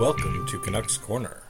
Welcome 0.00 0.46
to 0.46 0.58
Canucks 0.58 0.96
Corner. 0.96 1.42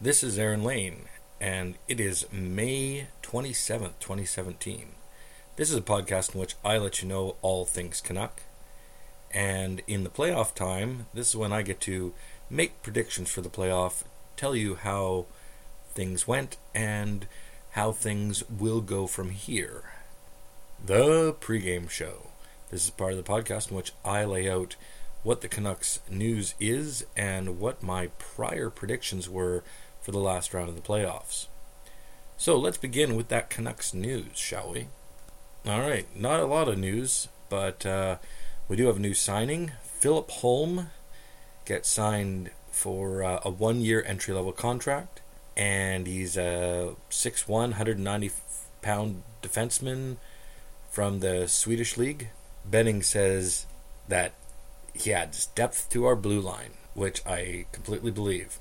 This 0.00 0.24
is 0.24 0.38
Aaron 0.38 0.64
Lane, 0.64 1.10
and 1.38 1.74
it 1.86 2.00
is 2.00 2.24
May 2.32 3.08
27th, 3.22 3.98
2017. 4.00 4.92
This 5.56 5.70
is 5.70 5.76
a 5.76 5.82
podcast 5.82 6.32
in 6.32 6.40
which 6.40 6.54
I 6.64 6.78
let 6.78 7.02
you 7.02 7.08
know 7.08 7.36
all 7.42 7.66
things 7.66 8.00
Canuck. 8.00 8.40
And 9.30 9.82
in 9.86 10.04
the 10.04 10.08
playoff 10.08 10.54
time, 10.54 11.04
this 11.12 11.28
is 11.28 11.36
when 11.36 11.52
I 11.52 11.60
get 11.60 11.82
to 11.82 12.14
make 12.48 12.82
predictions 12.82 13.30
for 13.30 13.42
the 13.42 13.50
playoff, 13.50 14.04
tell 14.38 14.56
you 14.56 14.76
how 14.76 15.26
things 15.92 16.26
went, 16.26 16.56
and 16.74 17.26
how 17.72 17.92
things 17.92 18.42
will 18.48 18.80
go 18.80 19.06
from 19.06 19.28
here. 19.28 19.92
The 20.82 21.34
pregame 21.34 21.90
show. 21.90 22.28
This 22.70 22.84
is 22.84 22.90
part 22.90 23.12
of 23.12 23.18
the 23.22 23.30
podcast 23.30 23.70
in 23.70 23.76
which 23.76 23.92
I 24.02 24.24
lay 24.24 24.48
out 24.48 24.76
what 25.24 25.40
the 25.40 25.48
Canucks 25.48 25.98
news 26.08 26.54
is 26.60 27.04
and 27.16 27.58
what 27.58 27.82
my 27.82 28.08
prior 28.18 28.70
predictions 28.70 29.28
were 29.28 29.64
for 30.00 30.12
the 30.12 30.18
last 30.18 30.54
round 30.54 30.68
of 30.68 30.76
the 30.76 30.82
playoffs. 30.82 31.46
So 32.36 32.56
let's 32.58 32.76
begin 32.76 33.16
with 33.16 33.28
that 33.28 33.50
Canucks 33.50 33.94
news, 33.94 34.36
shall 34.36 34.72
we? 34.72 34.86
All 35.66 35.80
right, 35.80 36.06
not 36.14 36.40
a 36.40 36.46
lot 36.46 36.68
of 36.68 36.78
news, 36.78 37.28
but 37.48 37.86
uh, 37.86 38.18
we 38.68 38.76
do 38.76 38.86
have 38.86 38.98
a 38.98 39.00
new 39.00 39.14
signing. 39.14 39.72
Philip 39.98 40.30
Holm 40.30 40.90
gets 41.64 41.88
signed 41.88 42.50
for 42.70 43.24
uh, 43.24 43.40
a 43.44 43.50
one 43.50 43.80
year 43.80 44.04
entry 44.06 44.34
level 44.34 44.52
contract, 44.52 45.22
and 45.56 46.06
he's 46.06 46.36
a 46.36 46.96
6'1, 47.10 47.48
190 47.48 48.30
pound 48.82 49.22
defenseman 49.42 50.16
from 50.90 51.20
the 51.20 51.48
Swedish 51.48 51.96
League. 51.96 52.28
Benning 52.66 53.02
says 53.02 53.64
that 54.08 54.34
he 54.94 55.12
adds 55.12 55.46
depth 55.46 55.90
to 55.90 56.06
our 56.06 56.16
blue 56.16 56.40
line, 56.40 56.72
which 56.94 57.24
I 57.26 57.66
completely 57.72 58.10
believe. 58.10 58.58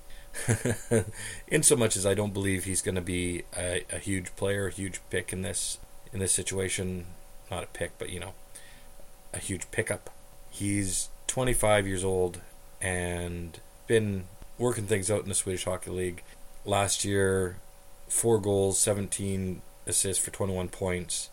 in 1.48 1.62
so 1.62 1.76
much 1.76 1.96
as 1.96 2.06
I 2.06 2.16
don't 2.16 2.34
believe 2.34 2.64
he's 2.64 2.82
going 2.82 2.96
to 2.96 3.02
be 3.02 3.44
a, 3.56 3.86
a, 3.92 4.00
huge 4.00 4.36
player, 4.36 4.68
a 4.68 4.72
huge 4.72 5.00
pick 5.12 5.32
in 5.32 5.44
this 5.44 5.78
in 6.12 6.20
this 6.20 6.32
situation. 6.32 7.06
Not 7.52 7.64
a 7.64 7.68
pick, 7.68 7.92
but 8.00 8.10
you 8.10 8.20
know, 8.20 8.34
a 9.32 9.38
huge 9.38 9.70
pickup. 9.70 10.10
He's 10.50 11.10
25 11.28 11.88
years 11.88 12.04
old 12.04 12.42
and 12.82 13.60
been 13.88 14.26
working 14.58 14.86
things 14.86 15.12
out 15.12 15.22
in 15.22 15.30
the 15.30 15.36
Swedish 15.36 15.66
Hockey 15.66 15.92
League. 15.92 16.24
Last 16.66 17.06
year, 17.06 17.58
four 18.08 18.40
goals, 18.40 18.80
17 18.80 19.62
assists 19.86 20.24
for 20.24 20.32
21 20.32 20.70
points, 20.70 21.30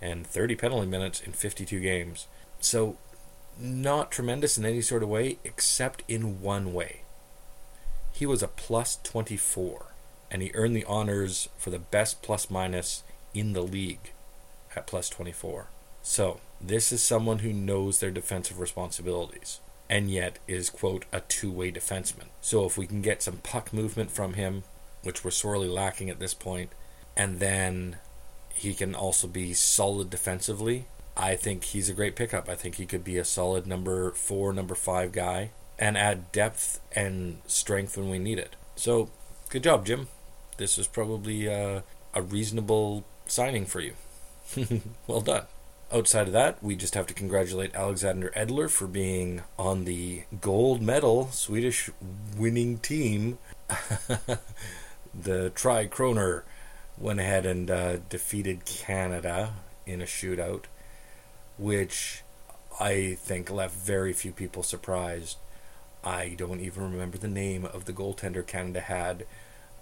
and 0.00 0.26
30 0.26 0.56
penalty 0.56 0.86
minutes 0.86 1.20
in 1.20 1.32
52 1.32 1.80
games. 1.80 2.26
So 2.60 2.96
not 3.58 4.10
tremendous 4.10 4.58
in 4.58 4.64
any 4.64 4.80
sort 4.80 5.02
of 5.02 5.08
way, 5.08 5.38
except 5.44 6.02
in 6.08 6.40
one 6.40 6.72
way. 6.72 7.02
He 8.12 8.26
was 8.26 8.42
a 8.42 8.48
plus 8.48 8.98
24, 9.02 9.86
and 10.30 10.42
he 10.42 10.50
earned 10.54 10.76
the 10.76 10.84
honors 10.84 11.48
for 11.56 11.70
the 11.70 11.78
best 11.78 12.22
plus 12.22 12.50
minus 12.50 13.02
in 13.32 13.52
the 13.52 13.62
league 13.62 14.12
at 14.76 14.86
plus 14.86 15.08
24. 15.08 15.68
So, 16.02 16.40
this 16.60 16.92
is 16.92 17.02
someone 17.02 17.40
who 17.40 17.52
knows 17.52 17.98
their 17.98 18.10
defensive 18.10 18.58
responsibilities 18.58 19.60
and 19.88 20.10
yet 20.10 20.38
is, 20.48 20.70
quote, 20.70 21.04
a 21.12 21.20
two 21.20 21.50
way 21.50 21.70
defenseman. 21.70 22.28
So, 22.40 22.64
if 22.64 22.78
we 22.78 22.86
can 22.86 23.02
get 23.02 23.22
some 23.22 23.38
puck 23.38 23.72
movement 23.72 24.10
from 24.10 24.34
him, 24.34 24.64
which 25.02 25.24
we're 25.24 25.30
sorely 25.30 25.68
lacking 25.68 26.08
at 26.10 26.18
this 26.18 26.34
point, 26.34 26.70
and 27.16 27.38
then 27.38 27.96
he 28.54 28.74
can 28.74 28.94
also 28.94 29.26
be 29.26 29.52
solid 29.52 30.10
defensively, 30.10 30.86
I 31.16 31.36
think 31.36 31.64
he's 31.64 31.88
a 31.88 31.94
great 31.94 32.16
pickup. 32.16 32.48
I 32.48 32.54
think 32.56 32.76
he 32.76 32.86
could 32.86 33.04
be 33.04 33.18
a 33.18 33.24
solid 33.24 33.66
number 33.66 34.10
four, 34.12 34.52
number 34.52 34.74
five 34.74 35.12
guy 35.12 35.50
and 35.78 35.96
add 35.96 36.30
depth 36.32 36.80
and 36.92 37.38
strength 37.46 37.96
when 37.96 38.10
we 38.10 38.18
need 38.18 38.38
it. 38.38 38.56
So, 38.76 39.10
good 39.50 39.62
job, 39.62 39.86
Jim. 39.86 40.08
This 40.56 40.78
is 40.78 40.86
probably 40.86 41.48
uh, 41.48 41.80
a 42.14 42.22
reasonable 42.22 43.04
signing 43.26 43.66
for 43.66 43.80
you. 43.80 43.94
well 45.06 45.20
done. 45.20 45.44
Outside 45.92 46.26
of 46.26 46.32
that, 46.32 46.62
we 46.62 46.74
just 46.74 46.94
have 46.94 47.06
to 47.06 47.14
congratulate 47.14 47.74
Alexander 47.74 48.32
Edler 48.36 48.70
for 48.70 48.86
being 48.86 49.42
on 49.58 49.84
the 49.84 50.24
gold 50.40 50.82
medal 50.82 51.30
Swedish 51.30 51.90
winning 52.36 52.78
team. 52.78 53.38
the 55.14 55.50
Tre 55.50 55.86
Kronor 55.88 56.42
went 56.98 57.20
ahead 57.20 57.46
and 57.46 57.70
uh, 57.70 57.96
defeated 58.08 58.64
Canada 58.64 59.54
in 59.86 60.00
a 60.00 60.04
shootout 60.04 60.64
which 61.56 62.22
I 62.80 63.16
think 63.20 63.50
left 63.50 63.76
very 63.76 64.12
few 64.12 64.32
people 64.32 64.62
surprised. 64.62 65.38
I 66.02 66.34
don't 66.36 66.60
even 66.60 66.90
remember 66.90 67.18
the 67.18 67.28
name 67.28 67.64
of 67.64 67.84
the 67.84 67.92
goaltender 67.92 68.46
Canada 68.46 68.80
had. 68.80 69.26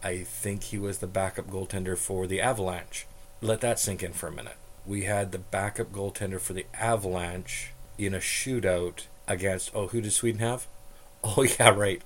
I 0.02 0.18
think 0.18 0.64
he 0.64 0.78
was 0.78 0.98
the 0.98 1.06
backup 1.06 1.48
goaltender 1.48 1.96
for 1.96 2.26
the 2.26 2.40
Avalanche. 2.40 3.06
Let 3.40 3.60
that 3.60 3.78
sink 3.80 4.02
in 4.02 4.12
for 4.12 4.28
a 4.28 4.32
minute. 4.32 4.56
We 4.86 5.04
had 5.04 5.32
the 5.32 5.38
backup 5.38 5.92
goaltender 5.92 6.40
for 6.40 6.52
the 6.52 6.66
Avalanche 6.74 7.72
in 7.98 8.14
a 8.14 8.18
shootout 8.18 9.06
against, 9.28 9.70
oh, 9.74 9.88
who 9.88 10.00
did 10.00 10.12
Sweden 10.12 10.40
have? 10.40 10.66
Oh, 11.24 11.44
yeah, 11.44 11.68
right. 11.68 12.02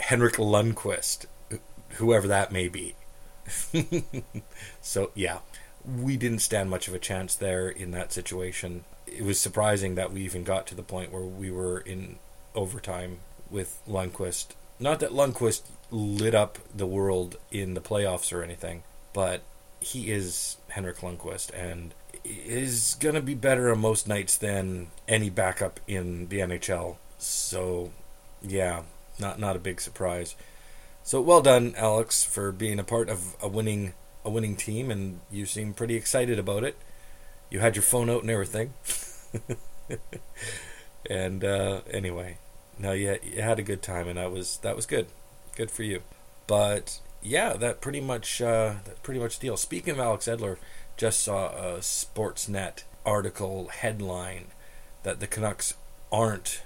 Henrik 0.00 0.34
Lundqvist, 0.34 1.26
whoever 1.90 2.26
that 2.26 2.50
may 2.50 2.66
be. 2.66 2.96
so, 4.80 5.12
yeah, 5.14 5.38
we 5.84 6.16
didn't 6.16 6.40
stand 6.40 6.70
much 6.70 6.88
of 6.88 6.94
a 6.94 6.98
chance 6.98 7.34
there 7.34 7.68
in 7.68 7.90
that 7.92 8.12
situation. 8.12 8.84
It 9.06 9.22
was 9.22 9.38
surprising 9.38 9.94
that 9.96 10.12
we 10.12 10.22
even 10.22 10.44
got 10.44 10.66
to 10.68 10.74
the 10.74 10.82
point 10.82 11.12
where 11.12 11.22
we 11.22 11.50
were 11.50 11.80
in 11.80 12.16
overtime 12.54 13.18
with 13.50 13.80
Lundqvist. 13.88 14.48
Not 14.78 15.00
that 15.00 15.10
Lundqvist 15.10 15.62
lit 15.90 16.34
up 16.34 16.58
the 16.74 16.86
world 16.86 17.36
in 17.50 17.74
the 17.74 17.80
playoffs 17.80 18.32
or 18.32 18.42
anything, 18.42 18.82
but 19.12 19.42
he 19.80 20.10
is 20.10 20.56
Henrik 20.68 20.98
Lundqvist 20.98 21.50
and 21.54 21.94
is 22.24 22.96
going 23.00 23.14
to 23.14 23.20
be 23.20 23.34
better 23.34 23.70
on 23.70 23.80
most 23.80 24.06
nights 24.06 24.36
than 24.36 24.88
any 25.08 25.30
backup 25.30 25.80
in 25.86 26.28
the 26.28 26.38
NHL. 26.38 26.96
So, 27.18 27.90
yeah, 28.40 28.82
not 29.18 29.38
not 29.38 29.56
a 29.56 29.60
big 29.60 29.80
surprise. 29.80 30.36
So 31.04 31.20
well 31.20 31.42
done, 31.42 31.74
Alex, 31.76 32.24
for 32.24 32.52
being 32.52 32.78
a 32.78 32.84
part 32.84 33.08
of 33.08 33.36
a 33.42 33.48
winning 33.48 33.94
a 34.24 34.30
winning 34.30 34.56
team, 34.56 34.90
and 34.90 35.20
you 35.30 35.46
seem 35.46 35.74
pretty 35.74 35.96
excited 35.96 36.38
about 36.38 36.64
it. 36.64 36.76
You 37.50 37.60
had 37.60 37.76
your 37.76 37.82
phone 37.82 38.08
out 38.08 38.22
and 38.22 38.30
everything. 38.30 38.74
and 41.10 41.44
uh, 41.44 41.80
anyway, 41.90 42.38
no, 42.78 42.92
you, 42.92 43.18
you 43.22 43.42
had 43.42 43.58
a 43.58 43.62
good 43.62 43.82
time, 43.82 44.08
and 44.08 44.18
that 44.18 44.32
was 44.32 44.58
that 44.58 44.76
was 44.76 44.86
good, 44.86 45.06
good 45.56 45.70
for 45.70 45.82
you. 45.82 46.02
But 46.46 47.00
yeah, 47.22 47.54
that 47.54 47.80
pretty 47.80 48.00
much 48.00 48.40
uh, 48.40 48.74
that 48.84 49.02
pretty 49.02 49.20
much 49.20 49.38
deal. 49.38 49.56
Speaking 49.56 49.94
of 49.94 50.00
Alex 50.00 50.26
Edler, 50.26 50.56
just 50.96 51.20
saw 51.20 51.48
a 51.48 51.78
Sportsnet 51.78 52.84
article 53.04 53.68
headline 53.68 54.46
that 55.02 55.20
the 55.20 55.26
Canucks 55.26 55.74
aren't 56.10 56.62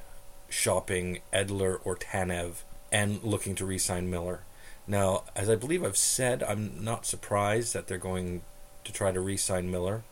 shopping 0.49 1.21
Edler 1.33 1.79
or 1.85 1.97
Tanev 1.97 2.63
and 2.93 3.23
looking 3.23 3.55
to 3.57 3.67
re-sign 3.67 4.11
Miller. 4.11 4.41
Now, 4.87 5.25
as 5.35 5.51
I 5.51 5.57
believe 5.57 5.85
I've 5.85 5.97
said, 5.97 6.43
I'm 6.43 6.85
not 6.85 7.07
surprised 7.07 7.75
that 7.75 7.89
they're 7.89 7.99
going 7.99 8.43
to 8.85 8.93
try 8.93 9.11
to 9.13 9.21
re 9.21 9.37
sign 9.37 9.71
Miller. 9.71 10.05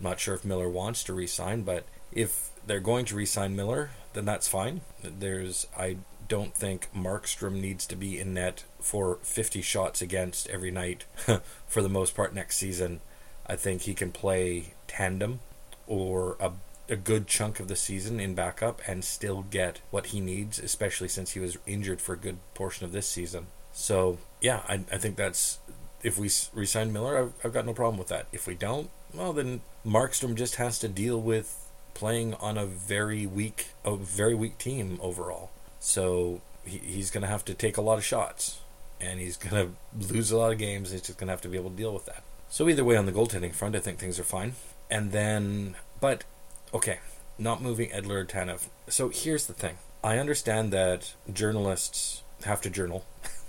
I'm 0.00 0.04
not 0.04 0.20
sure 0.20 0.34
if 0.34 0.44
Miller 0.44 0.68
wants 0.68 1.04
to 1.04 1.12
re 1.12 1.26
sign, 1.26 1.62
but 1.62 1.84
if 2.12 2.50
they're 2.66 2.80
going 2.80 3.04
to 3.06 3.16
re 3.16 3.26
sign 3.26 3.54
Miller, 3.54 3.90
then 4.14 4.24
that's 4.24 4.48
fine. 4.48 4.80
There's, 5.02 5.66
I 5.76 5.98
don't 6.28 6.54
think 6.54 6.88
Markstrom 6.94 7.60
needs 7.60 7.86
to 7.86 7.96
be 7.96 8.18
in 8.18 8.34
net 8.34 8.64
for 8.80 9.18
50 9.22 9.60
shots 9.60 10.00
against 10.00 10.48
every 10.48 10.70
night 10.70 11.04
for 11.66 11.82
the 11.82 11.88
most 11.88 12.14
part 12.16 12.34
next 12.34 12.56
season. 12.56 13.00
I 13.46 13.56
think 13.56 13.82
he 13.82 13.94
can 13.94 14.10
play 14.10 14.72
tandem 14.86 15.40
or 15.86 16.36
a, 16.40 16.52
a 16.88 16.96
good 16.96 17.26
chunk 17.26 17.60
of 17.60 17.68
the 17.68 17.76
season 17.76 18.20
in 18.20 18.34
backup 18.34 18.80
and 18.86 19.04
still 19.04 19.42
get 19.50 19.80
what 19.90 20.06
he 20.06 20.20
needs, 20.20 20.58
especially 20.58 21.08
since 21.08 21.32
he 21.32 21.40
was 21.40 21.58
injured 21.66 22.00
for 22.00 22.14
a 22.14 22.18
good 22.18 22.38
portion 22.54 22.86
of 22.86 22.92
this 22.92 23.06
season. 23.06 23.48
So 23.74 24.16
yeah, 24.40 24.62
I, 24.66 24.84
I 24.90 24.96
think 24.96 25.16
that's 25.16 25.58
if 26.02 26.18
we 26.18 26.30
resign 26.54 26.92
Miller, 26.92 27.18
I've, 27.18 27.32
I've 27.44 27.52
got 27.52 27.66
no 27.66 27.74
problem 27.74 27.98
with 27.98 28.08
that. 28.08 28.26
If 28.32 28.46
we 28.46 28.54
don't, 28.54 28.88
well 29.12 29.34
then 29.34 29.60
Markstrom 29.84 30.34
just 30.34 30.56
has 30.56 30.78
to 30.78 30.88
deal 30.88 31.20
with 31.20 31.60
playing 31.94 32.34
on 32.34 32.56
a 32.56 32.66
very 32.66 33.26
weak, 33.26 33.68
a 33.84 33.96
very 33.96 34.34
weak 34.34 34.58
team 34.58 34.98
overall. 35.02 35.50
So 35.80 36.40
he, 36.64 36.78
he's 36.78 37.10
going 37.10 37.22
to 37.22 37.28
have 37.28 37.44
to 37.46 37.54
take 37.54 37.76
a 37.76 37.80
lot 37.80 37.98
of 37.98 38.04
shots, 38.04 38.60
and 39.00 39.20
he's 39.20 39.36
going 39.36 39.76
to 40.00 40.12
lose 40.12 40.30
a 40.30 40.36
lot 40.36 40.52
of 40.52 40.58
games. 40.58 40.90
He's 40.90 41.02
just 41.02 41.18
going 41.18 41.28
to 41.28 41.32
have 41.32 41.42
to 41.42 41.48
be 41.48 41.56
able 41.56 41.70
to 41.70 41.76
deal 41.76 41.92
with 41.92 42.06
that. 42.06 42.22
So 42.48 42.68
either 42.68 42.84
way, 42.84 42.96
on 42.96 43.06
the 43.06 43.12
goaltending 43.12 43.54
front, 43.54 43.74
I 43.74 43.80
think 43.80 43.98
things 43.98 44.20
are 44.20 44.24
fine. 44.24 44.54
And 44.90 45.12
then, 45.12 45.76
but 46.00 46.24
okay, 46.72 46.98
not 47.38 47.62
moving 47.62 47.90
Edler 47.90 48.22
or 48.22 48.24
Tanev. 48.24 48.68
So 48.88 49.08
here's 49.08 49.46
the 49.46 49.54
thing: 49.54 49.78
I 50.02 50.18
understand 50.18 50.72
that 50.72 51.14
journalists 51.32 52.22
have 52.44 52.60
to 52.62 52.70
journal. 52.70 53.04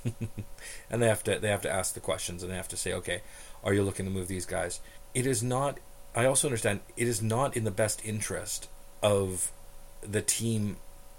and 0.90 1.02
they 1.02 1.07
have 1.07 1.24
to 1.24 1.40
they 1.40 1.50
have 1.50 1.62
to 1.62 1.72
ask 1.72 1.94
the 1.94 2.00
questions 2.00 2.44
and 2.44 2.52
they 2.52 2.56
have 2.56 2.68
to 2.69 2.78
say, 2.78 2.94
okay, 2.94 3.22
are 3.63 3.74
you 3.74 3.84
looking 3.84 4.06
to 4.06 4.12
move 4.12 4.28
these 4.28 4.46
guys? 4.46 4.80
It 5.13 5.25
is 5.25 5.42
not. 5.42 5.80
I 6.16 6.25
also 6.25 6.48
understand 6.48 6.80
it 6.96 7.07
is 7.07 7.22
not 7.22 7.57
in 7.57 7.63
the 7.63 7.72
best 7.72 8.06
interest 8.06 8.69
of 9.04 9.52
the 10.02 10.22
team 10.22 10.78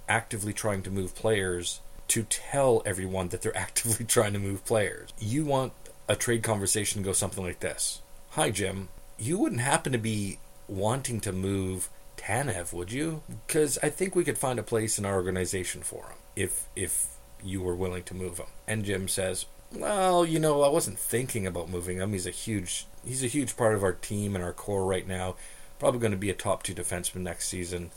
actively 0.08 0.52
trying 0.52 0.82
to 0.82 0.90
move 0.90 1.14
players 1.14 1.80
to 2.08 2.22
tell 2.22 2.82
everyone 2.86 3.28
that 3.28 3.42
they're 3.42 3.56
actively 3.66 4.04
trying 4.04 4.32
to 4.32 4.38
move 4.38 4.64
players. 4.64 5.10
You 5.18 5.44
want 5.44 5.72
a 6.08 6.16
trade 6.16 6.42
conversation 6.42 7.02
to 7.02 7.06
go 7.06 7.12
something 7.12 7.44
like 7.44 7.60
this 7.60 8.00
Hi, 8.30 8.50
Jim. 8.50 8.88
You 9.18 9.38
wouldn't 9.38 9.62
happen 9.62 9.92
to 9.92 9.98
be 9.98 10.38
wanting 10.68 11.20
to 11.20 11.32
move 11.32 11.88
Tanev, 12.16 12.72
would 12.72 12.92
you? 12.92 13.22
Because 13.46 13.78
I 13.82 13.88
think 13.88 14.14
we 14.14 14.24
could 14.24 14.38
find 14.38 14.58
a 14.58 14.62
place 14.62 14.98
in 14.98 15.06
our 15.06 15.14
organization 15.14 15.82
for 15.82 16.04
him 16.04 16.16
if 16.34 16.66
if 16.76 17.15
you 17.48 17.60
were 17.62 17.75
willing 17.75 18.02
to 18.04 18.14
move 18.14 18.38
him. 18.38 18.46
And 18.66 18.84
Jim 18.84 19.08
says, 19.08 19.46
"Well, 19.72 20.25
you 20.25 20.38
know, 20.38 20.62
I 20.62 20.69
wasn't 20.69 20.98
thinking 20.98 21.46
about 21.46 21.70
moving 21.70 21.98
him. 21.98 22.12
He's 22.12 22.26
a 22.26 22.31
huge 22.31 22.87
he's 23.06 23.25
a 23.25 23.28
huge 23.28 23.56
part 23.56 23.75
of 23.75 23.82
our 23.82 23.93
team 23.93 24.34
and 24.34 24.44
our 24.44 24.52
core 24.52 24.84
right 24.84 25.06
now. 25.06 25.37
Probably 25.78 26.00
going 26.00 26.12
to 26.12 26.19
be 26.19 26.31
a 26.31 26.34
top 26.34 26.62
two 26.62 26.75
defenseman 26.75 27.22
next 27.22 27.48
season. 27.48 27.90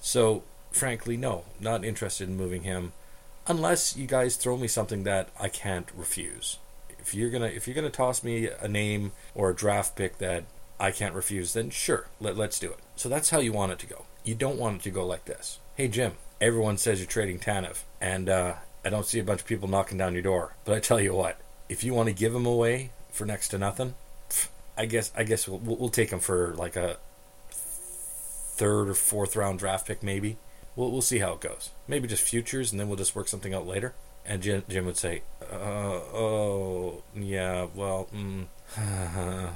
So, 0.00 0.42
frankly, 0.70 1.16
no, 1.16 1.44
not 1.60 1.84
interested 1.84 2.28
in 2.28 2.36
moving 2.36 2.62
him, 2.62 2.92
unless 3.46 3.96
you 3.96 4.06
guys 4.06 4.36
throw 4.36 4.56
me 4.56 4.68
something 4.68 5.04
that 5.04 5.28
I 5.40 5.48
can't 5.48 5.88
refuse. 5.96 6.58
If 6.98 7.14
you're 7.14 7.30
gonna 7.30 7.46
if 7.46 7.66
you're 7.66 7.74
gonna 7.74 7.90
toss 7.90 8.22
me 8.22 8.48
a 8.48 8.68
name 8.68 9.12
or 9.34 9.50
a 9.50 9.54
draft 9.54 9.96
pick 9.96 10.18
that 10.18 10.44
I 10.78 10.90
can't 10.90 11.14
refuse, 11.14 11.52
then 11.52 11.70
sure, 11.70 12.08
let, 12.20 12.36
let's 12.36 12.58
do 12.58 12.70
it. 12.70 12.78
So 12.96 13.08
that's 13.08 13.30
how 13.30 13.38
you 13.40 13.52
want 13.52 13.72
it 13.72 13.78
to 13.80 13.86
go. 13.86 14.04
You 14.24 14.34
don't 14.34 14.58
want 14.58 14.76
it 14.76 14.82
to 14.84 14.90
go 14.90 15.06
like 15.06 15.24
this. 15.24 15.58
Hey, 15.76 15.88
Jim, 15.88 16.12
everyone 16.40 16.76
says 16.76 17.00
you're 17.00 17.08
trading 17.08 17.38
Tanev, 17.38 17.82
and 18.00 18.28
uh, 18.28 18.54
I 18.84 18.90
don't 18.90 19.06
see 19.06 19.18
a 19.18 19.24
bunch 19.24 19.40
of 19.40 19.46
people 19.46 19.68
knocking 19.68 19.98
down 19.98 20.14
your 20.14 20.22
door. 20.22 20.54
But 20.64 20.74
I 20.74 20.80
tell 20.80 21.00
you 21.00 21.14
what, 21.14 21.38
if 21.68 21.84
you 21.84 21.94
want 21.94 22.08
to 22.08 22.14
give 22.14 22.32
them 22.32 22.46
away 22.46 22.90
for 23.10 23.24
next 23.24 23.48
to 23.48 23.58
nothing, 23.58 23.94
I 24.76 24.86
guess 24.86 25.12
I 25.16 25.24
guess 25.24 25.46
we'll, 25.46 25.58
we'll 25.58 25.88
take 25.88 26.10
them 26.10 26.20
for 26.20 26.54
like 26.54 26.76
a 26.76 26.96
third 27.50 28.88
or 28.88 28.94
fourth 28.94 29.36
round 29.36 29.58
draft 29.58 29.86
pick, 29.86 30.02
maybe. 30.02 30.36
We'll 30.74 30.90
we'll 30.90 31.02
see 31.02 31.18
how 31.18 31.32
it 31.32 31.40
goes. 31.40 31.70
Maybe 31.86 32.08
just 32.08 32.22
futures, 32.22 32.72
and 32.72 32.80
then 32.80 32.88
we'll 32.88 32.96
just 32.96 33.14
work 33.14 33.28
something 33.28 33.54
out 33.54 33.66
later. 33.66 33.94
And 34.24 34.40
Jim, 34.40 34.62
Jim 34.68 34.86
would 34.86 34.96
say, 34.96 35.22
uh, 35.42 35.54
"Oh, 36.14 37.02
yeah, 37.14 37.66
well, 37.74 38.08
mm, 38.14 38.46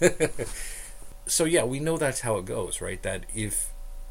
so 1.26 1.44
yeah, 1.44 1.64
we 1.64 1.80
know 1.80 1.96
that's 1.96 2.20
how 2.20 2.36
it 2.38 2.44
goes, 2.44 2.80
right? 2.80 3.02
That 3.02 3.24
if 3.34 3.68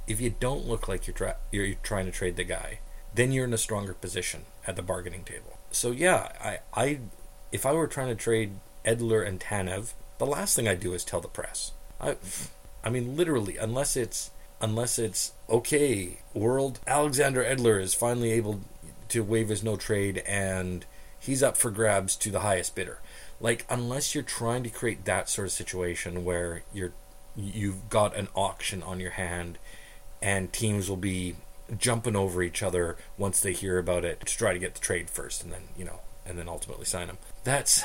if 0.08 0.22
you 0.22 0.36
don't 0.40 0.68
look 0.68 0.88
like 0.88 1.08
you're, 1.08 1.16
tra- 1.16 1.38
you're 1.52 1.76
trying 1.82 2.06
to 2.06 2.12
trade 2.12 2.36
the 2.36 2.44
guy, 2.44 2.80
then 3.16 3.32
you're 3.32 3.46
in 3.46 3.54
a 3.54 3.58
stronger 3.58 3.94
position 3.94 4.46
at 4.68 4.76
the 4.76 4.82
bargaining 4.82 5.24
table. 5.24 5.58
So 5.72 5.92
yeah, 5.92 6.30
I, 6.42 6.60
I 6.74 7.00
if 7.52 7.66
I 7.66 7.74
were 7.74 7.88
trying 7.88 8.10
to 8.10 8.16
trade 8.16 8.52
Edler 8.86 9.26
and 9.26 9.40
Tanev, 9.40 9.94
the 10.18 10.26
last 10.26 10.56
thing 10.56 10.68
I 10.68 10.76
do 10.76 10.94
is 10.94 11.04
tell 11.04 11.22
the 11.22 11.28
press. 11.28 11.72
I, 12.00 12.18
I 12.84 12.90
mean, 12.90 13.16
literally, 13.16 13.58
unless 13.58 13.96
it's 13.96 14.32
unless 14.62 15.00
it's 15.00 15.32
okay, 15.50 16.20
world 16.34 16.80
Alexander 16.88 17.44
Edler 17.44 17.82
is 17.82 17.94
finally 17.94 18.32
able 18.32 18.62
to 19.10 19.24
waive 19.24 19.50
his 19.50 19.64
no 19.64 19.76
trade 19.76 20.24
and 20.26 20.86
he's 21.20 21.44
up 21.44 21.58
for 21.58 21.72
grabs 21.72 22.16
to 22.18 22.32
the 22.32 22.42
highest 22.42 22.76
bidder. 22.76 23.00
Like 23.40 23.66
unless 23.70 24.14
you're 24.14 24.24
trying 24.24 24.64
to 24.64 24.70
create 24.70 25.06
that 25.06 25.30
sort 25.30 25.48
of 25.48 25.52
situation 25.52 26.24
where 26.26 26.64
you're 26.74 26.94
you've 27.36 27.90
got 27.90 28.16
an 28.16 28.30
auction 28.34 28.82
on 28.82 29.00
your 29.00 29.12
hand 29.12 29.58
and 30.22 30.54
teams 30.54 30.90
will 30.90 30.98
be 30.98 31.36
jumping 31.78 32.16
over 32.16 32.44
each 32.44 32.62
other 32.62 32.98
once 33.18 33.40
they 33.40 33.54
hear 33.54 33.78
about 33.78 34.06
it 34.06 34.20
to 34.22 34.38
try 34.38 34.54
to 34.54 34.60
get 34.60 34.76
the 34.76 34.80
trade 34.80 35.10
first 35.10 35.44
and 35.44 35.52
then, 35.52 35.64
you 35.78 35.86
know, 35.86 36.00
and 36.26 36.38
then 36.38 36.48
ultimately 36.48 36.86
sign 36.86 37.08
them. 37.08 37.18
That's 37.44 37.84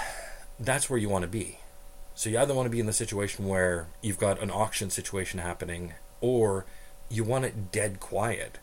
that's 0.58 0.90
where 0.90 0.98
you 0.98 1.08
want 1.08 1.22
to 1.22 1.28
be. 1.28 1.58
So 2.14 2.28
you 2.28 2.38
either 2.38 2.54
want 2.54 2.66
to 2.66 2.70
be 2.70 2.80
in 2.80 2.86
the 2.86 2.92
situation 2.92 3.46
where 3.46 3.86
you've 4.02 4.18
got 4.18 4.42
an 4.42 4.50
auction 4.50 4.90
situation 4.90 5.40
happening 5.40 5.94
or 6.20 6.66
you 7.08 7.24
want 7.24 7.46
it 7.46 7.72
dead 7.72 7.98
quiet. 8.00 8.58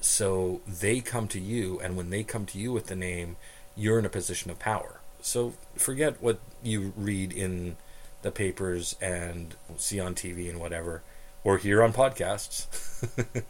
So 0.00 0.60
they 0.66 1.00
come 1.00 1.26
to 1.28 1.40
you 1.40 1.80
and 1.80 1.96
when 1.96 2.10
they 2.10 2.22
come 2.22 2.44
to 2.46 2.58
you 2.58 2.72
with 2.72 2.86
the 2.86 2.94
name, 2.94 3.36
you're 3.76 3.98
in 3.98 4.04
a 4.04 4.10
position 4.10 4.50
of 4.50 4.58
power. 4.58 5.00
So 5.20 5.54
forget 5.74 6.22
what 6.22 6.40
you 6.62 6.92
read 6.96 7.32
in 7.32 7.76
the 8.22 8.30
papers 8.30 8.96
and 9.00 9.54
see 9.76 10.00
on 10.00 10.14
TV 10.14 10.48
and 10.50 10.60
whatever, 10.60 11.02
or 11.44 11.58
hear 11.58 11.82
on 11.82 11.92
podcasts, 11.92 12.66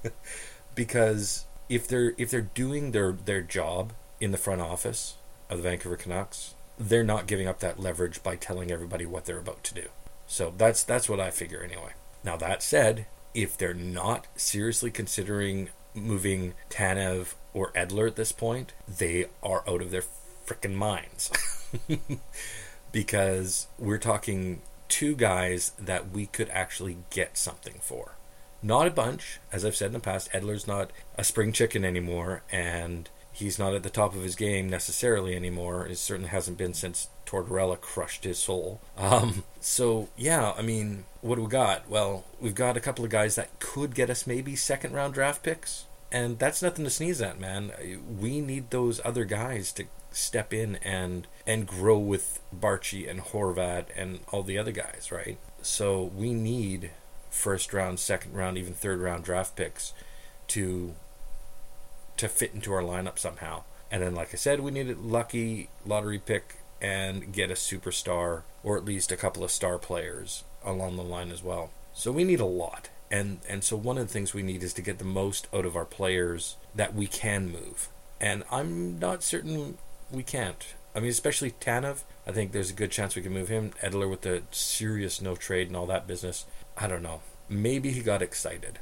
because 0.78 1.44
if 1.68 1.88
they're 1.88 2.14
if 2.16 2.30
they're 2.30 2.40
doing 2.40 2.92
their 2.92 3.10
their 3.10 3.42
job 3.42 3.92
in 4.20 4.30
the 4.30 4.38
front 4.38 4.60
office 4.60 5.16
of 5.50 5.56
the 5.56 5.62
Vancouver 5.64 5.96
Canucks, 5.96 6.54
they're 6.78 7.02
not 7.02 7.26
giving 7.26 7.48
up 7.48 7.58
that 7.58 7.80
leverage 7.80 8.22
by 8.22 8.36
telling 8.36 8.70
everybody 8.70 9.04
what 9.04 9.24
they're 9.24 9.40
about 9.40 9.64
to 9.64 9.74
do. 9.74 9.88
So 10.28 10.54
that's 10.56 10.84
that's 10.84 11.08
what 11.08 11.18
I 11.18 11.30
figure 11.30 11.64
anyway. 11.64 11.94
Now 12.22 12.36
that 12.36 12.62
said, 12.62 13.06
if 13.34 13.58
they're 13.58 13.74
not 13.74 14.28
seriously 14.36 14.92
considering 14.92 15.70
moving 15.94 16.54
Tanev 16.70 17.34
or 17.52 17.72
Edler 17.72 18.06
at 18.06 18.14
this 18.14 18.30
point, 18.30 18.72
they 18.86 19.26
are 19.42 19.64
out 19.68 19.82
of 19.82 19.90
their 19.90 20.04
freaking 20.46 20.74
minds. 20.74 21.32
because 22.92 23.66
we're 23.80 23.98
talking 23.98 24.62
two 24.88 25.16
guys 25.16 25.72
that 25.76 26.10
we 26.12 26.26
could 26.26 26.48
actually 26.50 26.98
get 27.10 27.36
something 27.36 27.80
for. 27.80 28.12
Not 28.62 28.86
a 28.86 28.90
bunch, 28.90 29.38
as 29.52 29.64
I've 29.64 29.76
said 29.76 29.86
in 29.86 29.92
the 29.92 30.00
past. 30.00 30.32
Edler's 30.32 30.66
not 30.66 30.90
a 31.16 31.24
spring 31.24 31.52
chicken 31.52 31.84
anymore, 31.84 32.42
and 32.50 33.08
he's 33.32 33.58
not 33.58 33.74
at 33.74 33.84
the 33.84 33.90
top 33.90 34.14
of 34.14 34.22
his 34.22 34.34
game 34.34 34.68
necessarily 34.68 35.36
anymore. 35.36 35.86
It 35.86 35.98
certainly 35.98 36.30
hasn't 36.30 36.58
been 36.58 36.74
since 36.74 37.08
Tortorella 37.24 37.80
crushed 37.80 38.24
his 38.24 38.38
soul. 38.38 38.80
Um, 38.96 39.44
so 39.60 40.08
yeah, 40.16 40.52
I 40.58 40.62
mean, 40.62 41.04
what 41.20 41.36
do 41.36 41.42
we 41.42 41.48
got? 41.48 41.88
Well, 41.88 42.24
we've 42.40 42.54
got 42.54 42.76
a 42.76 42.80
couple 42.80 43.04
of 43.04 43.10
guys 43.10 43.36
that 43.36 43.60
could 43.60 43.94
get 43.94 44.10
us 44.10 44.26
maybe 44.26 44.56
second 44.56 44.92
round 44.92 45.14
draft 45.14 45.42
picks, 45.42 45.84
and 46.10 46.38
that's 46.38 46.62
nothing 46.62 46.84
to 46.84 46.90
sneeze 46.90 47.22
at, 47.22 47.38
man. 47.38 47.72
We 48.18 48.40
need 48.40 48.70
those 48.70 49.00
other 49.04 49.24
guys 49.24 49.72
to 49.72 49.84
step 50.10 50.52
in 50.52 50.76
and 50.76 51.26
and 51.46 51.66
grow 51.66 51.98
with 51.98 52.40
Baertschi 52.54 53.08
and 53.08 53.20
Horvat 53.20 53.86
and 53.96 54.20
all 54.32 54.42
the 54.42 54.58
other 54.58 54.72
guys, 54.72 55.10
right? 55.12 55.38
So 55.62 56.02
we 56.02 56.32
need 56.34 56.90
first 57.30 57.72
round, 57.72 57.98
second 57.98 58.34
round, 58.34 58.58
even 58.58 58.74
third 58.74 59.00
round 59.00 59.24
draft 59.24 59.56
picks 59.56 59.92
to 60.48 60.94
to 62.16 62.28
fit 62.28 62.52
into 62.52 62.72
our 62.72 62.82
lineup 62.82 63.18
somehow. 63.18 63.62
And 63.90 64.02
then, 64.02 64.14
like 64.14 64.30
I 64.32 64.36
said, 64.36 64.60
we 64.60 64.70
need 64.70 64.90
a 64.90 64.96
lucky 64.96 65.70
lottery 65.86 66.18
pick 66.18 66.56
and 66.80 67.32
get 67.32 67.50
a 67.50 67.54
superstar 67.54 68.42
or 68.62 68.76
at 68.76 68.84
least 68.84 69.10
a 69.10 69.16
couple 69.16 69.42
of 69.42 69.50
star 69.50 69.78
players 69.78 70.44
along 70.64 70.96
the 70.96 71.02
line 71.02 71.30
as 71.30 71.42
well. 71.42 71.70
So 71.94 72.12
we 72.12 72.24
need 72.24 72.40
a 72.40 72.46
lot. 72.46 72.90
And 73.10 73.38
and 73.48 73.64
so 73.64 73.76
one 73.76 73.98
of 73.98 74.06
the 74.06 74.12
things 74.12 74.34
we 74.34 74.42
need 74.42 74.62
is 74.62 74.74
to 74.74 74.82
get 74.82 74.98
the 74.98 75.04
most 75.04 75.48
out 75.54 75.64
of 75.64 75.76
our 75.76 75.84
players 75.84 76.56
that 76.74 76.94
we 76.94 77.06
can 77.06 77.50
move. 77.50 77.88
And 78.20 78.42
I'm 78.50 78.98
not 78.98 79.22
certain 79.22 79.78
we 80.10 80.22
can't. 80.22 80.74
I 80.94 81.00
mean, 81.00 81.10
especially 81.10 81.52
Tanev. 81.52 82.02
I 82.26 82.32
think 82.32 82.52
there's 82.52 82.70
a 82.70 82.74
good 82.74 82.90
chance 82.90 83.16
we 83.16 83.22
can 83.22 83.32
move 83.32 83.48
him. 83.48 83.72
Edler 83.82 84.10
with 84.10 84.22
the 84.22 84.42
serious 84.50 85.22
no 85.22 85.34
trade 85.34 85.68
and 85.68 85.76
all 85.76 85.86
that 85.86 86.06
business. 86.06 86.44
I 86.78 86.86
don't 86.86 87.02
know. 87.02 87.20
Maybe 87.48 87.90
he 87.90 88.00
got 88.00 88.22
excited. 88.22 88.78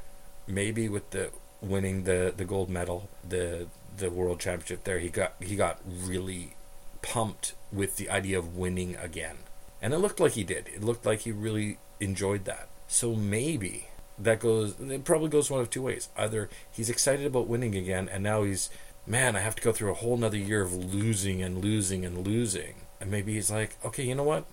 Maybe 0.47 0.87
with 0.87 1.09
the 1.09 1.31
winning 1.61 2.03
the, 2.03 2.33
the 2.35 2.45
gold 2.45 2.69
medal, 2.69 3.09
the 3.27 3.67
the 3.97 4.11
world 4.11 4.39
championship 4.39 4.83
there, 4.83 4.99
he 4.99 5.09
got 5.09 5.33
he 5.41 5.55
got 5.55 5.81
really 5.87 6.53
pumped 7.01 7.53
with 7.71 7.97
the 7.97 8.09
idea 8.09 8.37
of 8.37 8.55
winning 8.55 8.95
again. 8.95 9.37
And 9.81 9.93
it 9.93 9.97
looked 9.97 10.19
like 10.19 10.33
he 10.33 10.43
did. 10.43 10.67
It 10.67 10.83
looked 10.83 11.05
like 11.05 11.21
he 11.21 11.31
really 11.31 11.79
enjoyed 11.99 12.45
that. 12.45 12.69
So 12.87 13.15
maybe 13.15 13.87
that 14.19 14.39
goes 14.39 14.79
it 14.79 15.03
probably 15.03 15.29
goes 15.29 15.49
one 15.49 15.61
of 15.61 15.69
two 15.71 15.81
ways. 15.81 16.09
Either 16.15 16.49
he's 16.71 16.89
excited 16.89 17.25
about 17.25 17.47
winning 17.47 17.75
again 17.75 18.07
and 18.11 18.23
now 18.23 18.43
he's 18.43 18.69
man, 19.07 19.35
I 19.35 19.39
have 19.39 19.55
to 19.55 19.63
go 19.63 19.71
through 19.71 19.91
a 19.91 19.95
whole 19.95 20.17
nother 20.17 20.37
year 20.37 20.61
of 20.61 20.73
losing 20.73 21.41
and 21.41 21.63
losing 21.63 22.05
and 22.05 22.27
losing. 22.27 22.75
And 22.99 23.09
maybe 23.09 23.33
he's 23.33 23.49
like, 23.49 23.77
okay, 23.83 24.03
you 24.03 24.15
know 24.15 24.23
what? 24.23 24.45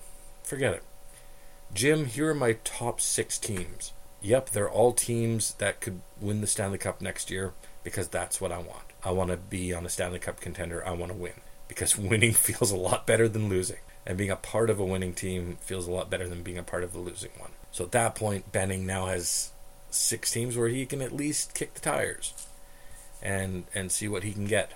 Forget 0.44 0.74
it. 0.74 0.82
Jim, 1.72 2.06
here 2.06 2.30
are 2.30 2.34
my 2.34 2.56
top 2.64 3.00
six 3.00 3.38
teams. 3.38 3.92
Yep, 4.22 4.50
they're 4.50 4.70
all 4.70 4.92
teams 4.92 5.54
that 5.54 5.80
could 5.80 6.00
win 6.20 6.40
the 6.40 6.46
Stanley 6.46 6.78
Cup 6.78 7.00
next 7.00 7.30
year 7.30 7.52
because 7.82 8.08
that's 8.08 8.40
what 8.40 8.52
I 8.52 8.58
want. 8.58 8.84
I 9.04 9.10
want 9.10 9.30
to 9.30 9.36
be 9.36 9.74
on 9.74 9.84
a 9.84 9.90
Stanley 9.90 10.18
Cup 10.18 10.40
contender. 10.40 10.86
I 10.86 10.92
want 10.92 11.12
to 11.12 11.18
win 11.18 11.34
because 11.68 11.98
winning 11.98 12.32
feels 12.32 12.70
a 12.70 12.76
lot 12.76 13.06
better 13.06 13.28
than 13.28 13.48
losing. 13.48 13.78
And 14.06 14.18
being 14.18 14.30
a 14.30 14.36
part 14.36 14.68
of 14.70 14.78
a 14.78 14.84
winning 14.84 15.14
team 15.14 15.56
feels 15.60 15.86
a 15.86 15.90
lot 15.90 16.10
better 16.10 16.28
than 16.28 16.42
being 16.42 16.58
a 16.58 16.62
part 16.62 16.84
of 16.84 16.92
the 16.92 16.98
losing 16.98 17.30
one. 17.38 17.52
So 17.70 17.84
at 17.84 17.92
that 17.92 18.14
point, 18.14 18.52
Benning 18.52 18.86
now 18.86 19.06
has 19.06 19.50
six 19.90 20.30
teams 20.30 20.56
where 20.56 20.68
he 20.68 20.84
can 20.84 21.00
at 21.00 21.12
least 21.12 21.54
kick 21.54 21.74
the 21.74 21.80
tires 21.80 22.34
and 23.22 23.64
and 23.74 23.90
see 23.90 24.08
what 24.08 24.22
he 24.22 24.32
can 24.32 24.44
get. 24.44 24.72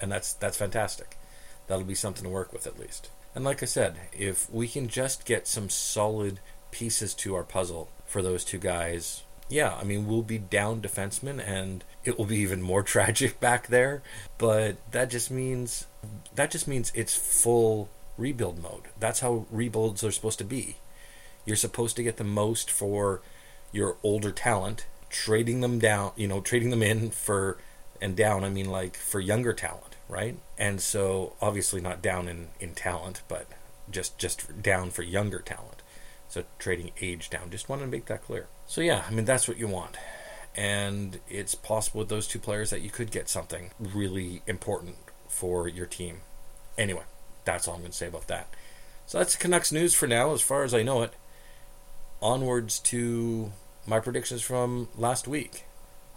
And 0.00 0.10
that's 0.10 0.32
that's 0.32 0.56
fantastic. 0.56 1.16
That'll 1.66 1.84
be 1.84 1.94
something 1.94 2.24
to 2.24 2.30
work 2.30 2.52
with 2.52 2.66
at 2.66 2.78
least. 2.78 3.10
And 3.34 3.44
like 3.44 3.62
I 3.62 3.66
said, 3.66 3.96
if 4.12 4.50
we 4.50 4.68
can 4.68 4.88
just 4.88 5.24
get 5.24 5.46
some 5.46 5.68
solid 5.68 6.40
pieces 6.70 7.14
to 7.14 7.34
our 7.34 7.44
puzzle 7.44 7.88
for 8.06 8.22
those 8.22 8.44
two 8.44 8.58
guys, 8.58 9.22
yeah, 9.48 9.74
I 9.80 9.84
mean 9.84 10.06
we'll 10.06 10.22
be 10.22 10.38
down 10.38 10.80
defensemen 10.80 11.40
and 11.46 11.84
it 12.04 12.18
will 12.18 12.26
be 12.26 12.38
even 12.38 12.62
more 12.62 12.82
tragic 12.94 13.40
back 13.40 13.68
there, 13.68 14.02
but 14.36 14.76
that 14.90 15.10
just 15.10 15.30
means 15.30 15.86
that 16.34 16.50
just 16.50 16.68
means 16.68 16.92
it's 16.94 17.16
full 17.16 17.88
rebuild 18.16 18.62
mode. 18.62 18.88
That's 18.98 19.20
how 19.20 19.46
rebuilds 19.50 20.02
are 20.04 20.12
supposed 20.12 20.38
to 20.38 20.44
be. 20.44 20.76
You're 21.44 21.56
supposed 21.56 21.96
to 21.96 22.02
get 22.02 22.16
the 22.16 22.24
most 22.24 22.70
for 22.70 23.22
your 23.72 23.96
older 24.02 24.32
talent 24.32 24.86
trading 25.10 25.60
them 25.60 25.78
down, 25.78 26.12
you 26.16 26.28
know, 26.28 26.40
trading 26.40 26.70
them 26.70 26.82
in 26.82 27.10
for 27.10 27.58
And 28.00 28.14
down, 28.16 28.44
I 28.44 28.48
mean 28.48 28.70
like 28.70 28.96
for 28.96 29.18
younger 29.20 29.52
talent, 29.52 29.96
right? 30.08 30.38
And 30.56 30.80
so 30.80 31.34
obviously 31.40 31.80
not 31.80 32.02
down 32.02 32.28
in, 32.28 32.48
in 32.60 32.74
talent, 32.74 33.22
but 33.28 33.46
just 33.90 34.18
just 34.18 34.62
down 34.62 34.90
for 34.90 35.02
younger 35.02 35.40
talent. 35.40 35.82
So 36.28 36.44
trading 36.58 36.90
age 37.00 37.30
down. 37.30 37.50
Just 37.50 37.68
want 37.68 37.82
to 37.82 37.88
make 37.88 38.06
that 38.06 38.24
clear. 38.24 38.48
So 38.66 38.80
yeah, 38.80 39.04
I 39.08 39.10
mean 39.12 39.24
that's 39.24 39.48
what 39.48 39.58
you 39.58 39.68
want. 39.68 39.96
And 40.54 41.20
it's 41.28 41.54
possible 41.54 42.00
with 42.00 42.08
those 42.08 42.26
two 42.26 42.38
players 42.38 42.70
that 42.70 42.82
you 42.82 42.90
could 42.90 43.10
get 43.10 43.28
something 43.28 43.70
really 43.78 44.42
important 44.46 44.96
for 45.28 45.68
your 45.68 45.86
team. 45.86 46.22
Anyway, 46.76 47.04
that's 47.44 47.68
all 47.68 47.74
I'm 47.74 47.80
going 47.80 47.92
to 47.92 47.96
say 47.96 48.08
about 48.08 48.26
that. 48.28 48.48
So 49.06 49.18
that's 49.18 49.36
Canucks 49.36 49.72
news 49.72 49.94
for 49.94 50.06
now, 50.06 50.32
as 50.32 50.40
far 50.40 50.64
as 50.64 50.74
I 50.74 50.82
know 50.82 51.02
it. 51.02 51.12
Onwards 52.20 52.80
to 52.80 53.52
my 53.86 54.00
predictions 54.00 54.42
from 54.42 54.88
last 54.96 55.28
week. 55.28 55.64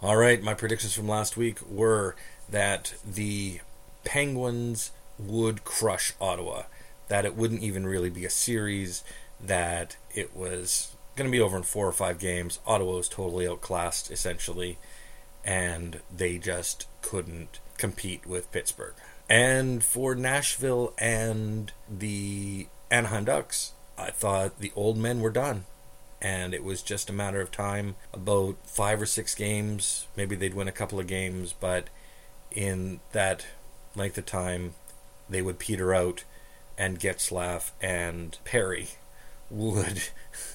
All 0.02 0.16
right, 0.16 0.42
my 0.42 0.54
predictions 0.54 0.92
from 0.92 1.08
last 1.08 1.36
week 1.36 1.58
were 1.70 2.16
that 2.50 2.94
the 3.04 3.60
Penguins 4.04 4.90
would 5.18 5.64
crush 5.64 6.12
Ottawa, 6.20 6.64
that 7.08 7.24
it 7.24 7.36
wouldn't 7.36 7.62
even 7.62 7.86
really 7.86 8.10
be 8.10 8.24
a 8.24 8.30
series, 8.30 9.04
that 9.40 9.96
it 10.14 10.36
was 10.36 10.94
going 11.16 11.28
to 11.28 11.32
be 11.32 11.40
over 11.40 11.56
in 11.56 11.62
four 11.62 11.86
or 11.86 11.92
five 11.92 12.18
games. 12.18 12.58
Ottawa 12.66 12.96
was 12.96 13.08
totally 13.08 13.46
outclassed, 13.46 14.10
essentially, 14.10 14.78
and 15.44 16.00
they 16.14 16.38
just 16.38 16.86
couldn't 17.02 17.60
compete 17.76 18.26
with 18.26 18.52
Pittsburgh. 18.52 18.94
And 19.28 19.82
for 19.82 20.14
Nashville 20.14 20.94
and 20.98 21.72
the 21.88 22.68
Anaheim 22.90 23.24
Ducks, 23.24 23.72
I 23.96 24.10
thought 24.10 24.58
the 24.58 24.72
old 24.74 24.96
men 24.96 25.20
were 25.20 25.30
done. 25.30 25.64
And 26.20 26.54
it 26.54 26.62
was 26.62 26.82
just 26.82 27.10
a 27.10 27.12
matter 27.12 27.40
of 27.40 27.50
time, 27.50 27.96
about 28.12 28.56
five 28.64 29.02
or 29.02 29.06
six 29.06 29.34
games. 29.34 30.06
Maybe 30.16 30.36
they'd 30.36 30.54
win 30.54 30.68
a 30.68 30.72
couple 30.72 31.00
of 31.00 31.08
games, 31.08 31.52
but 31.52 31.88
in 32.52 33.00
that 33.10 33.44
length 33.94 34.18
of 34.18 34.26
time, 34.26 34.74
they 35.28 35.42
would 35.42 35.58
peter 35.58 35.94
out, 35.94 36.24
and 36.78 37.00
Getzlaf 37.00 37.70
and 37.80 38.38
Perry 38.44 38.88
would, 39.50 40.02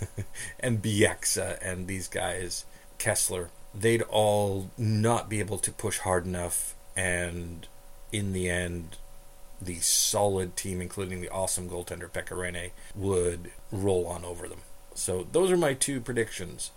and 0.60 0.82
Bieksa 0.82 1.58
and 1.62 1.88
these 1.88 2.08
guys, 2.08 2.65
Kesler, 3.00 3.50
they'd 3.74 4.01
all 4.03 4.72
not 4.77 5.29
be 5.29 5.39
able 5.39 5.60
to 5.60 5.72
push 5.72 6.00
hard 6.00 6.25
enough. 6.25 6.75
And 6.96 7.67
in 8.12 8.34
the 8.34 8.50
end, 8.50 8.98
the 9.62 9.79
solid 9.79 10.56
team, 10.56 10.82
including 10.82 11.22
the 11.22 11.29
awesome 11.29 11.70
goaltender 11.70 12.10
Pekka 12.10 12.72
would 12.96 13.51
roll 13.72 14.08
on 14.08 14.25
over 14.25 14.48
them. 14.48 14.62
So 14.94 15.27
those 15.32 15.51
are 15.51 15.58
my 15.58 15.74
two 15.74 16.01
predictions. 16.01 16.72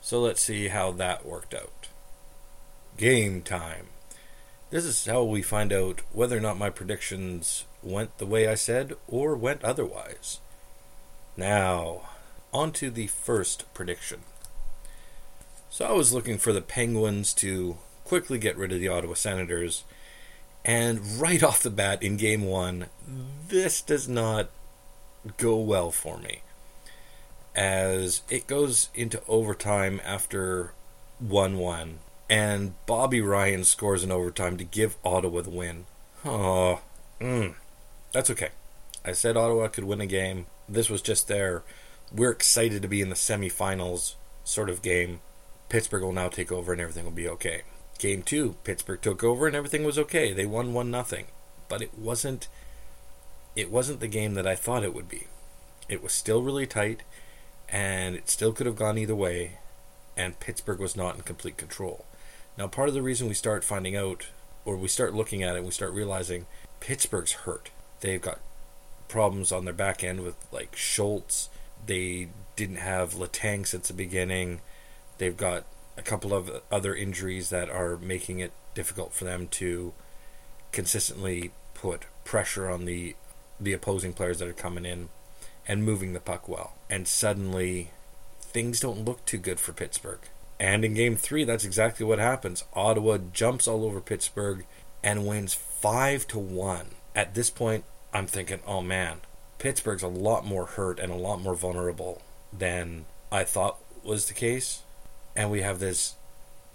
So 0.00 0.20
let's 0.20 0.40
see 0.40 0.68
how 0.68 0.92
that 0.92 1.26
worked 1.26 1.54
out. 1.54 1.88
Game 2.96 3.42
time. 3.42 3.88
This 4.70 4.84
is 4.84 5.06
how 5.06 5.22
we 5.22 5.42
find 5.42 5.72
out 5.72 6.00
whether 6.12 6.36
or 6.36 6.40
not 6.40 6.58
my 6.58 6.70
predictions 6.70 7.66
went 7.82 8.18
the 8.18 8.26
way 8.26 8.48
I 8.48 8.56
said 8.56 8.94
or 9.06 9.36
went 9.36 9.62
otherwise. 9.62 10.40
Now, 11.36 12.08
on 12.52 12.72
to 12.72 12.90
the 12.90 13.06
first 13.06 13.72
prediction. 13.74 14.20
So 15.70 15.86
I 15.86 15.92
was 15.92 16.12
looking 16.12 16.38
for 16.38 16.52
the 16.52 16.62
Penguins 16.62 17.32
to 17.34 17.76
quickly 18.04 18.38
get 18.38 18.56
rid 18.56 18.72
of 18.72 18.80
the 18.80 18.88
Ottawa 18.88 19.14
Senators, 19.14 19.84
and 20.64 21.20
right 21.20 21.42
off 21.42 21.62
the 21.62 21.70
bat 21.70 22.02
in 22.02 22.16
game 22.16 22.44
one, 22.44 22.86
this 23.48 23.80
does 23.82 24.08
not 24.08 24.50
go 25.36 25.56
well 25.58 25.92
for 25.92 26.18
me. 26.18 26.42
As 27.54 28.22
it 28.28 28.46
goes 28.46 28.88
into 28.94 29.22
overtime 29.28 30.00
after 30.04 30.72
1 31.20 31.58
1, 31.58 31.98
and 32.28 32.74
Bobby 32.86 33.20
Ryan 33.20 33.64
scores 33.64 34.02
in 34.02 34.10
overtime 34.10 34.56
to 34.56 34.64
give 34.64 34.96
Ottawa 35.04 35.42
the 35.42 35.50
win. 35.50 35.86
Oh, 36.24 36.80
mm, 37.20 37.54
that's 38.12 38.30
okay. 38.30 38.50
I 39.04 39.12
said 39.12 39.36
Ottawa 39.36 39.68
could 39.68 39.84
win 39.84 40.00
a 40.00 40.06
game 40.06 40.46
this 40.68 40.90
was 40.90 41.02
just 41.02 41.28
their 41.28 41.62
we're 42.12 42.30
excited 42.30 42.82
to 42.82 42.88
be 42.88 43.00
in 43.00 43.08
the 43.08 43.14
semifinals 43.14 44.14
sort 44.44 44.70
of 44.70 44.82
game. 44.82 45.20
Pittsburgh 45.68 46.02
will 46.02 46.12
now 46.12 46.28
take 46.28 46.52
over 46.52 46.72
and 46.72 46.80
everything 46.80 47.04
will 47.04 47.12
be 47.12 47.28
okay. 47.28 47.62
Game 47.98 48.22
two, 48.22 48.56
Pittsburgh 48.62 49.02
took 49.02 49.24
over 49.24 49.46
and 49.46 49.56
everything 49.56 49.84
was 49.84 49.98
okay. 49.98 50.32
They 50.32 50.46
won 50.46 50.72
one 50.72 50.90
nothing, 50.90 51.26
but 51.68 51.82
it 51.82 51.98
wasn't. 51.98 52.48
It 53.56 53.70
wasn't 53.70 54.00
the 54.00 54.06
game 54.06 54.34
that 54.34 54.46
I 54.46 54.54
thought 54.54 54.84
it 54.84 54.94
would 54.94 55.08
be. 55.08 55.26
It 55.88 56.02
was 56.02 56.12
still 56.12 56.42
really 56.42 56.66
tight, 56.66 57.02
and 57.68 58.14
it 58.14 58.28
still 58.28 58.52
could 58.52 58.66
have 58.66 58.76
gone 58.76 58.98
either 58.98 59.14
way, 59.14 59.58
and 60.16 60.38
Pittsburgh 60.38 60.78
was 60.78 60.94
not 60.94 61.16
in 61.16 61.22
complete 61.22 61.56
control. 61.56 62.04
Now, 62.56 62.66
part 62.66 62.88
of 62.88 62.94
the 62.94 63.02
reason 63.02 63.28
we 63.28 63.34
start 63.34 63.64
finding 63.64 63.96
out, 63.96 64.28
or 64.64 64.76
we 64.76 64.88
start 64.88 65.14
looking 65.14 65.42
at 65.42 65.56
it, 65.56 65.64
we 65.64 65.70
start 65.70 65.92
realizing 65.92 66.46
Pittsburgh's 66.80 67.32
hurt. 67.32 67.70
They've 68.00 68.20
got 68.20 68.40
problems 69.08 69.52
on 69.52 69.64
their 69.64 69.74
back 69.74 70.02
end 70.02 70.20
with 70.20 70.36
like 70.50 70.74
Schultz. 70.74 71.48
They 71.84 72.28
didn't 72.56 72.76
have 72.76 73.14
Letang 73.14 73.66
since 73.66 73.88
the 73.88 73.94
beginning. 73.94 74.60
They've 75.18 75.36
got 75.36 75.64
a 75.96 76.02
couple 76.02 76.34
of 76.34 76.62
other 76.70 76.94
injuries 76.94 77.50
that 77.50 77.70
are 77.70 77.96
making 77.96 78.40
it 78.40 78.52
difficult 78.74 79.12
for 79.12 79.24
them 79.24 79.48
to 79.48 79.92
consistently 80.72 81.52
put 81.74 82.04
pressure 82.24 82.68
on 82.68 82.84
the 82.84 83.16
the 83.58 83.72
opposing 83.72 84.12
players 84.12 84.38
that 84.38 84.48
are 84.48 84.52
coming 84.52 84.84
in 84.84 85.08
and 85.66 85.82
moving 85.82 86.12
the 86.12 86.20
puck 86.20 86.48
well. 86.48 86.74
And 86.90 87.08
suddenly 87.08 87.90
things 88.40 88.80
don't 88.80 89.04
look 89.04 89.24
too 89.24 89.38
good 89.38 89.58
for 89.58 89.72
Pittsburgh. 89.72 90.20
And 90.58 90.84
in 90.84 90.94
game 90.94 91.16
3 91.16 91.44
that's 91.44 91.64
exactly 91.64 92.06
what 92.06 92.18
happens. 92.18 92.64
Ottawa 92.74 93.18
jumps 93.32 93.68
all 93.68 93.84
over 93.84 94.00
Pittsburgh 94.00 94.64
and 95.02 95.26
wins 95.26 95.54
5 95.54 96.26
to 96.28 96.38
1. 96.38 96.86
At 97.14 97.34
this 97.34 97.50
point 97.50 97.84
I'm 98.12 98.26
thinking, 98.26 98.60
oh 98.66 98.80
man, 98.80 99.18
Pittsburgh's 99.58 100.02
a 100.02 100.08
lot 100.08 100.44
more 100.44 100.66
hurt 100.66 100.98
and 100.98 101.12
a 101.12 101.16
lot 101.16 101.40
more 101.40 101.54
vulnerable 101.54 102.22
than 102.52 103.04
I 103.30 103.44
thought 103.44 103.78
was 104.02 104.26
the 104.26 104.34
case. 104.34 104.82
And 105.34 105.50
we 105.50 105.60
have 105.62 105.78
this 105.78 106.14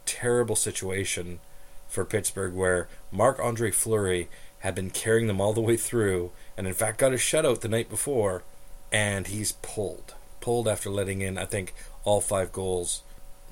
terrible 0.05 0.55
situation 0.55 1.39
for 1.87 2.05
Pittsburgh 2.05 2.53
where 2.53 2.87
Marc 3.11 3.39
Andre 3.39 3.71
Fleury 3.71 4.29
had 4.59 4.75
been 4.75 4.89
carrying 4.89 5.27
them 5.27 5.41
all 5.41 5.53
the 5.53 5.61
way 5.61 5.75
through 5.75 6.31
and 6.55 6.67
in 6.67 6.73
fact 6.73 6.99
got 6.99 7.13
a 7.13 7.17
shutout 7.17 7.61
the 7.61 7.67
night 7.67 7.89
before 7.89 8.43
and 8.91 9.27
he's 9.27 9.53
pulled. 9.53 10.13
Pulled 10.39 10.67
after 10.67 10.89
letting 10.89 11.21
in 11.21 11.37
I 11.37 11.45
think 11.45 11.73
all 12.03 12.21
five 12.21 12.51
goals. 12.51 13.03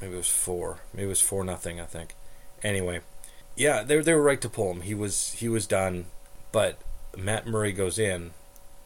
Maybe 0.01 0.13
it 0.13 0.17
was 0.17 0.29
four. 0.29 0.79
Maybe 0.93 1.05
it 1.05 1.09
was 1.09 1.21
four 1.21 1.43
nothing, 1.43 1.79
I 1.79 1.85
think. 1.85 2.15
Anyway. 2.63 3.01
Yeah, 3.55 3.83
they 3.83 3.99
they 3.99 4.13
were 4.13 4.21
right 4.21 4.39
to 4.41 4.49
pull 4.49 4.71
him. 4.71 4.81
He 4.81 4.93
was 4.93 5.33
he 5.33 5.49
was 5.49 5.67
done. 5.67 6.05
But 6.51 6.79
Matt 7.17 7.45
Murray 7.45 7.73
goes 7.73 7.99
in, 7.99 8.31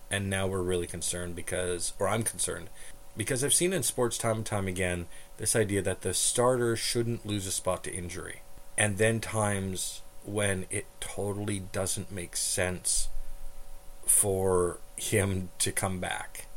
and 0.09 0.29
now 0.29 0.47
we're 0.47 0.61
really 0.61 0.87
concerned 0.87 1.35
because, 1.35 1.93
or 1.99 2.07
I'm 2.07 2.23
concerned, 2.23 2.69
because 3.15 3.43
I've 3.43 3.53
seen 3.53 3.73
in 3.73 3.83
sports 3.83 4.17
time 4.17 4.37
and 4.37 4.45
time 4.45 4.67
again 4.67 5.05
this 5.37 5.55
idea 5.55 5.81
that 5.81 6.01
the 6.01 6.13
starter 6.13 6.75
shouldn't 6.75 7.25
lose 7.25 7.47
a 7.47 7.51
spot 7.51 7.83
to 7.83 7.93
injury. 7.93 8.41
And 8.77 8.97
then 8.97 9.19
times 9.19 10.01
when 10.25 10.65
it 10.69 10.85
totally 10.99 11.59
doesn't 11.59 12.11
make 12.11 12.35
sense 12.35 13.09
for 14.05 14.79
him 14.95 15.49
to 15.59 15.71
come 15.71 15.99
back. 15.99 16.47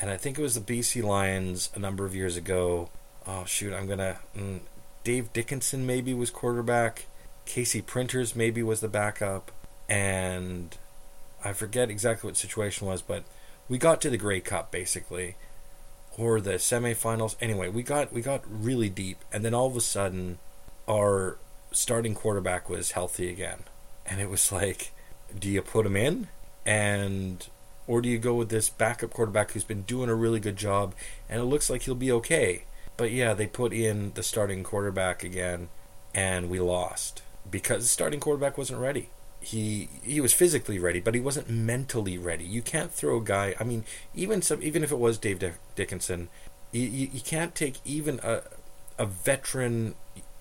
And 0.00 0.10
I 0.10 0.16
think 0.16 0.38
it 0.38 0.42
was 0.42 0.54
the 0.54 0.60
BC 0.60 1.02
Lions 1.02 1.70
a 1.74 1.78
number 1.78 2.04
of 2.04 2.14
years 2.14 2.36
ago. 2.36 2.90
Oh, 3.30 3.44
shoot, 3.44 3.74
I'm 3.74 3.86
to. 3.86 4.16
Mm, 4.34 4.60
Dave 5.04 5.32
Dickenson 5.34 5.86
maybe 5.86 6.14
was 6.14 6.30
quarterback. 6.30 7.04
Casey 7.44 7.82
Printers 7.82 8.34
maybe 8.34 8.62
was 8.62 8.80
the 8.80 8.88
backup. 8.88 9.52
And 9.86 10.74
I 11.44 11.52
forget 11.52 11.90
exactly 11.90 12.26
what 12.26 12.34
the 12.34 12.40
situation 12.40 12.86
was, 12.86 13.02
but 13.02 13.24
we 13.68 13.76
got 13.76 14.00
to 14.00 14.10
the 14.10 14.16
Grey 14.16 14.40
Cup 14.40 14.72
basically, 14.72 15.36
or 16.16 16.40
the 16.40 16.54
semifinals. 16.54 17.36
Anyway, 17.40 17.68
we 17.68 17.82
got 17.82 18.12
we 18.12 18.22
got 18.22 18.42
really 18.48 18.88
deep, 18.88 19.18
and 19.32 19.44
then 19.44 19.54
all 19.54 19.66
of 19.66 19.76
a 19.76 19.80
sudden, 19.80 20.38
our 20.88 21.38
starting 21.70 22.14
quarterback 22.14 22.68
was 22.68 22.92
healthy 22.92 23.30
again, 23.30 23.60
and 24.06 24.20
it 24.20 24.28
was 24.28 24.50
like, 24.50 24.92
do 25.38 25.48
you 25.48 25.62
put 25.62 25.86
him 25.86 25.96
in, 25.96 26.28
and 26.66 27.46
or 27.86 28.00
do 28.02 28.08
you 28.08 28.18
go 28.18 28.34
with 28.34 28.48
this 28.48 28.68
backup 28.68 29.10
quarterback 29.10 29.52
who's 29.52 29.64
been 29.64 29.82
doing 29.82 30.10
a 30.10 30.14
really 30.14 30.40
good 30.40 30.56
job, 30.56 30.94
and 31.28 31.40
it 31.40 31.44
looks 31.44 31.70
like 31.70 31.82
he'll 31.82 31.94
be 31.94 32.12
okay? 32.12 32.64
But 32.98 33.10
yeah, 33.10 33.32
they 33.32 33.46
put 33.46 33.72
in 33.72 34.12
the 34.12 34.22
starting 34.22 34.62
quarterback 34.62 35.24
again, 35.24 35.70
and 36.14 36.50
we 36.50 36.60
lost 36.60 37.22
because 37.50 37.84
the 37.84 37.88
starting 37.88 38.20
quarterback 38.20 38.58
wasn't 38.58 38.80
ready 38.80 39.08
he 39.40 39.88
he 40.02 40.20
was 40.20 40.32
physically 40.32 40.78
ready, 40.78 41.00
but 41.00 41.14
he 41.14 41.20
wasn't 41.20 41.48
mentally 41.48 42.18
ready. 42.18 42.44
You 42.44 42.62
can't 42.62 42.92
throw 42.92 43.18
a 43.18 43.24
guy. 43.24 43.54
I 43.60 43.64
mean, 43.64 43.84
even 44.14 44.42
some 44.42 44.62
even 44.62 44.82
if 44.82 44.90
it 44.92 44.98
was 44.98 45.18
Dave 45.18 45.42
Dickenson, 45.74 46.28
you, 46.72 46.82
you, 46.82 47.20
can't 47.20 47.54
take 47.54 47.76
even 47.84 48.20
a 48.22 48.42
a 48.98 49.06
veteran 49.06 49.94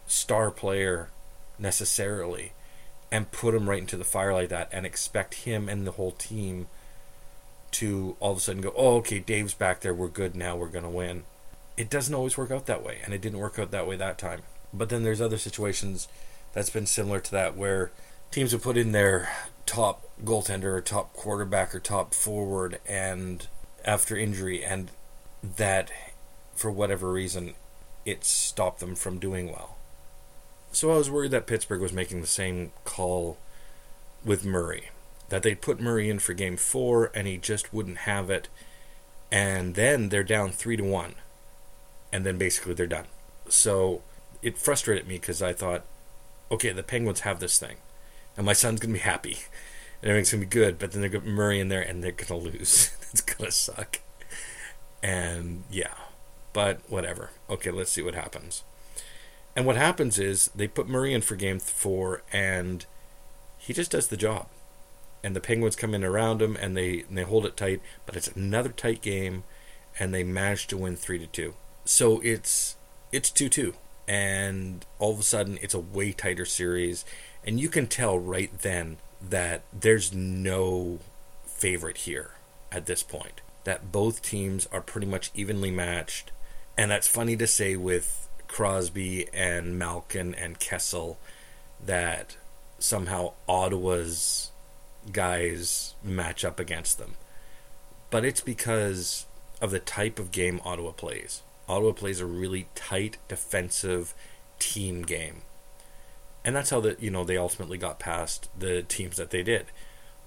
star 0.08 0.52
player 0.52 1.10
necessarily 1.60 2.54
and 3.12 3.32
put 3.32 3.54
him 3.54 3.70
right 3.70 3.80
into 3.80 3.98
the 3.98 4.04
fire 4.04 4.34
like 4.34 4.50
that 4.50 4.70
and 4.72 4.86
expect 4.86 5.36
him 5.36 5.70
and 5.70 5.86
the 5.86 5.92
whole 5.92 6.12
team 6.12 6.68
to 7.72 8.16
all 8.20 8.32
of 8.32 8.38
a 8.38 8.42
sudden 8.42 8.62
go, 8.62 8.74
oh, 8.76 8.98
okay, 8.98 9.20
Dave's 9.20 9.54
back 9.54 9.82
there. 9.82 9.94
We're 9.94 10.08
good 10.08 10.36
now. 10.36 10.56
We're 10.56 10.68
going 10.68 10.84
to 10.84 10.90
win. 10.90 11.24
It 11.78 11.90
doesn't 11.90 12.14
always 12.14 12.38
work 12.38 12.52
out 12.52 12.66
that 12.66 12.84
way. 12.84 12.98
And 13.06 13.14
it 13.14 13.22
didn't 13.22 13.40
work 13.40 13.58
out 13.58 13.72
that 13.72 13.88
way 13.88 13.96
that 13.96 14.18
time. 14.18 14.42
But 14.74 14.90
then 14.90 15.04
there's 15.04 15.22
other 15.22 15.38
situations 15.38 16.08
that's 16.54 16.70
been 16.70 16.86
similar 16.86 17.20
to 17.20 17.32
that, 17.32 17.56
where 17.56 17.92
teams 18.32 18.52
have 18.52 18.64
put 18.64 18.78
in 18.78 18.92
their 18.92 19.30
top 19.66 20.10
goaltender 20.24 20.76
or 20.76 20.82
top 20.82 21.14
quarterback 21.14 21.76
or 21.76 21.80
top 21.80 22.14
forward, 22.14 22.80
and 22.88 23.48
after 23.86 24.18
injury, 24.18 24.64
and 24.64 24.92
that 25.44 25.92
for 26.56 26.72
whatever 26.72 27.12
reason, 27.12 27.54
it 28.06 28.24
stopped 28.26 28.80
them 28.80 28.96
from 28.96 29.20
doing 29.20 29.48
well. 29.48 29.78
So 30.72 30.92
I 30.92 30.98
was 30.98 31.10
worried 31.10 31.32
that 31.32 31.48
Pittsburgh 31.48 31.82
was 31.82 31.94
making 31.94 32.22
the 32.22 32.28
same 32.28 32.72
call 32.84 33.38
with 34.26 34.46
Murray. 34.46 34.90
That 35.30 35.44
they'd 35.44 35.62
put 35.62 35.80
Murray 35.80 36.10
in 36.10 36.20
for 36.20 36.34
game 36.34 36.58
four 36.58 37.12
and 37.14 37.28
he 37.28 37.38
just 37.38 37.74
wouldn't 37.74 38.00
have 38.00 38.30
it. 38.30 38.48
And 39.32 39.76
then 39.76 40.10
they're 40.10 40.24
down 40.24 40.52
three 40.52 40.78
to 40.78 40.84
one. 40.84 41.16
And 42.18 42.26
then 42.26 42.40
basically 42.40 42.74
they're 42.74 42.88
done. 42.88 43.06
So 43.48 44.02
it 44.42 44.58
frustrated 44.58 45.08
me 45.08 45.20
because 45.20 45.44
I 45.44 45.54
thought, 45.54 45.86
okay, 46.50 46.72
the 46.72 46.82
Penguins 46.82 47.20
have 47.20 47.40
this 47.40 47.60
thing. 47.60 47.76
And 48.36 48.44
my 48.44 48.54
son's 48.54 48.80
to 48.80 48.88
be 48.88 48.98
happy. 48.98 49.38
And 50.02 50.10
everything's 50.10 50.32
to 50.32 50.38
be 50.38 50.46
good. 50.48 50.80
But 50.80 50.92
then 50.92 51.02
they're 51.02 51.12
going 51.12 51.26
to 51.26 51.30
Murray 51.30 51.60
in 51.60 51.70
there 51.70 51.80
and 51.80 52.04
they're 52.04 52.12
to 52.12 52.36
lose. 52.36 52.90
it's 53.12 53.22
to 53.22 53.52
suck. 53.52 54.00
And 55.04 55.66
yeah. 55.70 55.94
But 56.54 56.80
whatever. 56.88 57.30
Okay, 57.52 57.70
let's 57.70 57.92
see 57.92 58.02
what 58.02 58.16
happens. 58.16 58.64
And 59.56 59.68
what 59.68 59.76
happens 59.76 60.18
is 60.18 60.50
they 60.56 60.68
put 60.68 60.90
Murray 60.90 61.14
in 61.14 61.22
for 61.22 61.36
game 61.36 61.60
four, 61.60 62.24
and 62.34 62.84
he 63.60 63.74
just 63.74 63.92
does 63.92 64.08
the 64.08 64.18
job. 64.18 64.48
And 65.24 65.36
the 65.36 65.40
Penguins 65.40 65.76
come 65.76 65.94
in 65.94 66.04
around 66.04 66.42
him, 66.42 66.56
and 66.60 66.76
they 66.76 67.02
and 67.08 67.16
they 67.16 67.22
hold 67.22 67.46
it 67.46 67.56
tight. 67.56 67.80
But 68.08 68.16
it's 68.16 68.30
another 68.30 68.70
tight 68.70 69.04
game, 69.04 69.44
and 70.00 70.16
they 70.16 70.24
manage 70.24 70.66
to 70.68 70.78
win 70.78 70.96
three 70.96 71.20
to 71.20 71.28
two. 71.28 71.54
So 71.88 72.20
it's 72.20 72.76
it's 73.14 73.32
two 73.32 73.48
two, 73.48 73.74
and 74.10 74.86
all 75.00 75.14
of 75.14 75.22
a 75.22 75.24
sudden 75.24 75.58
it's 75.62 75.74
a 75.74 75.80
way 75.80 76.12
tighter 76.12 76.44
series, 76.44 77.06
and 77.46 77.62
you 77.62 77.70
can 77.70 77.88
tell 77.88 78.20
right 78.20 78.52
then 78.60 78.98
that 79.22 79.64
there's 79.72 80.14
no 80.14 81.00
favorite 81.46 82.00
here 82.00 82.32
at 82.74 82.88
this 82.88 83.04
point. 83.04 83.40
That 83.64 83.90
both 83.94 84.22
teams 84.22 84.68
are 84.70 84.82
pretty 84.82 85.08
much 85.08 85.32
evenly 85.34 85.72
matched, 85.72 86.32
and 86.78 86.92
that's 86.92 87.08
funny 87.08 87.38
to 87.38 87.48
say 87.48 87.78
with 87.78 88.28
Crosby 88.50 89.30
and 89.34 89.80
Malkin 89.80 90.36
and 90.36 90.60
Kessel 90.60 91.18
that 91.84 92.36
somehow 92.80 93.32
Ottawa's 93.48 94.52
guys 95.14 95.96
match 96.04 96.44
up 96.44 96.60
against 96.60 96.98
them. 96.98 97.14
But 98.10 98.26
it's 98.26 98.42
because 98.42 99.26
of 99.62 99.72
the 99.72 99.80
type 99.80 100.20
of 100.20 100.34
game 100.34 100.60
Ottawa 100.66 100.92
plays. 100.92 101.44
Ottawa 101.68 101.92
plays 101.92 102.20
a 102.20 102.26
really 102.26 102.68
tight 102.76 103.18
defensive 103.28 104.14
team 104.60 105.04
game. 105.04 105.42
And 106.46 106.56
that's 106.56 106.70
how 106.70 106.80
that 106.82 107.02
you 107.02 107.12
know 107.12 107.24
they 107.24 107.38
ultimately 107.38 107.78
got 107.78 108.00
past 108.00 108.50
the 108.58 108.82
teams 108.84 109.18
that 109.18 109.32
they 109.32 109.44
did 109.44 109.66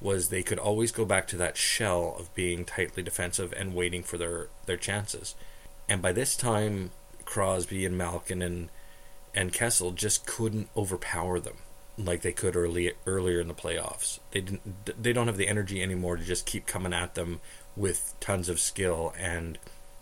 was 0.01 0.29
they 0.29 0.43
could 0.43 0.59
always 0.59 0.93
go 0.93 1.05
back 1.05 1.27
to 1.29 1.37
that 1.37 1.57
shell 1.57 2.17
of 2.19 2.35
being 2.35 2.65
tightly 2.65 3.03
defensive 3.03 3.53
and 3.57 3.75
waiting 3.75 4.03
for 4.03 4.19
their 4.19 4.49
their 4.67 4.77
chances. 4.77 5.35
And 5.89 6.03
by 6.03 6.13
this 6.13 6.37
time 6.37 6.91
Crosby 7.25 7.87
and 7.87 7.97
Malkin 7.97 8.43
and 8.43 8.69
and 9.35 9.53
Kessel 9.53 9.93
just 9.93 10.27
couldn't 10.27 10.69
overpower 10.77 11.39
them 11.39 11.59
like 11.97 12.23
they 12.23 12.33
could 12.33 12.57
early 12.57 12.93
earlier 13.07 13.41
in 13.41 13.49
the 13.49 13.55
playoffs. 13.55 14.19
They 14.33 14.41
didn't 14.41 15.03
they 15.03 15.13
don't 15.13 15.27
have 15.27 15.37
the 15.37 15.49
energy 15.49 15.83
anymore 15.83 16.17
to 16.17 16.25
just 16.25 16.47
keep 16.47 16.67
coming 16.67 16.93
at 16.93 17.15
them 17.15 17.41
with 17.77 18.15
tons 18.21 18.49
of 18.49 18.61
skill 18.61 19.15
and 19.19 19.59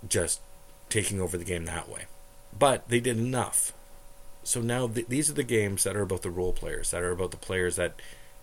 just 0.09 0.41
taking 0.89 1.21
over 1.21 1.37
the 1.37 1.45
game 1.45 1.65
that 1.67 1.89
way. 1.89 2.07
But 2.57 2.89
they 2.89 3.01
did 3.01 3.19
enough. 3.19 3.73
So 4.43 4.61
now 4.61 4.89
th- 4.89 5.09
these 5.09 5.31
are 5.31 5.35
the 5.35 5.43
games 5.43 5.85
that 5.85 5.97
are 5.97 6.03
about 6.03 6.23
the 6.23 6.31
role 6.31 6.53
players, 6.53 6.91
that 6.91 7.03
are 7.03 7.11
about 7.11 7.31
the 7.31 7.37
players 7.37 7.77
that 7.77 8.01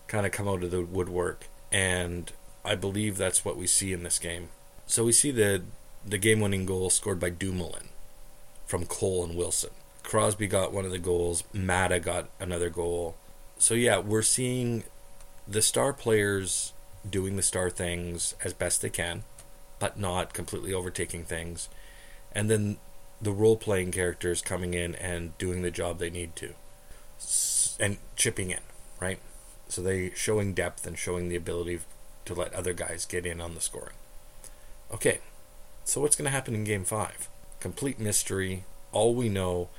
kind 0.07 0.25
of 0.25 0.31
come 0.31 0.47
out 0.47 0.63
of 0.63 0.71
the 0.71 0.83
woodwork 0.83 1.47
and 1.71 2.31
I 2.63 2.75
believe 2.75 3.17
that's 3.17 3.43
what 3.45 3.57
we 3.57 3.67
see 3.67 3.93
in 3.93 4.03
this 4.03 4.17
game. 4.17 4.49
So 4.87 5.03
we 5.03 5.11
see 5.11 5.31
the 5.31 5.63
the 6.05 6.17
game-winning 6.17 6.65
goal 6.65 6.89
scored 6.89 7.19
by 7.19 7.31
Dumoulin 7.31 7.89
from 8.65 8.85
Cole 8.85 9.23
and 9.23 9.35
Wilson. 9.35 9.71
Crosby 10.03 10.47
got 10.47 10.71
one 10.71 10.85
of 10.85 10.91
the 10.91 10.99
goals. 10.99 11.43
Maatta 11.51 11.99
got 11.99 12.29
another 12.39 12.69
goal. 12.69 13.15
So 13.57 13.73
yeah, 13.73 13.97
we're 13.97 14.21
seeing 14.21 14.83
the 15.47 15.61
star 15.61 15.93
players 15.93 16.73
doing 17.07 17.35
the 17.35 17.41
star 17.41 17.69
things 17.69 18.35
as 18.43 18.53
best 18.53 18.81
they 18.81 18.89
can, 18.89 19.23
but 19.79 19.99
not 19.99 20.33
completely 20.33 20.73
overtaking 20.73 21.23
things. 21.23 21.69
And 22.35 22.49
then 22.49 22.77
the 23.21 23.31
role 23.31 23.57
playing 23.57 23.91
characters 23.91 24.41
coming 24.41 24.73
in 24.73 24.93
and 24.95 25.35
doing 25.37 25.61
the 25.61 25.71
job 25.71 25.97
they 25.97 26.09
need 26.09 26.35
to. 26.35 26.53
And 27.79 27.97
chipping 28.15 28.51
in, 28.51 28.59
right? 29.01 29.19
So 29.69 29.81
they 29.81 30.11
showing 30.13 30.53
depth 30.53 30.85
and 30.85 30.97
showing 30.97 31.29
the 31.29 31.35
ability 31.35 31.79
to 32.25 32.33
let 32.33 32.53
other 32.53 32.73
guys 32.73 33.05
get 33.05 33.25
in 33.25 33.41
on 33.41 33.55
the 33.55 33.61
scoring. 33.61 33.95
Okay, 34.93 35.19
so 35.85 36.01
what's 36.01 36.15
going 36.15 36.25
to 36.25 36.31
happen 36.31 36.53
in 36.53 36.63
game 36.63 36.83
five? 36.83 37.29
complete 37.65 37.99
mystery. 37.99 38.63
All 38.91 39.15
we 39.15 39.27
know 39.27 39.69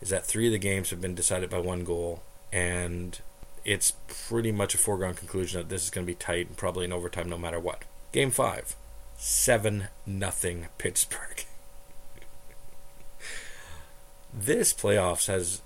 is 0.00 0.10
that 0.10 0.24
three 0.24 0.46
of 0.46 0.52
the 0.52 0.58
games 0.58 0.90
have 0.90 1.00
been 1.00 1.16
decided 1.16 1.50
by 1.50 1.58
one 1.58 1.82
goal, 1.82 2.22
and 2.52 3.18
it's 3.64 3.94
pretty 4.06 4.52
much 4.52 4.76
a 4.76 4.78
foregone 4.78 5.14
conclusion 5.14 5.60
that 5.60 5.68
this 5.68 5.82
is 5.82 5.90
going 5.90 6.06
to 6.06 6.12
be 6.12 6.14
tight 6.14 6.46
and 6.46 6.56
probably 6.56 6.84
in 6.84 6.92
overtime 6.92 7.28
no 7.28 7.36
matter 7.36 7.58
what. 7.58 7.82
Game 8.12 8.30
five, 8.30 8.76
seven 9.16 9.88
nothing 10.06 10.68
Pittsburgh. 10.78 11.44
this 14.32 14.72
playoffs 14.72 15.26
has, 15.26 15.62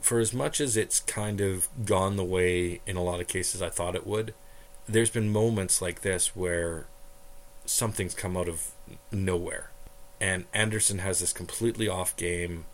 for 0.00 0.18
as 0.18 0.32
much 0.32 0.60
as 0.60 0.76
it's 0.76 1.00
kind 1.00 1.40
of 1.40 1.68
gone 1.84 2.16
the 2.16 2.24
way 2.24 2.80
in 2.86 2.96
a 2.96 3.02
lot 3.02 3.20
of 3.20 3.28
cases 3.28 3.62
I 3.62 3.68
thought 3.68 3.94
it 3.94 4.06
would, 4.06 4.34
there's 4.88 5.10
been 5.10 5.30
moments 5.30 5.82
like 5.82 6.00
this 6.00 6.34
where 6.34 6.86
something's 7.66 8.14
come 8.14 8.36
out 8.36 8.48
of 8.48 8.70
nowhere 9.12 9.70
and 10.20 10.44
Anderson 10.52 10.98
has 10.98 11.20
this 11.20 11.32
completely 11.32 11.88
off 11.88 12.16
game, 12.16 12.64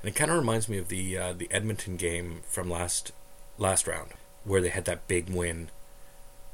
and 0.00 0.08
it 0.08 0.14
kind 0.14 0.30
of 0.30 0.36
reminds 0.36 0.68
me 0.68 0.78
of 0.78 0.88
the 0.88 1.16
uh, 1.16 1.32
the 1.32 1.48
Edmonton 1.50 1.96
game 1.96 2.42
from 2.46 2.70
last 2.70 3.12
last 3.58 3.86
round 3.86 4.10
where 4.44 4.60
they 4.60 4.68
had 4.68 4.84
that 4.84 5.06
big 5.06 5.30
win, 5.30 5.70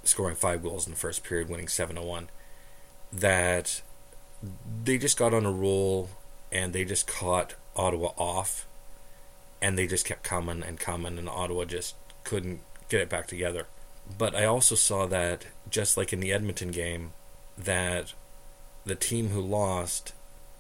scoring 0.04 0.36
five 0.36 0.62
goals 0.62 0.86
in 0.86 0.92
the 0.92 0.98
first 0.98 1.24
period, 1.24 1.48
winning 1.48 1.68
seven 1.68 1.96
to 1.96 2.02
one. 2.02 2.28
That 3.12 3.82
they 4.84 4.98
just 4.98 5.18
got 5.18 5.34
on 5.34 5.46
a 5.46 5.50
roll 5.50 6.10
and 6.52 6.72
they 6.72 6.84
just 6.84 7.06
caught 7.06 7.54
Ottawa 7.78 8.12
off, 8.18 8.66
and 9.62 9.78
they 9.78 9.86
just 9.86 10.04
kept 10.04 10.22
coming 10.22 10.62
and 10.62 10.78
coming, 10.78 11.16
and 11.16 11.28
Ottawa 11.28 11.64
just 11.64 11.94
couldn't 12.24 12.60
get 12.88 13.00
it 13.00 13.08
back 13.08 13.26
together. 13.26 13.66
But 14.16 14.34
I 14.34 14.44
also 14.44 14.74
saw 14.74 15.06
that 15.06 15.46
just 15.70 15.96
like 15.96 16.12
in 16.12 16.20
the 16.20 16.32
Edmonton 16.32 16.70
game, 16.70 17.12
that 17.56 18.14
the 18.84 18.94
team 18.94 19.28
who 19.28 19.40
lost 19.40 20.12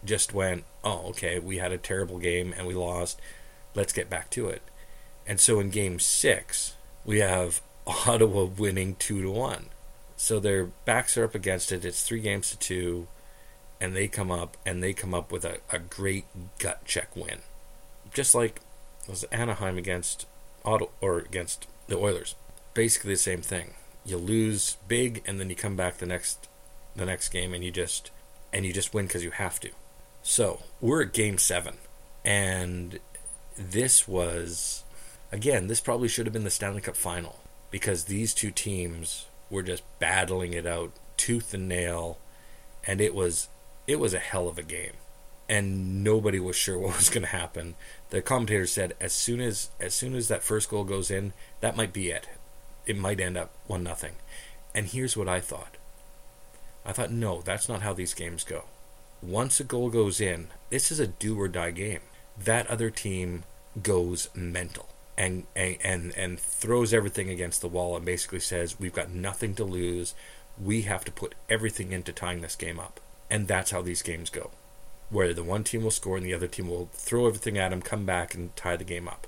just 0.04 0.34
went, 0.34 0.64
oh, 0.84 1.08
okay, 1.08 1.38
we 1.38 1.58
had 1.58 1.72
a 1.72 1.78
terrible 1.78 2.18
game 2.18 2.54
and 2.56 2.66
we 2.66 2.74
lost. 2.74 3.20
Let's 3.74 3.92
get 3.92 4.10
back 4.10 4.30
to 4.30 4.48
it. 4.48 4.62
And 5.26 5.40
so 5.40 5.60
in 5.60 5.70
game 5.70 5.98
six, 5.98 6.74
we 7.04 7.18
have 7.18 7.60
Ottawa 7.86 8.44
winning 8.44 8.96
two 8.96 9.22
to 9.22 9.30
one. 9.30 9.66
So 10.16 10.40
their 10.40 10.66
backs 10.84 11.16
are 11.16 11.24
up 11.24 11.34
against 11.34 11.70
it. 11.72 11.84
It's 11.84 12.02
three 12.02 12.20
games 12.20 12.50
to 12.50 12.58
two, 12.58 13.06
and 13.80 13.94
they 13.94 14.08
come 14.08 14.30
up 14.30 14.56
and 14.66 14.82
they 14.82 14.92
come 14.92 15.14
up 15.14 15.30
with 15.30 15.44
a, 15.44 15.58
a 15.70 15.78
great 15.78 16.24
gut 16.58 16.84
check 16.84 17.14
win, 17.14 17.40
just 18.12 18.34
like 18.34 18.60
was 19.08 19.24
Anaheim 19.24 19.78
against 19.78 20.26
Ottawa 20.64 20.90
or 21.00 21.18
against 21.18 21.66
the 21.86 21.96
Oilers. 21.96 22.34
Basically 22.74 23.14
the 23.14 23.18
same 23.18 23.42
thing. 23.42 23.74
You 24.04 24.16
lose 24.16 24.76
big, 24.86 25.22
and 25.26 25.40
then 25.40 25.50
you 25.50 25.56
come 25.56 25.76
back 25.76 25.98
the 25.98 26.06
next 26.06 26.48
the 26.94 27.06
next 27.06 27.30
game, 27.30 27.54
and 27.54 27.64
you 27.64 27.70
just 27.70 28.10
and 28.52 28.64
you 28.64 28.72
just 28.72 28.94
win 28.94 29.06
because 29.06 29.24
you 29.24 29.30
have 29.32 29.60
to. 29.60 29.70
So 30.22 30.62
we're 30.80 31.02
at 31.02 31.12
game 31.12 31.38
seven, 31.38 31.76
and 32.24 32.98
this 33.56 34.06
was, 34.06 34.84
again, 35.32 35.66
this 35.66 35.80
probably 35.80 36.08
should 36.08 36.26
have 36.26 36.32
been 36.32 36.44
the 36.44 36.50
Stanley 36.50 36.80
Cup 36.80 36.96
final 36.96 37.40
because 37.70 38.04
these 38.04 38.34
two 38.34 38.50
teams 38.50 39.26
were 39.50 39.62
just 39.62 39.82
battling 39.98 40.52
it 40.52 40.66
out 40.66 40.92
tooth 41.16 41.54
and 41.54 41.68
nail, 41.68 42.18
and 42.86 43.00
it 43.00 43.14
was 43.14 43.48
it 43.88 43.98
was 43.98 44.14
a 44.14 44.20
hell 44.20 44.46
of 44.46 44.58
a 44.58 44.62
game, 44.62 44.92
and 45.48 46.04
nobody 46.04 46.38
was 46.38 46.54
sure 46.54 46.78
what 46.78 46.96
was 46.96 47.10
going 47.10 47.24
to 47.24 47.28
happen. 47.28 47.74
The 48.10 48.22
commentator 48.22 48.66
said 48.66 48.94
as 49.00 49.12
soon 49.12 49.40
as 49.40 49.70
as 49.80 49.94
soon 49.94 50.14
as 50.14 50.28
that 50.28 50.44
first 50.44 50.70
goal 50.70 50.84
goes 50.84 51.10
in, 51.10 51.32
that 51.60 51.76
might 51.76 51.92
be 51.92 52.10
it. 52.10 52.28
It 52.86 52.96
might 52.96 53.20
end 53.20 53.36
up 53.36 53.50
one 53.66 53.82
nothing. 53.82 54.12
And 54.72 54.86
here's 54.86 55.16
what 55.16 55.28
I 55.28 55.40
thought. 55.40 55.76
I 56.86 56.92
thought, 56.92 57.10
no, 57.10 57.42
that's 57.42 57.68
not 57.68 57.82
how 57.82 57.92
these 57.92 58.14
games 58.14 58.44
go 58.44 58.64
once 59.22 59.58
a 59.60 59.64
goal 59.64 59.90
goes 59.90 60.20
in, 60.20 60.48
this 60.70 60.90
is 60.92 61.00
a 61.00 61.06
do 61.06 61.40
or 61.40 61.48
die 61.48 61.70
game. 61.70 62.00
That 62.38 62.66
other 62.68 62.90
team 62.90 63.44
goes 63.82 64.28
mental 64.34 64.88
and, 65.16 65.44
and 65.54 65.76
and 65.82 66.12
and 66.16 66.38
throws 66.38 66.94
everything 66.94 67.28
against 67.28 67.60
the 67.60 67.68
wall 67.68 67.96
and 67.96 68.04
basically 68.04 68.40
says 68.40 68.78
we've 68.78 68.92
got 68.92 69.10
nothing 69.10 69.54
to 69.56 69.64
lose. 69.64 70.14
We 70.60 70.82
have 70.82 71.04
to 71.04 71.12
put 71.12 71.34
everything 71.48 71.92
into 71.92 72.12
tying 72.12 72.40
this 72.40 72.56
game 72.56 72.78
up. 72.78 73.00
And 73.30 73.46
that's 73.48 73.70
how 73.70 73.82
these 73.82 74.02
games 74.02 74.30
go. 74.30 74.50
Where 75.10 75.32
the 75.34 75.44
one 75.44 75.64
team 75.64 75.82
will 75.84 75.90
score 75.90 76.16
and 76.16 76.26
the 76.26 76.34
other 76.34 76.48
team 76.48 76.68
will 76.68 76.88
throw 76.92 77.26
everything 77.26 77.58
at 77.58 77.70
them, 77.70 77.82
come 77.82 78.04
back 78.06 78.34
and 78.34 78.54
tie 78.56 78.76
the 78.76 78.84
game 78.84 79.08
up. 79.08 79.26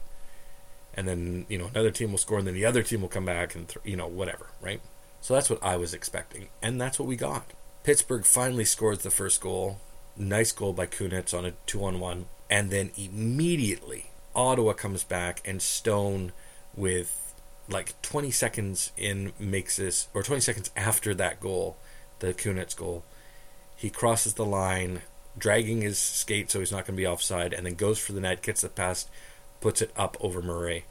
and 0.94 1.06
then 1.06 1.46
you 1.48 1.56
know 1.58 1.66
another 1.68 1.90
team 1.90 2.10
will 2.10 2.18
score, 2.18 2.38
and 2.38 2.46
then 2.46 2.54
the 2.54 2.64
other 2.66 2.82
team 2.82 3.00
will 3.00 3.08
come 3.08 3.24
back 3.24 3.54
and 3.54 3.68
th- 3.68 3.84
you 3.84 3.96
know 3.96 4.06
whatever, 4.08 4.46
right? 4.60 4.80
So 5.20 5.34
that's 5.34 5.48
what 5.50 5.62
I 5.62 5.76
was 5.76 5.94
expecting, 5.94 6.48
and 6.62 6.80
that's 6.80 6.98
what 6.98 7.08
we 7.08 7.16
got. 7.16 7.52
Pittsburgh 7.84 8.24
finally 8.24 8.64
scores 8.64 8.98
the 9.00 9.10
first 9.10 9.40
goal. 9.40 9.78
Nice 10.16 10.52
goal 10.52 10.72
by 10.72 10.86
Kunitz 10.86 11.32
on 11.36 11.44
a 11.46 11.52
two-on-one, 11.66 12.26
and 12.50 12.70
then 12.70 12.90
immediately 12.96 14.10
Ottawa 14.34 14.72
comes 14.72 15.04
back 15.04 15.40
and 15.44 15.62
Stone 15.62 16.32
with 16.74 17.34
like 17.68 18.00
20 18.02 18.30
seconds 18.32 18.90
in 18.96 19.32
makes 19.38 19.76
this, 19.76 20.08
or 20.12 20.22
20 20.22 20.40
seconds 20.40 20.70
after 20.76 21.14
that 21.14 21.40
goal, 21.40 21.76
the 22.18 22.34
Kunitz 22.34 22.76
goal, 22.76 23.04
he 23.80 23.88
crosses 23.88 24.34
the 24.34 24.44
line, 24.44 25.00
dragging 25.38 25.80
his 25.80 25.98
skate 25.98 26.50
so 26.50 26.58
he's 26.58 26.70
not 26.70 26.84
going 26.84 26.94
to 26.94 27.00
be 27.00 27.06
offside, 27.06 27.54
and 27.54 27.64
then 27.64 27.76
goes 27.76 27.98
for 27.98 28.12
the 28.12 28.20
net, 28.20 28.42
gets 28.42 28.60
the 28.60 28.68
pass, 28.68 29.06
puts 29.62 29.80
it 29.80 29.90
up 29.96 30.18
over 30.20 30.42
Murray. 30.42 30.84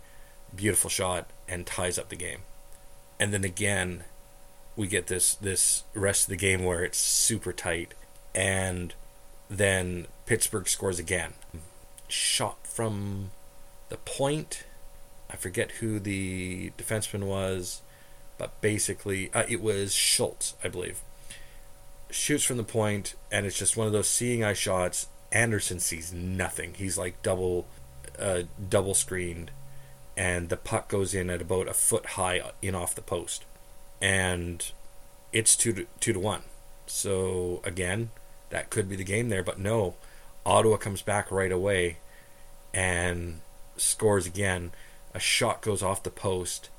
Beautiful 0.55 0.89
shot, 0.89 1.29
and 1.47 1.67
ties 1.67 1.99
up 1.99 2.09
the 2.09 2.15
game. 2.15 2.39
And 3.19 3.31
then 3.31 3.43
again, 3.43 4.05
we 4.75 4.87
get 4.87 5.05
this 5.05 5.35
this 5.35 5.83
rest 5.93 6.23
of 6.23 6.29
the 6.29 6.35
game 6.35 6.63
where 6.63 6.83
it's 6.83 6.97
super 6.97 7.53
tight, 7.53 7.93
and 8.33 8.95
then 9.51 10.07
Pittsburgh 10.25 10.67
scores 10.67 10.97
again. 10.97 11.33
Shot 12.07 12.65
from 12.65 13.29
the 13.89 13.97
point. 13.97 14.63
I 15.29 15.35
forget 15.35 15.73
who 15.73 15.99
the 15.99 16.71
defenseman 16.75 17.27
was, 17.27 17.83
but 18.39 18.59
basically 18.61 19.31
uh, 19.31 19.43
it 19.47 19.61
was 19.61 19.93
Schultz, 19.93 20.55
I 20.63 20.69
believe 20.69 21.03
shoots 22.09 22.43
from 22.43 22.57
the 22.57 22.63
point, 22.63 23.15
and 23.31 23.45
it's 23.45 23.57
just 23.57 23.77
one 23.77 23.87
of 23.87 23.93
those 23.93 24.09
seeing 24.09 24.43
eye 24.43 24.53
shots. 24.53 25.07
Anderson 25.31 25.79
sees 25.79 26.11
nothing. 26.11 26.73
He's 26.75 26.97
like 26.97 27.21
double, 27.21 27.67
uh, 28.17 28.43
double 28.69 28.93
screened, 28.93 29.51
and 30.17 30.49
the 30.49 30.57
puck 30.57 30.89
goes 30.89 31.13
in 31.13 31.29
at 31.29 31.41
about 31.41 31.67
a 31.67 31.73
foot 31.73 32.05
high 32.07 32.41
in 32.61 32.75
off 32.75 32.95
the 32.95 33.01
post, 33.01 33.45
and 34.01 34.71
it's 35.31 35.55
two 35.55 35.73
to 35.73 35.87
two 35.99 36.13
to 36.13 36.19
one. 36.19 36.43
So 36.87 37.61
again, 37.63 38.09
that 38.49 38.69
could 38.69 38.89
be 38.89 38.95
the 38.95 39.03
game 39.03 39.29
there, 39.29 39.43
but 39.43 39.59
no, 39.59 39.95
Ottawa 40.45 40.77
comes 40.77 41.01
back 41.01 41.31
right 41.31 41.51
away, 41.51 41.97
and 42.73 43.41
scores 43.77 44.25
again. 44.25 44.71
A 45.13 45.19
shot 45.19 45.61
goes 45.61 45.81
off 45.81 46.03
the 46.03 46.11
post, 46.11 46.69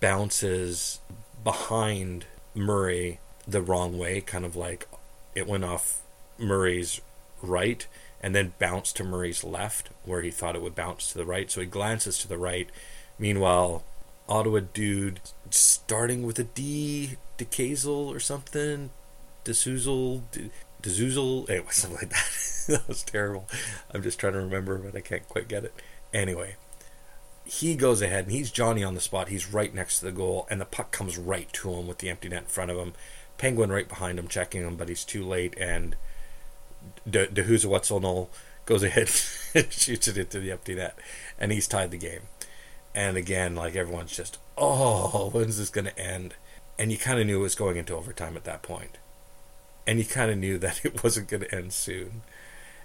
bounces 0.00 1.00
behind 1.42 2.24
Murray 2.54 3.20
the 3.46 3.62
wrong 3.62 3.98
way, 3.98 4.20
kind 4.20 4.44
of 4.44 4.56
like 4.56 4.88
it 5.34 5.46
went 5.46 5.64
off 5.64 6.02
Murray's 6.38 7.00
right 7.42 7.86
and 8.20 8.34
then 8.34 8.54
bounced 8.58 8.96
to 8.96 9.04
Murray's 9.04 9.44
left, 9.44 9.90
where 10.04 10.22
he 10.22 10.30
thought 10.30 10.56
it 10.56 10.62
would 10.62 10.74
bounce 10.74 11.12
to 11.12 11.18
the 11.18 11.26
right. 11.26 11.50
So 11.50 11.60
he 11.60 11.66
glances 11.66 12.18
to 12.18 12.28
the 12.28 12.38
right. 12.38 12.70
Meanwhile, 13.18 13.84
Ottawa 14.28 14.60
dude 14.72 15.20
starting 15.50 16.22
with 16.22 16.38
a 16.38 16.44
D, 16.44 17.18
DeKazel 17.36 18.06
or 18.06 18.20
something, 18.20 18.90
DeSuzel, 19.44 20.22
it 21.50 21.66
was 21.66 21.76
something 21.76 21.98
like 21.98 22.10
that. 22.10 22.64
that 22.68 22.88
was 22.88 23.02
terrible. 23.02 23.46
I'm 23.92 24.02
just 24.02 24.18
trying 24.18 24.32
to 24.32 24.40
remember, 24.40 24.78
but 24.78 24.96
I 24.96 25.00
can't 25.00 25.28
quite 25.28 25.48
get 25.48 25.64
it. 25.64 25.74
Anyway, 26.12 26.56
he 27.44 27.76
goes 27.76 28.00
ahead 28.00 28.24
and 28.24 28.32
he's 28.32 28.50
Johnny 28.50 28.82
on 28.82 28.94
the 28.94 29.00
spot. 29.00 29.28
He's 29.28 29.52
right 29.52 29.74
next 29.74 29.98
to 29.98 30.06
the 30.06 30.12
goal, 30.12 30.46
and 30.50 30.60
the 30.60 30.64
puck 30.64 30.90
comes 30.90 31.18
right 31.18 31.52
to 31.54 31.72
him 31.74 31.86
with 31.86 31.98
the 31.98 32.08
empty 32.08 32.28
net 32.28 32.44
in 32.44 32.48
front 32.48 32.70
of 32.70 32.78
him. 32.78 32.94
Penguin 33.38 33.70
right 33.70 33.88
behind 33.88 34.18
him, 34.18 34.28
checking 34.28 34.62
him, 34.62 34.76
but 34.76 34.88
he's 34.88 35.04
too 35.04 35.24
late, 35.24 35.54
and 35.58 35.96
De, 37.08 37.26
De 37.26 38.28
goes 38.66 38.82
ahead 38.82 39.10
and 39.54 39.72
shoots 39.72 40.08
it 40.08 40.18
into 40.18 40.40
the 40.40 40.52
empty 40.52 40.74
net, 40.74 40.98
and 41.38 41.52
he's 41.52 41.68
tied 41.68 41.90
the 41.90 41.98
game. 41.98 42.22
And 42.94 43.16
again, 43.16 43.54
like 43.56 43.74
everyone's 43.74 44.16
just, 44.16 44.38
oh, 44.56 45.30
when's 45.32 45.58
this 45.58 45.70
going 45.70 45.86
to 45.86 45.98
end? 45.98 46.34
And 46.78 46.92
you 46.92 46.98
kind 46.98 47.18
of 47.18 47.26
knew 47.26 47.40
it 47.40 47.42
was 47.42 47.54
going 47.54 47.76
into 47.76 47.94
overtime 47.94 48.36
at 48.36 48.44
that 48.44 48.62
point. 48.62 48.98
And 49.86 49.98
you 49.98 50.04
kind 50.04 50.30
of 50.30 50.38
knew 50.38 50.58
that 50.58 50.80
it 50.84 51.02
wasn't 51.02 51.28
going 51.28 51.42
to 51.42 51.54
end 51.54 51.72
soon. 51.72 52.22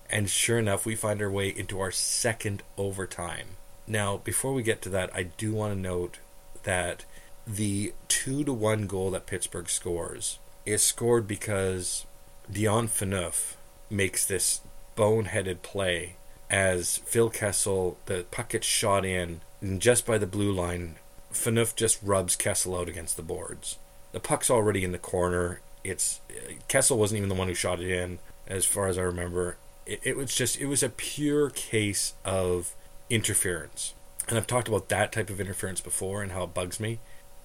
And 0.10 0.30
sure 0.30 0.58
enough, 0.58 0.86
we 0.86 0.96
find 0.96 1.22
our 1.22 1.30
way 1.30 1.50
into 1.50 1.80
our 1.80 1.92
second 1.92 2.64
overtime. 2.78 3.58
Now, 3.88 4.18
before 4.18 4.54
we 4.54 4.64
get 4.64 4.82
to 4.84 4.90
that, 4.90 5.12
I 5.14 5.24
do 5.24 5.54
want 5.54 5.74
to 5.74 5.80
note 5.80 6.18
that 6.64 7.06
the 7.50 7.94
two 8.08 8.44
to 8.44 8.54
one 8.54 8.86
goal 8.86 9.10
that 9.12 9.26
Pittsburgh 9.26 9.68
scores 9.70 10.38
is 10.66 10.84
scored 10.84 11.28
because 11.28 12.06
Dion 12.52 12.88
Phaneuf 12.88 13.56
makes 13.90 14.24
this 14.26 14.62
boneheaded 14.96 15.64
play 15.64 16.16
as 16.50 16.98
Phil 17.06 17.30
Kessel, 17.30 17.98
the 18.06 18.26
puck 18.30 18.50
gets 18.50 18.68
shot 18.68 19.04
in, 19.04 19.42
and 19.62 19.82
just 19.82 20.06
by 20.06 20.18
the 20.18 20.28
blue 20.28 20.52
line, 20.52 20.96
Phaneuf 21.32 21.76
just 21.76 22.00
rubs 22.04 22.36
Kessel 22.36 22.76
out 22.76 22.90
against 22.90 23.18
the 23.18 23.24
boards. 23.24 23.78
The 24.12 24.20
puck's 24.20 24.50
already 24.50 24.84
in 24.84 24.92
the 24.92 24.98
corner. 24.98 25.62
It's 25.84 26.22
Kessel 26.68 26.98
wasn't 26.98 27.18
even 27.18 27.30
the 27.30 27.36
one 27.36 27.48
who 27.48 27.54
shot 27.54 27.80
it 27.80 27.90
in, 27.90 28.20
as 28.48 28.66
far 28.66 28.88
as 28.88 28.98
I 28.98 29.04
remember. 29.04 29.58
It, 29.86 30.02
it 30.04 30.18
was 30.18 30.36
just 30.36 30.60
it 30.60 30.66
was 30.66 30.84
a 30.84 30.90
pure 30.90 31.50
case 31.50 32.14
of 32.26 32.74
interference, 33.10 33.94
and 34.28 34.38
I've 34.38 34.48
talked 34.48 34.68
about 34.68 34.90
that 34.90 35.12
type 35.12 35.30
of 35.30 35.40
interference 35.40 35.82
before 35.82 36.22
and 36.22 36.32
how 36.32 36.44
it 36.44 36.54
bugs 36.54 36.80
me. 36.80 37.00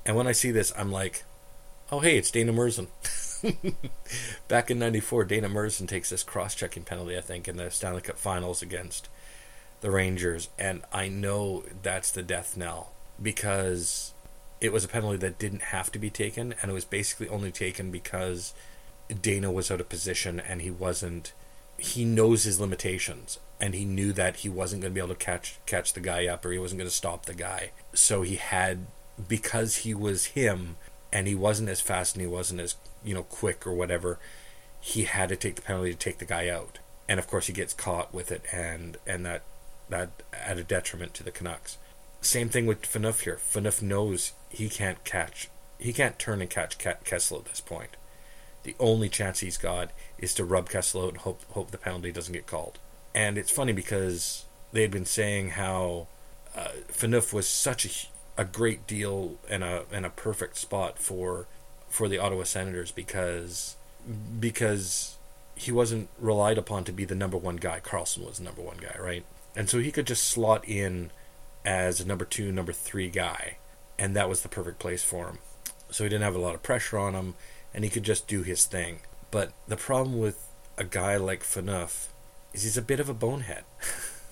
And 0.06 0.16
when 0.16 0.26
I 0.26 0.32
see 0.32 0.50
this, 0.50 0.72
I'm 0.76 0.92
like, 0.92 1.24
oh, 1.90 2.00
hey, 2.00 2.16
it's 2.16 2.30
Dana 2.30 2.52
Murzyn. 2.52 2.88
Back 4.48 4.70
in 4.70 4.78
94, 4.78 5.24
Dana 5.24 5.48
Murzyn 5.48 5.88
takes 5.88 6.10
this 6.10 6.22
cross 6.22 6.54
checking 6.54 6.84
penalty, 6.84 7.16
I 7.16 7.20
think, 7.20 7.48
in 7.48 7.56
the 7.56 7.70
Stanley 7.70 8.00
Cup 8.00 8.18
finals 8.18 8.62
against 8.62 9.08
the 9.80 9.90
Rangers. 9.90 10.48
And 10.58 10.82
I 10.92 11.08
know 11.08 11.64
that's 11.82 12.10
the 12.10 12.22
death 12.22 12.56
knell 12.56 12.92
because 13.20 14.12
it 14.60 14.72
was 14.72 14.84
a 14.84 14.88
penalty 14.88 15.18
that 15.18 15.38
didn't 15.38 15.62
have 15.62 15.90
to 15.92 15.98
be 15.98 16.10
taken. 16.10 16.54
And 16.60 16.70
it 16.70 16.74
was 16.74 16.84
basically 16.84 17.28
only 17.28 17.50
taken 17.50 17.90
because 17.90 18.54
Dana 19.20 19.50
was 19.50 19.70
out 19.70 19.80
of 19.80 19.88
position 19.88 20.40
and 20.40 20.62
he 20.62 20.70
wasn't. 20.70 21.32
He 21.76 22.04
knows 22.04 22.44
his 22.44 22.60
limitations 22.60 23.40
and 23.60 23.74
he 23.74 23.84
knew 23.84 24.12
that 24.12 24.36
he 24.36 24.48
wasn't 24.48 24.82
going 24.82 24.92
to 24.92 24.94
be 24.94 25.04
able 25.04 25.14
to 25.14 25.24
catch 25.24 25.58
catch 25.66 25.92
the 25.92 26.00
guy 26.00 26.26
up 26.26 26.44
or 26.44 26.52
he 26.52 26.58
wasn't 26.58 26.78
going 26.78 26.88
to 26.88 26.94
stop 26.94 27.26
the 27.26 27.34
guy. 27.34 27.72
So 27.92 28.22
he 28.22 28.36
had 28.36 28.86
because 29.28 29.78
he 29.78 29.94
was 29.94 30.26
him 30.26 30.76
and 31.12 31.26
he 31.26 31.34
wasn't 31.34 31.68
as 31.68 31.80
fast 31.80 32.14
and 32.14 32.20
he 32.20 32.26
wasn't 32.26 32.60
as 32.60 32.76
you 33.04 33.14
know 33.14 33.22
quick 33.22 33.66
or 33.66 33.72
whatever 33.72 34.18
he 34.80 35.04
had 35.04 35.30
to 35.30 35.36
take 35.36 35.56
the 35.56 35.62
penalty 35.62 35.92
to 35.92 35.98
take 35.98 36.18
the 36.18 36.24
guy 36.24 36.48
out. 36.48 36.78
And 37.08 37.18
of 37.18 37.26
course 37.26 37.46
he 37.46 37.52
gets 37.52 37.72
caught 37.72 38.12
with 38.12 38.30
it 38.30 38.42
and 38.52 38.98
and 39.06 39.24
that 39.24 39.42
that 39.88 40.22
at 40.32 40.58
a 40.58 40.64
detriment 40.64 41.14
to 41.14 41.22
the 41.22 41.30
Canucks. 41.30 41.78
Same 42.20 42.48
thing 42.48 42.66
with 42.66 42.82
Phaneuf 42.82 43.20
here. 43.22 43.36
Phaneuf 43.36 43.82
knows 43.82 44.32
he 44.50 44.68
can't 44.68 45.02
catch 45.04 45.48
he 45.78 45.92
can't 45.92 46.18
turn 46.18 46.40
and 46.40 46.50
catch 46.50 46.78
Kessel 46.78 47.38
at 47.38 47.44
this 47.46 47.60
point. 47.60 47.96
The 48.62 48.76
only 48.80 49.08
chance 49.08 49.40
he's 49.40 49.58
got 49.58 49.90
is 50.18 50.34
to 50.34 50.44
rub 50.44 50.68
Kessel 50.68 51.02
out 51.02 51.08
and 51.10 51.18
hope 51.18 51.42
hope 51.50 51.70
the 51.70 51.78
penalty 51.78 52.12
doesn't 52.12 52.32
get 52.32 52.46
called. 52.46 52.78
And 53.14 53.38
it's 53.38 53.50
funny 53.50 53.72
because 53.72 54.44
they 54.72 54.82
had 54.82 54.90
been 54.90 55.04
saying 55.04 55.50
how 55.50 56.08
uh, 56.56 56.68
Phaneuf 56.88 57.32
was 57.32 57.46
such 57.46 57.84
a 57.84 57.90
a 58.36 58.44
great 58.44 58.86
deal 58.86 59.36
and 59.48 59.62
a 59.62 59.84
and 59.92 60.04
a 60.04 60.10
perfect 60.10 60.56
spot 60.56 60.98
for 60.98 61.46
for 61.88 62.08
the 62.08 62.18
Ottawa 62.18 62.44
Senators 62.44 62.90
because 62.90 63.76
because 64.40 65.16
he 65.56 65.70
wasn't 65.70 66.08
relied 66.18 66.58
upon 66.58 66.84
to 66.84 66.92
be 66.92 67.04
the 67.04 67.14
number 67.14 67.36
one 67.36 67.56
guy. 67.56 67.80
Karlsson 67.80 68.26
was 68.26 68.38
the 68.38 68.44
number 68.44 68.62
one 68.62 68.78
guy, 68.78 68.96
right? 69.00 69.24
And 69.54 69.70
so 69.70 69.78
he 69.78 69.92
could 69.92 70.06
just 70.06 70.24
slot 70.24 70.68
in 70.68 71.10
as 71.64 72.00
a 72.00 72.06
number 72.06 72.24
two, 72.24 72.50
number 72.50 72.72
three 72.72 73.08
guy, 73.08 73.58
and 73.98 74.16
that 74.16 74.28
was 74.28 74.42
the 74.42 74.48
perfect 74.48 74.78
place 74.80 75.04
for 75.04 75.28
him. 75.28 75.38
So 75.90 76.02
he 76.02 76.10
didn't 76.10 76.24
have 76.24 76.34
a 76.34 76.40
lot 76.40 76.56
of 76.56 76.62
pressure 76.62 76.98
on 76.98 77.14
him, 77.14 77.34
and 77.72 77.84
he 77.84 77.90
could 77.90 78.02
just 78.02 78.26
do 78.26 78.42
his 78.42 78.66
thing. 78.66 79.00
But 79.30 79.52
the 79.68 79.76
problem 79.76 80.18
with 80.18 80.48
a 80.76 80.84
guy 80.84 81.16
like 81.16 81.44
Phaneuf 81.44 82.08
is 82.52 82.64
he's 82.64 82.76
a 82.76 82.82
bit 82.82 83.00
of 83.00 83.08
a 83.08 83.14
bonehead. 83.14 83.64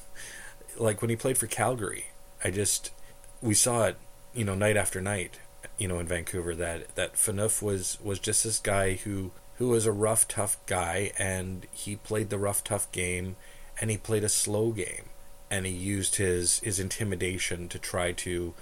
like 0.77 1.01
when 1.01 1.11
he 1.11 1.17
played 1.17 1.39
for 1.39 1.47
Calgary, 1.47 2.07
I 2.45 2.51
just 2.51 2.91
we 3.43 3.55
saw 3.55 3.87
it, 3.87 3.97
you 4.33 4.45
know, 4.45 4.55
night 4.55 4.77
after 4.77 5.01
night, 5.01 5.39
you 5.77 5.89
know, 5.89 5.99
in 5.99 6.07
Vancouver 6.07 6.55
that 6.55 6.95
that 6.95 7.15
Phaneuf 7.15 7.61
was 7.61 7.99
was 8.03 8.19
just 8.19 8.45
this 8.45 8.59
guy 8.59 8.95
who 8.95 9.33
who 9.57 9.69
was 9.69 9.85
a 9.85 9.93
rough, 9.93 10.27
tough 10.29 10.57
guy, 10.67 11.13
and 11.19 11.67
he 11.73 11.97
played 11.97 12.31
the 12.31 12.39
rough, 12.39 12.65
tough 12.65 12.91
game, 12.93 13.37
and 13.81 13.91
he 13.91 13.99
played 13.99 14.25
a 14.25 14.29
slow 14.29 14.71
game, 14.71 15.11
and 15.51 15.67
he 15.67 15.73
used 15.73 16.17
his 16.17 16.61
his 16.61 16.79
intimidation 16.79 17.69
to 17.69 17.79
try 17.79 18.13
to 18.13 18.55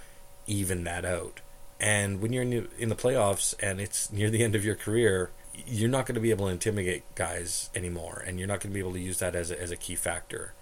even 0.47 0.83
that 0.83 1.05
out. 1.05 1.39
And 1.79 2.21
when 2.21 2.33
you're 2.33 2.43
in 2.43 2.49
the, 2.51 2.67
in 2.77 2.89
the 2.89 2.95
playoffs 2.95 3.55
and 3.59 3.81
it's 3.81 4.11
near 4.11 4.29
the 4.29 4.43
end 4.43 4.53
of 4.53 4.63
your 4.63 4.75
career, 4.75 5.31
you're 5.65 5.89
not 5.89 6.05
going 6.05 6.15
to 6.15 6.21
be 6.21 6.29
able 6.29 6.45
to 6.45 6.51
intimidate 6.51 7.03
guys 7.15 7.69
anymore, 7.73 8.23
and 8.25 8.37
you're 8.37 8.47
not 8.47 8.59
going 8.59 8.71
to 8.71 8.73
be 8.73 8.79
able 8.79 8.93
to 8.93 8.99
use 8.99 9.19
that 9.19 9.35
as 9.35 9.49
a, 9.49 9.59
as 9.59 9.71
a 9.71 9.77
key 9.77 9.95
factor 9.95 10.53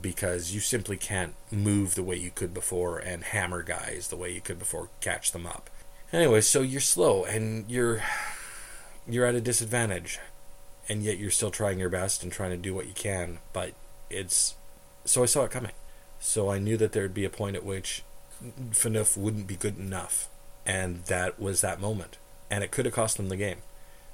because 0.00 0.54
you 0.54 0.60
simply 0.60 0.96
can't 0.96 1.34
move 1.50 1.94
the 1.94 2.02
way 2.02 2.16
you 2.16 2.30
could 2.30 2.54
before 2.54 2.98
and 2.98 3.24
hammer 3.24 3.62
guys 3.62 4.08
the 4.08 4.16
way 4.16 4.32
you 4.32 4.40
could 4.40 4.58
before 4.58 4.88
catch 5.00 5.32
them 5.32 5.46
up. 5.46 5.68
Anyway, 6.12 6.40
so 6.40 6.62
you're 6.62 6.80
slow 6.80 7.24
and 7.24 7.70
you're 7.70 8.02
you're 9.06 9.26
at 9.26 9.34
a 9.34 9.40
disadvantage 9.40 10.18
and 10.88 11.02
yet 11.02 11.18
you're 11.18 11.30
still 11.30 11.50
trying 11.50 11.78
your 11.78 11.88
best 11.88 12.22
and 12.22 12.32
trying 12.32 12.50
to 12.50 12.56
do 12.56 12.74
what 12.74 12.86
you 12.86 12.94
can, 12.94 13.38
but 13.52 13.72
it's 14.10 14.54
so 15.04 15.22
I 15.22 15.26
saw 15.26 15.44
it 15.44 15.50
coming. 15.50 15.72
So 16.20 16.50
I 16.50 16.58
knew 16.58 16.76
that 16.76 16.92
there'd 16.92 17.14
be 17.14 17.24
a 17.24 17.30
point 17.30 17.56
at 17.56 17.64
which 17.64 18.04
Phaneuf 18.70 19.16
wouldn't 19.16 19.46
be 19.46 19.56
good 19.56 19.78
enough. 19.78 20.28
And 20.64 21.04
that 21.06 21.40
was 21.40 21.60
that 21.60 21.80
moment. 21.80 22.18
And 22.50 22.62
it 22.62 22.70
could 22.70 22.84
have 22.84 22.94
cost 22.94 23.16
them 23.16 23.28
the 23.28 23.36
game. 23.36 23.58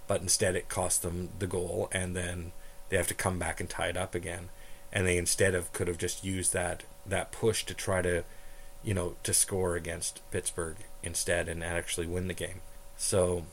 But 0.06 0.22
instead, 0.22 0.56
it 0.56 0.68
cost 0.68 1.02
them 1.02 1.28
the 1.38 1.46
goal, 1.46 1.90
and 1.92 2.16
then 2.16 2.52
they 2.88 2.96
have 2.96 3.08
to 3.08 3.14
come 3.14 3.38
back 3.38 3.60
and 3.60 3.68
tie 3.68 3.88
it 3.88 3.96
up 3.96 4.14
again. 4.14 4.48
And 4.92 5.06
they 5.06 5.18
instead 5.18 5.54
of 5.54 5.72
could 5.72 5.88
have 5.88 5.98
just 5.98 6.24
used 6.24 6.52
that 6.52 6.84
that 7.06 7.32
push 7.32 7.64
to 7.64 7.74
try 7.74 8.02
to, 8.02 8.24
you 8.82 8.94
know, 8.94 9.16
to 9.22 9.32
score 9.32 9.76
against 9.76 10.20
Pittsburgh 10.30 10.76
instead 11.02 11.48
and 11.48 11.64
actually 11.64 12.06
win 12.06 12.28
the 12.28 12.34
game. 12.34 12.60
So, 12.96 13.44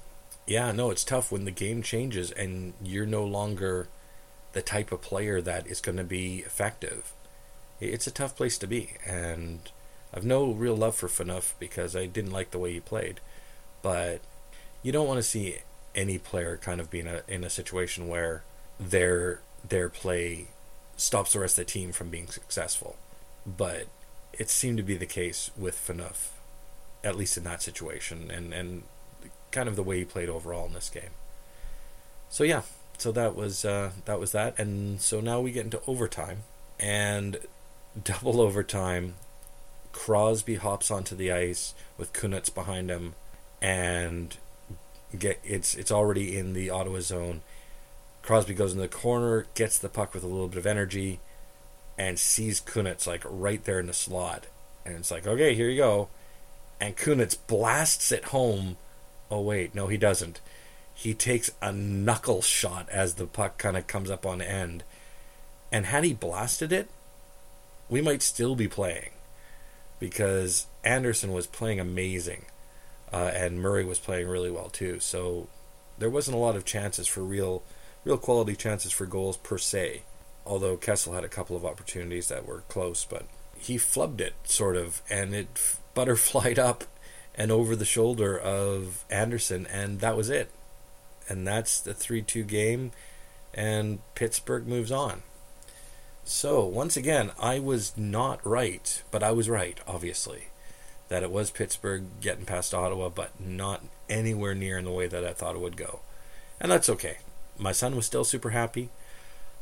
yeah, 0.46 0.72
no, 0.72 0.92
it's 0.92 1.04
tough 1.04 1.32
when 1.32 1.46
the 1.46 1.52
game 1.52 1.82
changes 1.82 2.32
and 2.32 2.74
you're 2.84 3.06
no 3.06 3.24
longer 3.24 3.88
the 4.54 4.62
type 4.62 4.92
of 4.92 5.02
player 5.02 5.42
that 5.42 5.68
is 5.68 5.82
going 5.82 5.98
to 5.98 6.04
be 6.04 6.40
effective. 6.40 7.14
It's 7.80 8.08
a 8.08 8.12
tough 8.12 8.36
place 8.36 8.58
to 8.60 8.68
be, 8.68 8.94
and 9.06 9.60
I've 10.14 10.26
no 10.26 10.52
real 10.52 10.76
love 10.76 10.96
for 10.96 11.10
Phaneuf 11.10 11.54
because 11.60 11.96
I 11.96 12.06
didn't 12.06 12.32
like 12.32 12.52
the 12.52 12.60
way 12.60 12.72
he 12.72 12.80
played. 12.80 13.20
But 13.82 14.22
you 14.82 14.94
don't 14.94 15.08
want 15.08 15.18
to 15.18 15.24
see 15.24 15.58
any 15.94 16.18
player 16.18 16.58
kind 16.58 16.80
of 16.80 16.90
being 16.90 17.10
in 17.28 17.44
a 17.44 17.50
situation 17.50 18.08
where 18.08 18.44
their 18.80 19.42
their 19.68 19.90
play 19.90 20.48
stops 20.98 21.34
the 21.34 21.40
rest 21.40 21.58
of 21.58 21.66
the 21.66 21.72
team 21.72 21.92
from 21.92 22.10
being 22.10 22.28
successful. 22.28 22.96
But 23.46 23.88
it 24.34 24.50
seemed 24.50 24.78
to 24.78 24.84
be 24.84 24.98
the 24.98 25.06
case 25.06 25.52
with 25.58 25.76
Phaneuf, 25.76 26.30
at 27.04 27.16
least 27.16 27.38
in 27.38 27.44
that 27.44 27.62
situation, 27.62 28.32
and, 28.32 28.54
and 28.54 28.84
kind 29.52 29.70
of 29.70 29.76
the 29.76 29.84
way 29.84 30.00
he 30.00 30.06
played 30.06 30.30
overall 30.30 30.66
in 30.66 30.74
this 30.74 30.90
game. 30.90 31.12
So 32.30 32.44
yeah, 32.44 32.64
so 32.98 33.12
that 33.12 33.36
was 33.36 33.66
uh, 33.66 33.92
that 34.06 34.20
was 34.20 34.32
that, 34.32 34.58
and 34.60 35.02
so 35.02 35.22
now 35.22 35.40
we 35.40 35.52
get 35.52 35.66
into 35.66 35.82
overtime, 35.88 36.44
and 36.80 37.38
double 38.04 38.42
overtime. 38.42 39.16
Crosby 39.92 40.56
hops 40.56 40.92
onto 40.92 41.16
the 41.16 41.32
ice 41.32 41.74
with 41.98 42.12
Kunitz 42.12 42.54
behind 42.54 42.90
him, 42.90 43.16
and 43.62 44.36
get 45.18 45.40
it's 45.44 45.76
it's 45.76 45.92
already 45.92 46.38
in 46.38 46.54
the 46.54 46.70
Ottawa 46.70 47.00
zone. 47.00 47.42
Crosby 48.26 48.56
goes 48.56 48.74
in 48.74 48.80
the 48.80 48.88
corner, 48.88 49.46
gets 49.54 49.78
the 49.78 49.88
puck 49.88 50.14
with 50.14 50.24
a 50.24 50.28
little 50.28 50.48
bit 50.48 50.58
of 50.58 50.66
energy, 50.66 51.20
and 51.98 52.18
sees 52.18 52.60
Kunitz 52.60 53.06
like 53.06 53.22
right 53.24 53.64
there 53.64 53.80
in 53.80 53.86
the 53.86 53.94
slot, 53.94 54.48
and 54.84 54.96
it's 54.96 55.12
like, 55.12 55.28
okay, 55.28 55.54
here 55.54 55.70
you 55.70 55.78
go, 55.78 56.10
and 56.82 56.98
Kunitz 56.98 57.38
blasts 57.48 58.12
it 58.12 58.26
home. 58.26 58.78
Oh 59.30 59.42
wait, 59.42 59.76
no, 59.76 59.88
he 59.88 59.98
doesn't. 59.98 60.42
He 60.94 61.14
takes 61.14 61.52
a 61.62 61.72
knuckle 61.72 62.42
shot 62.42 62.90
as 62.90 63.14
the 63.14 63.28
puck 63.28 63.58
kind 63.60 63.78
of 63.78 63.86
comes 63.86 64.10
up 64.10 64.26
on 64.26 64.42
end, 64.42 64.84
and 65.72 65.86
had 65.86 66.04
he 66.04 66.14
blasted 66.14 66.72
it, 66.72 66.90
we 67.90 68.02
might 68.02 68.24
still 68.24 68.56
be 68.56 68.68
playing 68.68 69.12
because 70.00 70.66
Anderson 70.84 71.32
was 71.32 71.46
playing 71.46 71.80
amazing, 71.80 72.46
uh, 73.14 73.32
and 73.36 73.62
Murray 73.62 73.86
was 73.86 74.00
playing 74.00 74.28
really 74.28 74.50
well 74.50 74.70
too. 74.70 75.00
So 75.00 75.48
there 76.00 76.10
wasn't 76.10 76.38
a 76.38 76.40
lot 76.40 76.56
of 76.56 76.66
chances 76.66 77.08
for 77.08 77.22
real, 77.22 77.62
real 78.06 78.18
quality 78.18 78.56
chances 78.56 78.92
for 78.92 79.06
goals 79.06 79.36
per 79.36 79.58
se. 79.58 80.04
Although 80.46 80.78
Kessel 80.78 81.14
had 81.14 81.24
a 81.24 81.30
couple 81.30 81.58
of 81.58 81.66
opportunities 81.66 82.28
that 82.28 82.48
were 82.48 82.64
close, 82.70 83.04
but 83.04 83.26
he 83.58 83.78
flubbed 83.78 84.22
it 84.22 84.36
sort 84.44 84.78
of, 84.78 85.02
and 85.10 85.34
it 85.34 85.78
butterflied 85.96 86.60
up 86.70 86.86
and 87.34 87.52
over 87.52 87.76
the 87.76 87.84
shoulder 87.84 88.38
of 88.38 89.04
Anderson, 89.10 89.68
and 89.68 90.00
that 90.00 90.16
was 90.16 90.30
it. 90.30 90.52
And 91.28 91.46
that's 91.46 91.82
the 91.82 91.96
three-two 91.96 92.44
game, 92.44 92.92
and 93.54 94.00
Pittsburgh 94.14 94.68
moves 94.68 94.92
on. 94.92 95.24
So, 96.24 96.66
once 96.66 96.96
again, 96.96 97.32
I 97.40 97.60
was 97.60 97.98
not 97.98 98.46
right, 98.46 99.02
but 99.12 99.24
I 99.24 99.32
was 99.32 99.50
right, 99.50 99.80
obviously, 99.88 100.46
that 101.10 101.24
it 101.24 101.32
was 101.32 101.52
Pittsburgh 101.52 102.06
getting 102.22 102.46
past 102.46 102.74
Ottawa, 102.74 103.10
but 103.10 103.40
not 103.40 103.84
anywhere 104.10 104.54
near 104.54 104.78
in 104.78 104.86
the 104.86 104.92
way 104.92 105.08
that 105.08 105.26
I 105.26 105.34
thought 105.34 105.56
it 105.56 105.62
would 105.62 105.78
go. 105.78 106.02
And 106.60 106.72
that's 106.72 106.90
okay. 106.90 107.18
My 107.58 107.72
son 107.72 107.96
was 107.96 108.06
still 108.06 108.24
super 108.24 108.52
happy. 108.52 108.90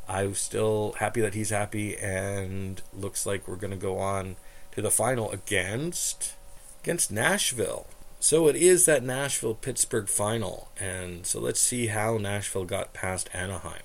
I 0.07 0.25
was 0.25 0.39
still 0.39 0.95
happy 0.99 1.21
that 1.21 1.33
he's 1.33 1.49
happy, 1.49 1.97
and 1.97 2.81
looks 2.93 3.25
like 3.25 3.47
we're 3.47 3.55
going 3.55 3.71
to 3.71 3.77
go 3.77 3.99
on 3.99 4.35
to 4.73 4.81
the 4.81 4.91
final 4.91 5.31
against 5.31 6.33
against 6.81 7.11
Nashville. 7.11 7.87
So 8.19 8.47
it 8.47 8.55
is 8.55 8.85
that 8.85 9.03
Nashville 9.03 9.53
Pittsburgh 9.53 10.09
final, 10.09 10.69
and 10.79 11.25
so 11.25 11.39
let's 11.39 11.59
see 11.59 11.87
how 11.87 12.17
Nashville 12.17 12.65
got 12.65 12.93
past 12.93 13.29
Anaheim. 13.33 13.83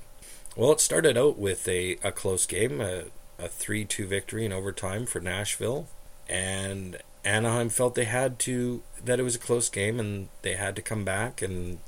Well, 0.59 0.73
it 0.73 0.81
started 0.81 1.17
out 1.17 1.39
with 1.39 1.69
a, 1.69 1.99
a 2.03 2.11
close 2.11 2.45
game, 2.45 2.81
a, 2.81 3.05
a 3.39 3.47
3 3.47 3.85
2 3.85 4.09
victory 4.09 4.45
in 4.45 4.53
overtime 4.53 5.07
for 5.07 5.21
Nashville. 5.21 5.87
And 6.29 6.97
Anaheim 7.25 7.69
felt 7.69 7.95
they 7.95 8.07
had 8.07 8.41
to, 8.41 8.83
that 9.05 9.21
it 9.21 9.23
was 9.23 9.37
a 9.37 9.39
close 9.39 9.69
game 9.69 10.01
and 10.01 10.29
they 10.43 10.55
had 10.55 10.75
to 10.75 10.83
come 10.83 11.05
back. 11.05 11.43
And 11.43 11.79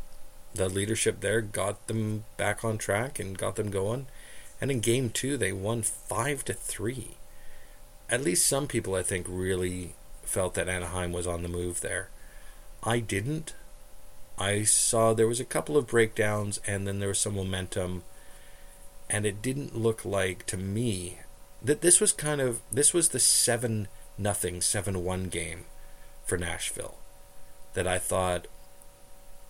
the 0.54 0.68
leadership 0.68 1.20
there 1.20 1.40
got 1.40 1.86
them 1.86 2.24
back 2.36 2.64
on 2.64 2.78
track 2.78 3.18
and 3.18 3.38
got 3.38 3.56
them 3.56 3.70
going. 3.70 4.06
And 4.60 4.70
in 4.70 4.80
game 4.80 5.10
two, 5.10 5.36
they 5.36 5.52
won 5.52 5.82
5 5.82 6.44
to 6.46 6.52
3. 6.52 7.08
At 8.10 8.22
least 8.22 8.46
some 8.46 8.66
people, 8.66 8.94
I 8.94 9.02
think, 9.02 9.26
really 9.28 9.94
felt 10.22 10.54
that 10.54 10.68
Anaheim 10.68 11.12
was 11.12 11.26
on 11.26 11.42
the 11.42 11.48
move 11.48 11.80
there. 11.80 12.08
I 12.82 12.98
didn't. 12.98 13.54
I 14.38 14.64
saw 14.64 15.12
there 15.12 15.28
was 15.28 15.40
a 15.40 15.44
couple 15.44 15.76
of 15.76 15.86
breakdowns 15.86 16.60
and 16.66 16.86
then 16.86 16.98
there 16.98 17.08
was 17.08 17.18
some 17.18 17.34
momentum 17.34 18.02
and 19.10 19.26
it 19.26 19.42
didn't 19.42 19.76
look 19.76 20.04
like 20.04 20.46
to 20.46 20.56
me 20.56 21.18
that 21.62 21.82
this 21.82 22.00
was 22.00 22.12
kind 22.12 22.40
of 22.40 22.60
this 22.72 22.94
was 22.94 23.10
the 23.10 23.18
seven 23.18 23.88
nothing 24.16 24.62
seven 24.62 25.04
one 25.04 25.24
game 25.24 25.64
for 26.24 26.38
Nashville 26.38 26.94
that 27.74 27.86
I 27.86 27.98
thought 27.98 28.46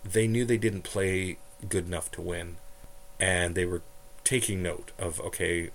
they 0.03 0.27
knew 0.27 0.45
they 0.45 0.57
didn't 0.57 0.83
play 0.83 1.37
good 1.67 1.87
enough 1.87 2.09
to 2.11 2.21
win 2.21 2.57
and 3.19 3.55
they 3.55 3.65
were 3.65 3.81
taking 4.23 4.61
note 4.63 4.91
of 4.97 5.19
okay 5.21 5.69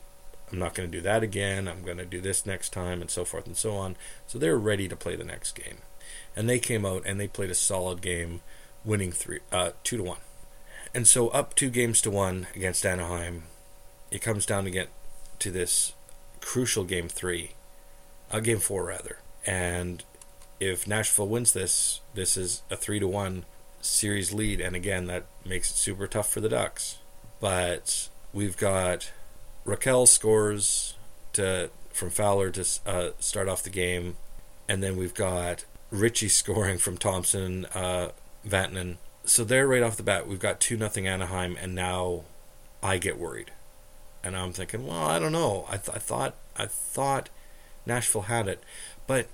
I'm 0.50 0.58
not 0.58 0.74
going 0.74 0.90
to 0.90 0.96
do 0.96 1.02
that 1.02 1.22
again 1.22 1.68
I'm 1.68 1.82
going 1.82 1.98
to 1.98 2.04
do 2.04 2.20
this 2.20 2.46
next 2.46 2.72
time 2.72 3.00
and 3.00 3.10
so 3.10 3.24
forth 3.24 3.46
and 3.46 3.56
so 3.56 3.74
on. 3.74 3.96
So 4.26 4.38
they're 4.38 4.58
ready 4.58 4.88
to 4.88 4.96
play 4.96 5.16
the 5.16 5.24
next 5.24 5.52
game. 5.52 5.78
And 6.36 6.48
they 6.48 6.58
came 6.58 6.84
out 6.86 7.02
and 7.04 7.18
they 7.18 7.28
played 7.28 7.50
a 7.50 7.54
solid 7.54 8.00
game 8.00 8.40
winning 8.84 9.12
three 9.12 9.40
uh 9.50 9.70
2 9.84 9.96
to 9.98 10.02
1 10.02 10.18
and 10.94 11.06
so 11.06 11.28
up 11.28 11.54
two 11.54 11.70
games 11.70 12.00
to 12.02 12.10
one 12.10 12.46
against 12.54 12.86
Anaheim 12.86 13.44
it 14.10 14.22
comes 14.22 14.46
down 14.46 14.64
to 14.64 14.70
get 14.70 14.88
to 15.40 15.50
this 15.50 15.92
crucial 16.40 16.84
game 16.84 17.08
three, 17.08 17.52
uh, 18.30 18.40
game 18.40 18.58
four 18.58 18.84
rather. 18.84 19.18
And 19.44 20.04
if 20.60 20.86
Nashville 20.86 21.28
wins 21.28 21.52
this, 21.52 22.00
this 22.14 22.36
is 22.36 22.62
a 22.70 22.76
three 22.76 23.00
to 23.00 23.08
one 23.08 23.44
series 23.86 24.32
lead, 24.32 24.60
and 24.60 24.76
again 24.76 25.06
that 25.06 25.26
makes 25.44 25.70
it 25.70 25.76
super 25.76 26.06
tough 26.06 26.30
for 26.30 26.40
the 26.40 26.48
Ducks. 26.48 26.98
But 27.40 28.08
we've 28.32 28.56
got 28.56 29.12
Rakell 29.66 30.08
scores 30.08 30.94
to 31.34 31.70
from 31.90 32.10
Fowler 32.10 32.50
to 32.50 32.66
uh, 32.86 33.10
start 33.18 33.48
off 33.48 33.62
the 33.62 33.70
game, 33.70 34.16
and 34.68 34.82
then 34.82 34.96
we've 34.96 35.14
got 35.14 35.64
Ritchie 35.90 36.28
scoring 36.30 36.78
from 36.78 36.96
Thompson, 36.96 37.66
uh, 37.74 38.10
Vatanen. 38.46 38.96
So 39.24 39.42
there, 39.44 39.66
right 39.66 39.82
off 39.82 39.96
the 39.96 40.02
bat, 40.02 40.28
we've 40.28 40.38
got 40.38 40.60
two 40.60 40.76
nothing 40.76 41.06
Anaheim, 41.06 41.56
and 41.60 41.74
now 41.74 42.22
I 42.82 42.98
get 42.98 43.18
worried 43.18 43.50
and 44.26 44.36
I'm 44.36 44.52
thinking, 44.52 44.84
well, 44.84 45.04
I 45.04 45.20
don't 45.20 45.30
know. 45.30 45.66
I, 45.68 45.76
th- 45.76 45.94
I 45.96 46.00
thought 46.00 46.34
I 46.56 46.66
thought 46.66 47.28
Nashville 47.86 48.22
had 48.22 48.48
it, 48.48 48.60
but 49.06 49.28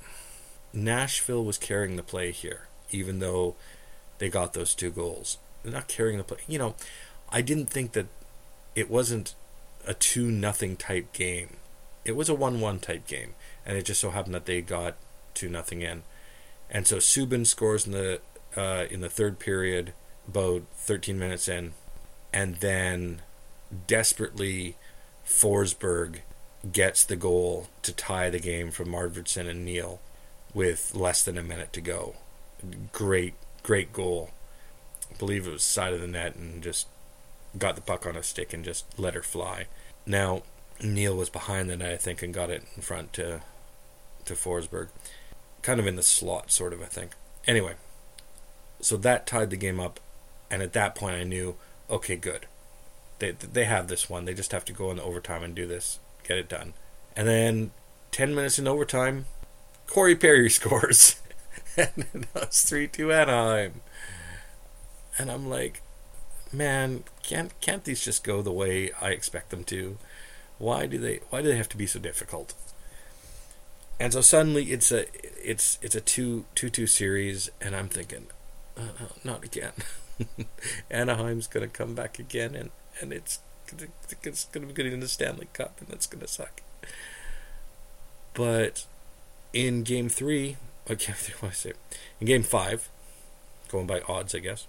Nashville 0.75 1.43
was 1.43 1.57
carrying 1.57 1.97
the 1.97 2.03
play 2.03 2.31
here, 2.31 2.69
even 2.91 3.19
though 3.19 3.57
they 4.23 4.29
got 4.29 4.53
those 4.53 4.75
two 4.75 4.91
goals. 4.91 5.39
They're 5.63 5.73
not 5.73 5.89
carrying 5.89 6.19
the 6.19 6.25
play. 6.25 6.39
You 6.47 6.59
know, 6.59 6.75
I 7.31 7.41
didn't 7.41 7.67
think 7.67 7.93
that 7.93 8.07
it 8.77 8.89
wasn't 8.89 9.35
a 9.85 9.95
two 9.95 10.31
nothing 10.31 10.77
type 10.77 11.13
game. 11.13 11.57
It 12.05 12.15
was 12.15 12.29
a 12.29 12.35
one 12.35 12.61
one 12.61 12.79
type 12.79 13.09
game, 13.09 13.35
and 13.67 13.77
it 13.77 13.85
just 13.85 14.01
so 14.01 14.11
happened 14.11 14.35
that 14.37 14.47
they 14.47 14.61
got 14.61 14.95
two 15.35 15.49
nothing 15.49 15.83
in, 15.83 16.03
and 16.71 16.87
so 16.87 16.99
Subban 16.99 17.47
scores 17.47 17.85
in 17.85 17.93
the 17.93 18.21
uh, 18.57 18.87
in 18.91 19.01
the 19.01 19.09
third 19.09 19.41
period, 19.41 19.93
about 20.29 20.63
13 20.75 21.19
minutes 21.19 21.49
in, 21.49 21.73
and 22.33 22.57
then 22.57 23.23
desperately 23.89 24.77
Forsberg 25.27 26.21
gets 26.71 27.05
the 27.05 27.17
goal 27.17 27.69
to 27.83 27.93
tie 27.93 28.31
the 28.31 28.39
game 28.39 28.71
from 28.71 28.91
Arvidsson 28.93 29.49
and 29.49 29.65
Neal 29.65 30.01
with 30.55 30.95
less 30.95 31.25
than 31.25 31.39
a 31.39 31.43
minute 31.43 31.73
to 31.73 31.81
go. 31.81 32.15
Great, 32.93 33.35
great 33.62 33.92
goal. 33.92 34.31
I 35.11 35.16
believe 35.18 35.46
it 35.46 35.53
was 35.53 35.62
side 35.62 35.92
of 35.92 36.01
the 36.01 36.07
net 36.07 36.37
and 36.37 36.62
just 36.62 36.87
got 37.59 37.75
the 37.75 37.83
puck 37.83 38.07
on 38.07 38.16
a 38.16 38.22
stick 38.22 38.53
and 38.53 38.64
just 38.64 38.98
let 38.98 39.14
her 39.14 39.22
fly. 39.22 39.66
Now, 40.07 40.42
Neal 40.83 41.16
was 41.16 41.31
behind 41.31 41.68
the 41.68 41.77
net, 41.77 41.92
I 41.92 41.96
think, 41.96 42.22
and 42.22 42.35
got 42.35 42.51
it 42.51 42.64
in 42.77 42.83
front 42.83 43.12
to 43.14 43.42
to 44.25 44.35
Forsberg. 44.35 44.88
Kind 45.62 45.81
of 45.81 45.87
in 45.87 45.96
the 45.96 46.03
slot, 46.03 46.51
sort 46.51 46.72
of, 46.72 46.81
I 46.81 46.87
think. 46.87 47.12
Anyway, 47.46 47.75
so 48.81 48.96
that 48.96 49.27
tied 49.27 49.51
the 49.51 49.57
game 49.57 49.81
up, 49.81 50.01
and 50.51 50.62
at 50.62 50.72
that 50.72 50.94
point 50.94 51.16
I 51.16 51.25
knew, 51.25 51.57
okay, 51.90 52.16
good 52.16 52.46
they 53.22 53.31
they 53.31 53.64
have 53.64 53.88
this 53.88 54.11
one. 54.11 54.25
They 54.25 54.35
just 54.35 54.53
have 54.53 54.64
to 54.66 54.72
go 54.72 54.90
in 54.90 54.96
the 54.96 55.03
overtime 55.05 55.42
and 55.42 55.55
do 55.55 55.66
this, 55.66 56.01
get 56.27 56.38
it 56.38 56.48
done. 56.48 56.75
And 57.16 57.29
then 57.29 57.70
10 58.11 58.35
minutes 58.35 58.59
in 58.59 58.66
overtime, 58.66 59.27
Corey 59.87 60.16
Perry 60.16 60.51
scores. 60.59 61.16
and 61.77 62.27
it's 62.35 62.69
3 62.69 62.89
2 62.89 63.13
Anaheim. 63.13 63.81
And 65.19 65.31
I'm 65.31 65.49
like, 65.49 65.83
man, 66.53 67.05
can't 67.23 67.59
can't 67.61 67.85
these 67.85 68.05
just 68.05 68.25
go 68.25 68.43
the 68.43 68.53
way 68.53 68.91
I 69.01 69.11
expect 69.11 69.51
them 69.51 69.65
to? 69.65 69.99
Why 70.59 70.87
do 70.87 70.99
they 70.99 71.21
why 71.31 71.43
do 71.43 71.49
they 71.49 71.57
have 71.57 71.69
to 71.71 71.77
be 71.77 71.87
so 71.87 71.99
difficult? 71.99 72.55
And 73.99 74.13
so 74.13 74.21
suddenly 74.21 74.73
it's 74.73 74.91
a 74.91 75.07
it's 75.49 75.79
it's 75.83 75.95
a 75.95 76.01
two 76.01 76.45
two 76.55 76.71
two 76.71 76.87
series, 76.87 77.51
and 77.61 77.77
I'm 77.77 77.89
thinking, 77.89 78.27
uh 78.77 79.09
not 79.25 79.45
again. 79.45 79.73
Anaheim's 80.91 81.47
gonna 81.47 81.69
come 81.69 81.95
back 81.95 82.19
again, 82.19 82.55
and 82.55 82.71
and 83.01 83.13
it's 83.13 83.41
it's 84.23 84.45
gonna 84.47 84.67
be 84.67 84.73
getting 84.73 85.01
the 85.01 85.09
Stanley 85.09 85.49
Cup, 85.53 85.81
and 85.81 85.89
that's 85.89 86.07
gonna 86.07 86.29
suck. 86.29 86.63
But 88.35 88.87
in 89.53 89.83
Game 89.83 90.09
Three, 90.09 90.57
okay, 90.90 91.12
I 91.12 91.16
think 91.16 91.42
what 91.42 91.51
I 91.51 91.55
say? 91.55 91.73
In 92.21 92.27
Game 92.27 92.42
Five, 92.42 92.88
going 93.68 93.87
by 93.87 94.01
odds, 94.09 94.35
I 94.35 94.38
guess. 94.38 94.66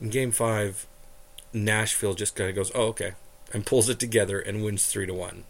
In 0.00 0.10
Game 0.10 0.30
Five, 0.30 0.86
Nashville 1.52 2.14
just 2.14 2.36
kind 2.36 2.50
of 2.50 2.56
goes, 2.56 2.70
"Oh, 2.74 2.88
okay," 2.88 3.12
and 3.52 3.66
pulls 3.66 3.88
it 3.88 3.98
together 3.98 4.38
and 4.38 4.64
wins 4.64 4.86
three 4.86 5.06
to 5.06 5.14
one. 5.14 5.44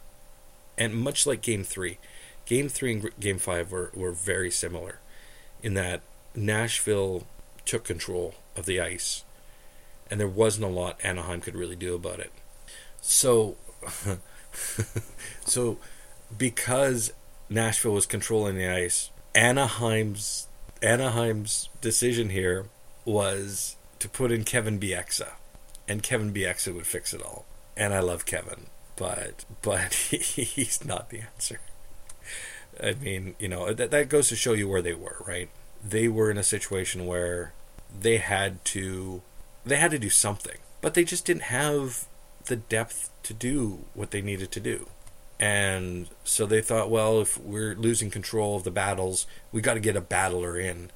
And 0.78 0.94
much 0.94 1.26
like 1.26 1.42
Game 1.42 1.64
Three, 1.64 1.98
Game 2.44 2.68
Three 2.68 2.92
and 2.92 3.20
Game 3.20 3.38
Five 3.38 3.72
were 3.72 3.90
were 3.94 4.12
very 4.12 4.50
similar, 4.50 5.00
in 5.62 5.74
that 5.74 6.02
Nashville 6.34 7.26
took 7.64 7.84
control 7.84 8.34
of 8.56 8.66
the 8.66 8.80
ice, 8.80 9.24
and 10.10 10.20
there 10.20 10.28
wasn't 10.28 10.64
a 10.64 10.68
lot 10.68 11.00
Anaheim 11.02 11.40
could 11.40 11.56
really 11.56 11.76
do 11.76 11.94
about 11.94 12.20
it. 12.20 12.32
So, 13.00 13.56
so 15.44 15.78
because 16.36 17.12
Nashville 17.48 17.92
was 17.92 18.06
controlling 18.06 18.56
the 18.56 18.68
ice, 18.68 19.10
Anaheim's 19.36 20.48
Anaheim's 20.82 21.68
decision 21.82 22.30
here 22.30 22.66
was 23.04 23.76
to 23.98 24.08
put 24.08 24.32
in 24.32 24.44
Kevin 24.44 24.80
Bieksa, 24.80 25.32
and 25.86 26.02
Kevin 26.02 26.32
Bieksa 26.32 26.74
would 26.74 26.86
fix 26.86 27.12
it 27.12 27.22
all. 27.22 27.44
And 27.76 27.92
I 27.92 28.00
love 28.00 28.24
Kevin, 28.24 28.66
but 28.96 29.44
but 29.60 29.92
he's 29.94 30.84
not 30.84 31.10
the 31.10 31.20
answer. 31.20 31.60
I 32.82 32.94
mean, 32.94 33.36
you 33.38 33.48
know, 33.48 33.72
that 33.74 33.90
that 33.90 34.08
goes 34.08 34.28
to 34.28 34.36
show 34.36 34.54
you 34.54 34.68
where 34.68 34.82
they 34.82 34.94
were, 34.94 35.22
right? 35.26 35.50
They 35.84 36.08
were 36.08 36.30
in 36.30 36.38
a 36.38 36.42
situation 36.42 37.06
where 37.06 37.52
they 37.98 38.16
had 38.16 38.64
to 38.66 39.20
they 39.66 39.76
had 39.76 39.90
to 39.90 39.98
do 39.98 40.10
something, 40.10 40.58
but 40.80 40.94
they 40.94 41.04
just 41.04 41.26
didn't 41.26 41.42
have 41.42 42.06
the 42.46 42.56
depth 42.56 43.10
to 43.24 43.34
do 43.34 43.84
what 43.92 44.12
they 44.12 44.22
needed 44.22 44.50
to 44.52 44.60
do. 44.60 44.88
And 45.38 46.08
so 46.24 46.46
they 46.46 46.62
thought, 46.62 46.90
well, 46.90 47.20
if 47.20 47.38
we're 47.38 47.74
losing 47.74 48.10
control 48.10 48.56
of 48.56 48.64
the 48.64 48.70
battles, 48.70 49.26
we 49.52 49.60
got 49.60 49.74
to 49.74 49.80
get 49.80 49.96
a 49.96 50.00
battler 50.00 50.58
in. 50.58 50.90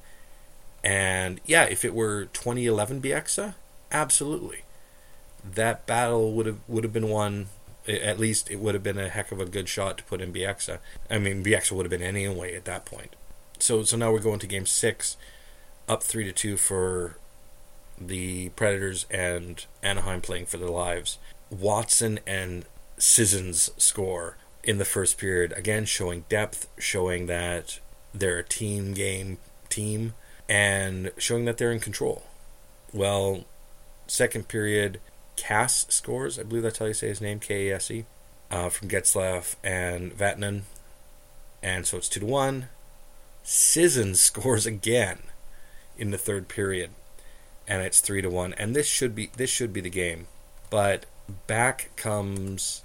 And 0.83 1.39
yeah, 1.45 1.65
if 1.65 1.85
it 1.85 1.93
were 1.93 2.25
2011 2.25 3.01
Bieksa, 3.01 3.53
absolutely, 3.91 4.63
that 5.43 5.85
battle 5.85 6.33
would 6.33 6.47
have 6.47 6.57
would 6.67 6.83
have 6.83 6.93
been 6.93 7.09
won. 7.09 7.47
At 7.87 8.19
least 8.19 8.49
it 8.49 8.59
would 8.59 8.73
have 8.73 8.83
been 8.83 8.99
a 8.99 9.09
heck 9.09 9.31
of 9.31 9.39
a 9.39 9.45
good 9.45 9.67
shot 9.67 9.97
to 9.99 10.03
put 10.03 10.21
in 10.21 10.33
Bieksa. 10.33 10.79
I 11.09 11.17
mean, 11.17 11.43
Bieksa 11.43 11.71
would 11.73 11.85
have 11.85 11.91
been 11.91 12.01
anyway 12.01 12.55
at 12.55 12.65
that 12.65 12.85
point. 12.85 13.15
So 13.59 13.83
so 13.83 13.95
now 13.95 14.11
we're 14.11 14.19
going 14.19 14.39
to 14.39 14.47
Game 14.47 14.65
Six, 14.65 15.17
up 15.87 16.01
three 16.01 16.23
to 16.23 16.31
two 16.31 16.57
for 16.57 17.17
the 17.99 18.49
Predators 18.49 19.05
and 19.11 19.63
Anaheim 19.83 20.21
playing 20.21 20.47
for 20.47 20.57
their 20.57 20.69
lives. 20.69 21.19
Watson 21.51 22.19
and 22.25 22.65
Sissons 23.01 23.71
score 23.77 24.37
in 24.63 24.77
the 24.77 24.85
first 24.85 25.17
period, 25.17 25.53
again 25.57 25.85
showing 25.85 26.23
depth, 26.29 26.67
showing 26.77 27.25
that 27.25 27.79
they're 28.13 28.37
a 28.37 28.43
team 28.43 28.93
game 28.93 29.39
team, 29.69 30.13
and 30.47 31.11
showing 31.17 31.45
that 31.45 31.57
they're 31.57 31.71
in 31.71 31.79
control. 31.79 32.23
Well, 32.93 33.45
second 34.05 34.47
period, 34.47 34.99
Cass 35.35 35.87
scores. 35.89 36.37
I 36.37 36.43
believe 36.43 36.61
that's 36.61 36.77
how 36.77 36.85
you 36.85 36.93
say 36.93 37.07
his 37.07 37.21
name, 37.21 37.39
K 37.39 37.69
A 37.69 37.75
S 37.75 37.89
E, 37.89 38.05
uh, 38.51 38.69
from 38.69 38.87
Getzlaf 38.87 39.55
and 39.63 40.15
Vatanen, 40.15 40.61
and 41.63 41.87
so 41.87 41.97
it's 41.97 42.07
two 42.07 42.19
to 42.19 42.25
one. 42.27 42.67
Sissons 43.41 44.19
scores 44.21 44.67
again 44.67 45.23
in 45.97 46.11
the 46.11 46.19
third 46.19 46.47
period, 46.47 46.91
and 47.67 47.81
it's 47.81 47.99
three 47.99 48.21
to 48.21 48.29
one. 48.29 48.53
And 48.59 48.75
this 48.75 48.85
should 48.87 49.15
be 49.15 49.31
this 49.35 49.49
should 49.49 49.73
be 49.73 49.81
the 49.81 49.89
game, 49.89 50.27
but 50.69 51.07
back 51.47 51.89
comes 51.95 52.83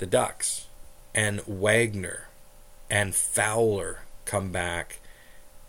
the 0.00 0.06
Ducks, 0.06 0.66
and 1.14 1.40
Wagner 1.46 2.28
and 2.90 3.14
Fowler 3.14 4.00
come 4.24 4.50
back 4.50 4.98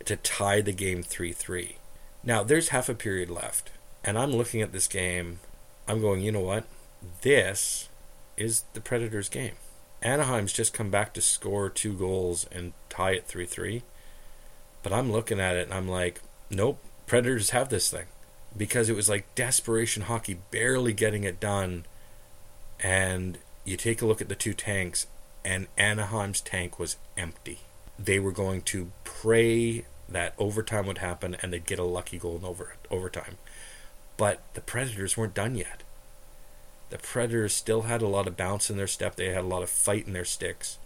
to 0.04 0.16
tie 0.16 0.60
the 0.60 0.72
game 0.72 1.02
3 1.02 1.32
3. 1.32 1.76
Now, 2.24 2.42
there's 2.42 2.70
half 2.70 2.88
a 2.88 2.94
period 2.94 3.30
left, 3.30 3.70
and 4.02 4.18
I'm 4.18 4.32
looking 4.32 4.62
at 4.62 4.72
this 4.72 4.88
game. 4.88 5.38
I'm 5.86 6.00
going, 6.00 6.22
you 6.22 6.32
know 6.32 6.40
what? 6.40 6.64
This 7.20 7.88
is 8.36 8.64
the 8.72 8.80
Predators' 8.80 9.28
game. 9.28 9.54
Anaheim's 10.02 10.52
just 10.52 10.72
come 10.72 10.90
back 10.90 11.12
to 11.14 11.20
score 11.20 11.68
two 11.68 11.92
goals 11.92 12.46
and 12.50 12.72
tie 12.88 13.12
it 13.12 13.26
3 13.26 13.46
3. 13.46 13.82
But 14.82 14.92
I'm 14.92 15.12
looking 15.12 15.40
at 15.40 15.56
it 15.56 15.68
and 15.68 15.74
I'm 15.74 15.88
like, 15.88 16.20
nope, 16.50 16.78
Predators 17.06 17.50
have 17.50 17.68
this 17.68 17.90
thing. 17.90 18.06
Because 18.56 18.88
it 18.88 18.96
was 18.96 19.08
like 19.08 19.34
desperation 19.34 20.04
hockey, 20.04 20.38
barely 20.50 20.92
getting 20.92 21.24
it 21.24 21.38
done. 21.38 21.84
And 22.80 23.38
you 23.64 23.76
take 23.76 24.02
a 24.02 24.06
look 24.06 24.20
at 24.20 24.28
the 24.28 24.34
two 24.34 24.54
tanks, 24.54 25.06
and 25.44 25.66
Anaheim's 25.78 26.40
tank 26.40 26.78
was 26.78 26.96
empty. 27.16 27.60
They 27.98 28.18
were 28.18 28.32
going 28.32 28.62
to 28.62 28.90
pray 29.04 29.84
that 30.08 30.34
overtime 30.38 30.86
would 30.86 30.98
happen 30.98 31.36
and 31.40 31.52
they'd 31.52 31.66
get 31.66 31.78
a 31.78 31.84
lucky 31.84 32.18
goal 32.18 32.36
in 32.36 32.44
over 32.44 32.74
overtime. 32.90 33.36
But 34.16 34.42
the 34.54 34.60
Predators 34.60 35.16
weren't 35.16 35.34
done 35.34 35.54
yet. 35.54 35.82
The 36.90 36.98
Predators 36.98 37.54
still 37.54 37.82
had 37.82 38.02
a 38.02 38.08
lot 38.08 38.28
of 38.28 38.36
bounce 38.36 38.68
in 38.68 38.76
their 38.76 38.86
step. 38.86 39.16
They 39.16 39.30
had 39.30 39.44
a 39.44 39.48
lot 39.48 39.62
of 39.62 39.70
fight 39.70 40.06
in 40.06 40.12
their 40.12 40.24
sticks, 40.24 40.78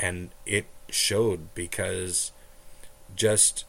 and 0.00 0.30
it 0.44 0.66
showed 0.88 1.54
because 1.54 2.32
just 3.14 3.64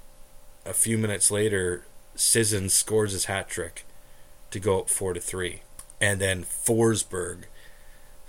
a 0.65 0.73
few 0.73 0.97
minutes 0.97 1.29
later, 1.29 1.83
Sissons 2.15 2.73
scores 2.73 3.11
his 3.11 3.25
hat 3.25 3.49
trick 3.49 3.85
to 4.51 4.59
go 4.59 4.79
up 4.79 4.89
four 4.89 5.13
to 5.13 5.19
three, 5.19 5.61
and 6.01 6.19
then 6.19 6.43
Forsberg 6.43 7.43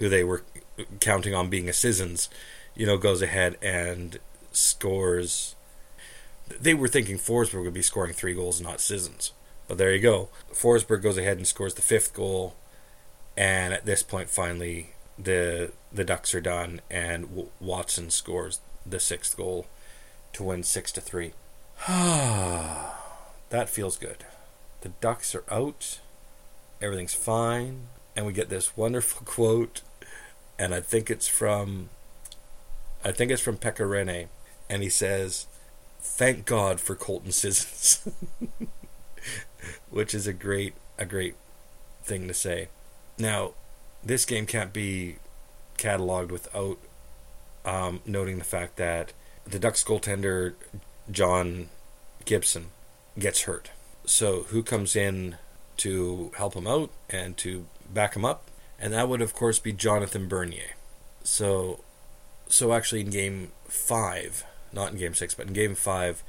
who 0.01 0.09
they 0.09 0.25
were 0.25 0.43
counting 0.99 1.35
on 1.35 1.49
being 1.49 1.69
a 1.69 1.73
Sissons, 1.73 2.29
you 2.75 2.87
know, 2.87 2.97
goes 2.97 3.23
ahead 3.23 3.57
and 3.63 4.19
scores. 4.51 5.55
They 6.49 6.75
were 6.75 6.89
thinking 6.89 7.19
Forsberg 7.19 7.63
would 7.63 7.75
be 7.75 7.83
scoring 7.83 8.13
three 8.13 8.35
goals, 8.35 8.61
not 8.61 8.81
Sissons. 8.81 9.33
But 9.69 9.79
there 9.79 9.95
you 9.95 10.01
go. 10.01 10.31
Forsberg 10.53 11.03
goes 11.03 11.17
ahead 11.17 11.37
and 11.37 11.47
scores 11.47 11.75
the 11.75 11.83
fifth 11.83 12.13
goal, 12.13 12.57
and 13.37 13.73
at 13.73 13.87
this 13.87 14.03
point, 14.03 14.29
finally, 14.29 14.95
the 15.17 15.71
the 15.93 16.03
Ducks 16.03 16.35
are 16.35 16.41
done, 16.41 16.81
and 16.91 17.49
Watson 17.61 18.11
scores 18.11 18.61
the 18.85 18.99
sixth 18.99 19.37
goal 19.37 19.67
to 20.33 20.43
win 20.43 20.65
six 20.65 20.91
to 20.93 21.01
three. 21.01 21.35
that 21.87 23.69
feels 23.69 23.97
good. 23.97 24.25
The 24.81 24.89
Ducks 25.01 25.35
are 25.35 25.45
out. 25.51 26.01
Everything's 26.83 27.15
fine, 27.15 27.89
and 28.17 28.27
we 28.27 28.33
get 28.33 28.49
this 28.49 28.77
wonderful 28.77 29.23
quote 29.25 29.83
and 30.61 30.75
I 30.75 30.81
think 30.81 31.11
it's 31.11 31.27
from 31.27 31.89
I 33.03 33.13
think 33.13 33.33
it's 33.33 33.41
from 33.41 33.57
Pekka 33.57 33.89
Rinne, 33.89 34.29
and 34.69 34.83
he 34.83 34.91
says, 34.91 35.47
"Thank 36.01 36.45
God 36.45 36.81
for 36.81 36.95
Colton 36.95 37.33
Sissons," 37.33 38.07
which 39.91 40.15
is 40.15 40.27
a 40.27 40.35
great 40.35 40.75
a 40.99 41.07
great 41.07 41.35
thing 42.05 42.29
to 42.29 42.35
say. 42.35 42.69
Now, 43.19 43.55
this 44.05 44.27
game 44.27 44.45
can't 44.45 44.73
be 44.73 45.17
cataloged 45.79 46.31
without 46.31 46.79
um, 47.65 48.01
noting 48.05 48.39
the 48.39 48.45
fact 48.45 48.77
that 48.77 49.15
the 49.47 49.59
Ducks 49.59 49.83
goaltender 49.83 50.53
John 51.11 51.71
Gibson 52.27 52.67
gets 53.19 53.43
hurt. 53.43 53.71
So 54.05 54.43
who 54.45 54.63
comes 54.63 54.95
in 54.95 55.37
to 55.79 56.33
help 56.37 56.53
him 56.53 56.67
out 56.67 56.91
and 57.09 57.35
to 57.39 57.65
back 57.91 58.15
him 58.15 58.27
up? 58.27 58.50
And 58.81 58.93
that 58.93 59.09
would 59.09 59.23
of 59.23 59.35
course 59.35 59.59
be 59.59 59.73
Jonathan 59.73 60.27
Bernier. 60.29 60.77
So, 61.23 61.81
so 62.49 62.73
actually 62.73 63.03
in 63.03 63.11
Game 63.11 63.53
Five, 63.69 64.45
not 64.73 64.93
in 64.93 64.99
Game 64.99 65.15
Six, 65.15 65.35
but 65.35 65.47
in 65.47 65.53
Game 65.53 65.75
Five, 65.75 66.23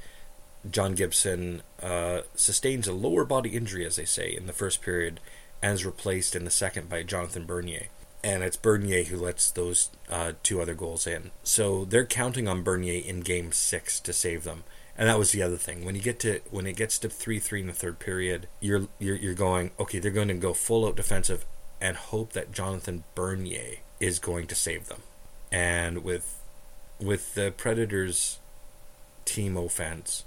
John 0.70 0.94
Gibson 0.94 1.62
uh, 1.82 2.22
sustains 2.34 2.86
a 2.86 2.92
lower 2.92 3.24
body 3.24 3.50
injury, 3.50 3.84
as 3.84 3.96
they 3.96 4.04
say, 4.04 4.34
in 4.36 4.46
the 4.46 4.52
first 4.52 4.80
period, 4.82 5.18
and 5.62 5.74
is 5.74 5.86
replaced 5.86 6.36
in 6.36 6.44
the 6.44 6.50
second 6.50 6.88
by 6.88 7.02
Jonathan 7.02 7.46
Bernier. 7.46 7.86
And 8.22 8.44
it's 8.44 8.56
Bernier 8.56 9.04
who 9.04 9.16
lets 9.16 9.50
those 9.50 9.90
uh, 10.08 10.32
two 10.44 10.60
other 10.60 10.74
goals 10.74 11.08
in. 11.08 11.32
So 11.42 11.84
they're 11.84 12.06
counting 12.06 12.46
on 12.46 12.62
Bernier 12.62 13.02
in 13.04 13.20
Game 13.20 13.50
Six 13.50 13.98
to 14.00 14.12
save 14.12 14.44
them. 14.44 14.62
And 14.96 15.08
that 15.08 15.18
was 15.18 15.32
the 15.32 15.42
other 15.42 15.56
thing. 15.56 15.84
When 15.84 15.96
you 15.96 16.02
get 16.02 16.20
to 16.20 16.40
when 16.50 16.66
it 16.66 16.76
gets 16.76 16.98
to 16.98 17.08
three 17.08 17.40
three 17.40 17.62
in 17.62 17.66
the 17.66 17.72
third 17.72 17.98
period, 17.98 18.46
you're 18.60 18.88
you're, 19.00 19.16
you're 19.16 19.34
going 19.34 19.70
okay. 19.80 19.98
They're 19.98 20.10
going 20.12 20.28
to 20.28 20.34
go 20.34 20.52
full 20.52 20.86
out 20.86 20.96
defensive 20.96 21.44
and 21.82 21.96
hope 21.96 22.32
that 22.32 22.52
Jonathan 22.52 23.02
Bernier 23.16 23.78
is 23.98 24.20
going 24.20 24.46
to 24.46 24.54
save 24.54 24.86
them. 24.86 25.02
And 25.50 26.04
with 26.04 26.38
with 27.00 27.34
the 27.34 27.52
Predators 27.54 28.38
team 29.24 29.56
offense 29.56 30.24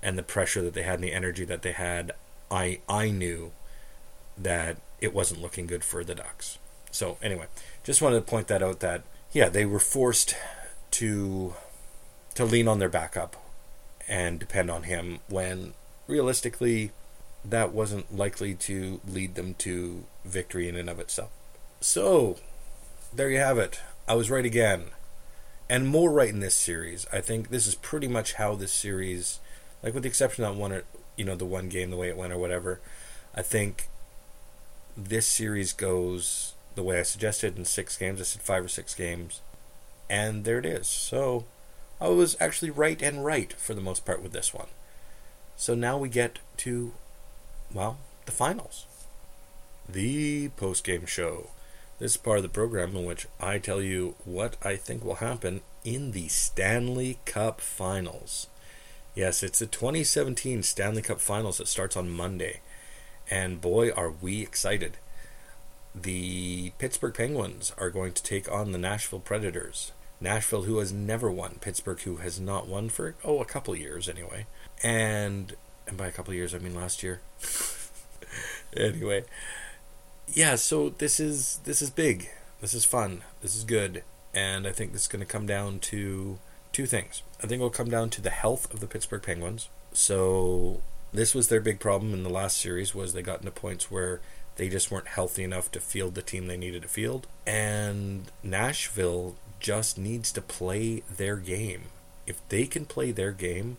and 0.00 0.16
the 0.16 0.22
pressure 0.22 0.62
that 0.62 0.72
they 0.72 0.82
had 0.82 0.94
and 0.94 1.04
the 1.04 1.12
energy 1.12 1.44
that 1.44 1.62
they 1.62 1.72
had, 1.72 2.12
I 2.50 2.78
I 2.88 3.10
knew 3.10 3.50
that 4.38 4.76
it 5.00 5.12
wasn't 5.12 5.42
looking 5.42 5.66
good 5.66 5.82
for 5.82 6.04
the 6.04 6.14
Ducks. 6.14 6.58
So 6.92 7.18
anyway, 7.20 7.46
just 7.82 8.00
wanted 8.00 8.16
to 8.16 8.30
point 8.30 8.46
that 8.46 8.62
out 8.62 8.78
that 8.78 9.02
yeah, 9.32 9.48
they 9.48 9.66
were 9.66 9.80
forced 9.80 10.36
to 10.92 11.54
to 12.36 12.44
lean 12.44 12.68
on 12.68 12.78
their 12.78 12.88
backup 12.88 13.36
and 14.06 14.38
depend 14.38 14.70
on 14.70 14.84
him 14.84 15.18
when 15.28 15.74
realistically 16.06 16.92
that 17.44 17.72
wasn't 17.72 18.16
likely 18.16 18.54
to 18.54 19.00
lead 19.06 19.34
them 19.34 19.54
to 19.54 20.04
victory 20.24 20.68
in 20.68 20.76
and 20.76 20.88
of 20.88 20.98
itself. 20.98 21.30
So, 21.80 22.36
there 23.14 23.30
you 23.30 23.38
have 23.38 23.58
it. 23.58 23.80
I 24.08 24.14
was 24.14 24.30
right 24.30 24.44
again. 24.44 24.86
And 25.68 25.88
more 25.88 26.10
right 26.10 26.28
in 26.28 26.40
this 26.40 26.54
series. 26.54 27.06
I 27.12 27.20
think 27.20 27.48
this 27.48 27.66
is 27.66 27.74
pretty 27.74 28.08
much 28.08 28.34
how 28.34 28.54
this 28.54 28.72
series, 28.72 29.40
like 29.82 29.94
with 29.94 30.02
the 30.02 30.08
exception 30.08 30.44
of 30.44 30.54
that 30.54 30.60
one, 30.60 30.82
you 31.16 31.24
know, 31.24 31.36
the 31.36 31.44
one 31.44 31.68
game, 31.68 31.90
the 31.90 31.96
way 31.96 32.08
it 32.08 32.16
went 32.16 32.32
or 32.32 32.38
whatever, 32.38 32.80
I 33.34 33.42
think 33.42 33.88
this 34.96 35.26
series 35.26 35.72
goes 35.72 36.54
the 36.74 36.82
way 36.82 36.98
I 36.98 37.02
suggested 37.02 37.56
in 37.56 37.64
six 37.64 37.96
games. 37.96 38.20
I 38.20 38.24
said 38.24 38.42
five 38.42 38.64
or 38.64 38.68
six 38.68 38.94
games. 38.94 39.40
And 40.08 40.44
there 40.44 40.58
it 40.58 40.66
is. 40.66 40.86
So, 40.86 41.44
I 42.00 42.08
was 42.08 42.36
actually 42.40 42.70
right 42.70 43.00
and 43.00 43.24
right 43.24 43.52
for 43.54 43.74
the 43.74 43.80
most 43.80 44.04
part 44.04 44.22
with 44.22 44.32
this 44.32 44.52
one. 44.52 44.68
So 45.56 45.74
now 45.74 45.96
we 45.96 46.08
get 46.08 46.40
to, 46.58 46.92
well, 47.74 47.98
the 48.24 48.32
finals. 48.32 48.86
The 49.88 50.48
post 50.50 50.84
game 50.84 51.06
show. 51.06 51.50
This 51.98 52.12
is 52.12 52.16
part 52.16 52.38
of 52.38 52.42
the 52.42 52.48
program 52.48 52.96
in 52.96 53.04
which 53.04 53.26
I 53.40 53.58
tell 53.58 53.82
you 53.82 54.14
what 54.24 54.56
I 54.62 54.76
think 54.76 55.04
will 55.04 55.16
happen 55.16 55.60
in 55.84 56.12
the 56.12 56.28
Stanley 56.28 57.18
Cup 57.24 57.60
Finals. 57.60 58.46
Yes, 59.14 59.42
it's 59.42 59.58
the 59.58 59.66
2017 59.66 60.62
Stanley 60.62 61.02
Cup 61.02 61.20
Finals 61.20 61.58
that 61.58 61.68
starts 61.68 61.96
on 61.96 62.08
Monday. 62.10 62.60
And 63.30 63.60
boy, 63.60 63.90
are 63.90 64.10
we 64.10 64.42
excited. 64.42 64.96
The 65.94 66.72
Pittsburgh 66.78 67.14
Penguins 67.14 67.72
are 67.78 67.90
going 67.90 68.12
to 68.12 68.22
take 68.22 68.50
on 68.50 68.72
the 68.72 68.78
Nashville 68.78 69.20
Predators. 69.20 69.92
Nashville, 70.20 70.62
who 70.62 70.78
has 70.78 70.92
never 70.92 71.30
won, 71.30 71.58
Pittsburgh, 71.60 72.00
who 72.00 72.16
has 72.16 72.40
not 72.40 72.66
won 72.66 72.88
for 72.88 73.14
oh 73.24 73.40
a 73.40 73.44
couple 73.44 73.76
years 73.76 74.08
anyway, 74.08 74.46
and 74.82 75.54
and 75.86 75.96
by 75.96 76.06
a 76.06 76.12
couple 76.12 76.34
years 76.34 76.54
I 76.54 76.58
mean 76.58 76.74
last 76.74 77.02
year. 77.02 77.20
anyway, 78.76 79.24
yeah. 80.28 80.56
So 80.56 80.90
this 80.90 81.20
is 81.20 81.60
this 81.64 81.82
is 81.82 81.90
big. 81.90 82.28
This 82.60 82.74
is 82.74 82.84
fun. 82.84 83.22
This 83.42 83.54
is 83.54 83.64
good, 83.64 84.02
and 84.32 84.66
I 84.66 84.72
think 84.72 84.92
this 84.92 85.02
is 85.02 85.08
going 85.08 85.20
to 85.20 85.30
come 85.30 85.46
down 85.46 85.78
to 85.80 86.38
two 86.72 86.86
things. 86.86 87.22
I 87.42 87.46
think 87.46 87.60
it 87.60 87.62
will 87.62 87.70
come 87.70 87.90
down 87.90 88.10
to 88.10 88.20
the 88.20 88.30
health 88.30 88.72
of 88.72 88.80
the 88.80 88.86
Pittsburgh 88.86 89.22
Penguins. 89.22 89.68
So 89.92 90.80
this 91.12 91.34
was 91.34 91.48
their 91.48 91.60
big 91.60 91.78
problem 91.78 92.12
in 92.12 92.24
the 92.24 92.30
last 92.30 92.58
series 92.58 92.94
was 92.94 93.12
they 93.12 93.22
got 93.22 93.38
into 93.38 93.52
points 93.52 93.90
where 93.90 94.20
they 94.56 94.68
just 94.68 94.90
weren't 94.90 95.08
healthy 95.08 95.44
enough 95.44 95.70
to 95.72 95.80
field 95.80 96.14
the 96.14 96.22
team 96.22 96.46
they 96.46 96.56
needed 96.56 96.82
to 96.82 96.88
field. 96.88 97.26
And 97.46 98.30
Nashville 98.42 99.36
just 99.60 99.96
needs 99.96 100.32
to 100.32 100.42
play 100.42 101.02
their 101.08 101.36
game. 101.36 101.84
If 102.26 102.46
they 102.48 102.66
can 102.66 102.84
play 102.84 103.12
their 103.12 103.32
game 103.32 103.76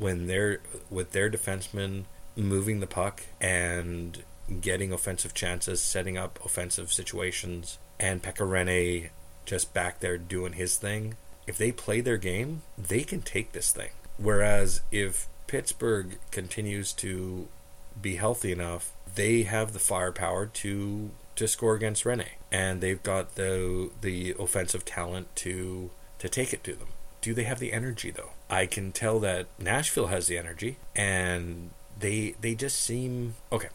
when 0.00 0.26
they're 0.26 0.60
with 0.90 1.12
their 1.12 1.30
defensemen 1.30 2.04
moving 2.34 2.80
the 2.80 2.86
puck 2.86 3.22
and 3.40 4.24
getting 4.60 4.92
offensive 4.92 5.34
chances, 5.34 5.80
setting 5.80 6.18
up 6.18 6.38
offensive 6.44 6.92
situations, 6.92 7.78
and 8.00 8.22
Pekka 8.22 8.48
Rinne 8.48 9.10
just 9.44 9.72
back 9.72 10.00
there 10.00 10.18
doing 10.18 10.54
his 10.54 10.76
thing. 10.76 11.16
If 11.46 11.58
they 11.58 11.70
play 11.70 12.00
their 12.00 12.16
game, 12.16 12.62
they 12.76 13.02
can 13.02 13.20
take 13.22 13.52
this 13.52 13.72
thing. 13.72 13.90
Whereas 14.16 14.80
if 14.90 15.28
Pittsburgh 15.46 16.18
continues 16.30 16.92
to 16.94 17.48
be 18.00 18.16
healthy 18.16 18.52
enough, 18.52 18.92
they 19.14 19.42
have 19.42 19.72
the 19.72 19.78
firepower 19.78 20.46
to 20.46 21.10
to 21.36 21.48
score 21.48 21.74
against 21.74 22.04
Rinne, 22.04 22.26
and 22.52 22.80
they've 22.80 23.02
got 23.02 23.34
the 23.34 23.90
the 24.00 24.34
offensive 24.38 24.84
talent 24.84 25.34
to 25.36 25.90
to 26.18 26.28
take 26.28 26.52
it 26.52 26.64
to 26.64 26.74
them. 26.74 26.88
Do 27.20 27.34
they 27.34 27.44
have 27.44 27.58
the 27.58 27.72
energy 27.72 28.10
though? 28.10 28.30
I 28.50 28.66
can 28.66 28.90
tell 28.90 29.20
that 29.20 29.46
Nashville 29.58 30.08
has 30.08 30.26
the 30.26 30.36
energy, 30.36 30.76
and 30.96 31.70
they 31.98 32.34
they 32.40 32.54
just 32.54 32.82
seem 32.82 33.36
okay. 33.52 33.68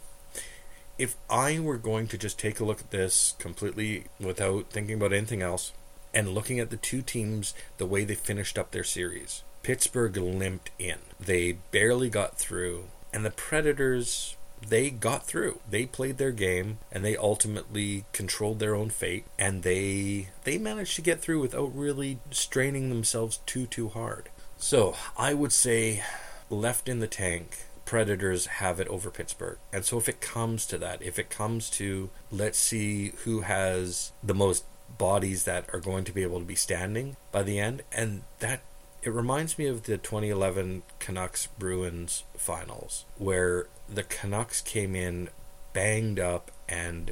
If 0.98 1.16
I 1.30 1.60
were 1.60 1.78
going 1.78 2.08
to 2.08 2.18
just 2.18 2.38
take 2.38 2.60
a 2.60 2.66
look 2.66 2.82
at 2.82 2.92
this 2.92 3.36
completely 3.40 4.06
without 4.20 4.70
thinking 4.70 4.96
about 4.96 5.14
anything 5.14 5.42
else, 5.42 5.72
and 6.14 6.30
looking 6.30 6.60
at 6.60 6.70
the 6.70 6.78
two 6.78 7.02
teams 7.02 7.54
the 7.78 7.86
way 7.86 8.04
they 8.04 8.16
finished 8.16 8.58
up 8.58 8.72
their 8.72 8.84
series, 8.84 9.44
Pittsburgh 9.64 10.18
limped 10.18 10.72
in. 10.78 11.00
They 11.20 11.54
barely 11.72 12.10
got 12.10 12.38
through, 12.38 12.86
and 13.14 13.26
the 13.26 13.32
Predators 13.32 14.36
they 14.68 14.90
got 14.90 15.26
through. 15.26 15.60
They 15.70 15.86
played 15.86 16.18
their 16.18 16.32
game 16.32 16.80
and 16.92 17.04
they 17.04 17.16
ultimately 17.16 18.06
controlled 18.14 18.60
their 18.60 18.74
own 18.74 18.90
fate 18.90 19.26
and 19.38 19.64
they 19.64 20.30
they 20.44 20.58
managed 20.58 20.96
to 20.96 21.02
get 21.02 21.22
through 21.22 21.42
without 21.42 21.76
really 21.76 22.20
straining 22.32 22.90
themselves 22.90 23.40
too 23.46 23.68
too 23.68 23.90
hard. 23.90 24.30
So, 24.58 24.96
I 25.18 25.34
would 25.34 25.52
say 25.52 26.04
left 26.50 26.88
in 26.88 27.00
the 27.00 27.08
tank 27.08 27.66
Predators 27.86 28.48
have 28.48 28.80
it 28.80 28.88
over 28.88 29.12
Pittsburgh. 29.12 29.60
And 29.72 29.86
so 29.86 29.98
if 29.98 30.10
it 30.10 30.20
comes 30.20 30.66
to 30.68 30.78
that, 30.80 31.02
if 31.02 31.20
it 31.20 31.30
comes 31.30 31.70
to 31.72 32.10
let's 32.32 32.58
see 32.58 33.14
who 33.24 33.42
has 33.42 34.12
the 34.24 34.34
most 34.34 34.66
bodies 34.98 35.44
that 35.44 35.68
are 35.72 35.80
going 35.80 36.04
to 36.06 36.12
be 36.12 36.24
able 36.24 36.40
to 36.40 36.46
be 36.46 36.56
standing 36.56 37.16
by 37.32 37.44
the 37.44 37.60
end 37.60 37.84
and 37.92 38.24
that 38.40 38.62
it 39.04 39.14
reminds 39.14 39.60
me 39.60 39.68
of 39.68 39.84
the 39.84 39.98
2011 40.00 40.82
Canucks 40.98 41.48
Bruins 41.60 42.24
finals, 42.36 43.06
where 43.20 43.68
the 43.88 44.02
Canucks 44.02 44.62
came 44.62 44.96
in 44.96 45.30
banged 45.74 46.20
up 46.20 46.50
and 46.68 47.12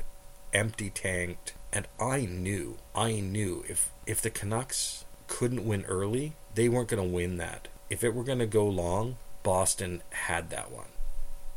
empty 0.53 0.89
tanked. 0.89 1.53
And 1.71 1.87
I 1.99 2.25
knew, 2.25 2.77
I 2.95 3.19
knew 3.19 3.63
if, 3.69 3.91
if 4.07 4.23
the 4.23 4.31
Canucks 4.31 5.02
couldn't 5.27 5.65
win 5.65 5.83
early, 5.85 6.33
they 6.55 6.69
weren't 6.69 6.89
going 6.89 7.03
to 7.03 7.15
win 7.15 7.37
that. 7.37 7.67
If 7.89 8.03
it 8.03 8.13
were 8.13 8.23
going 8.23 8.39
to 8.39 8.45
go 8.45 8.65
long, 8.65 9.17
Boston 9.43 10.01
had 10.11 10.49
that 10.49 10.71
one. 10.71 10.87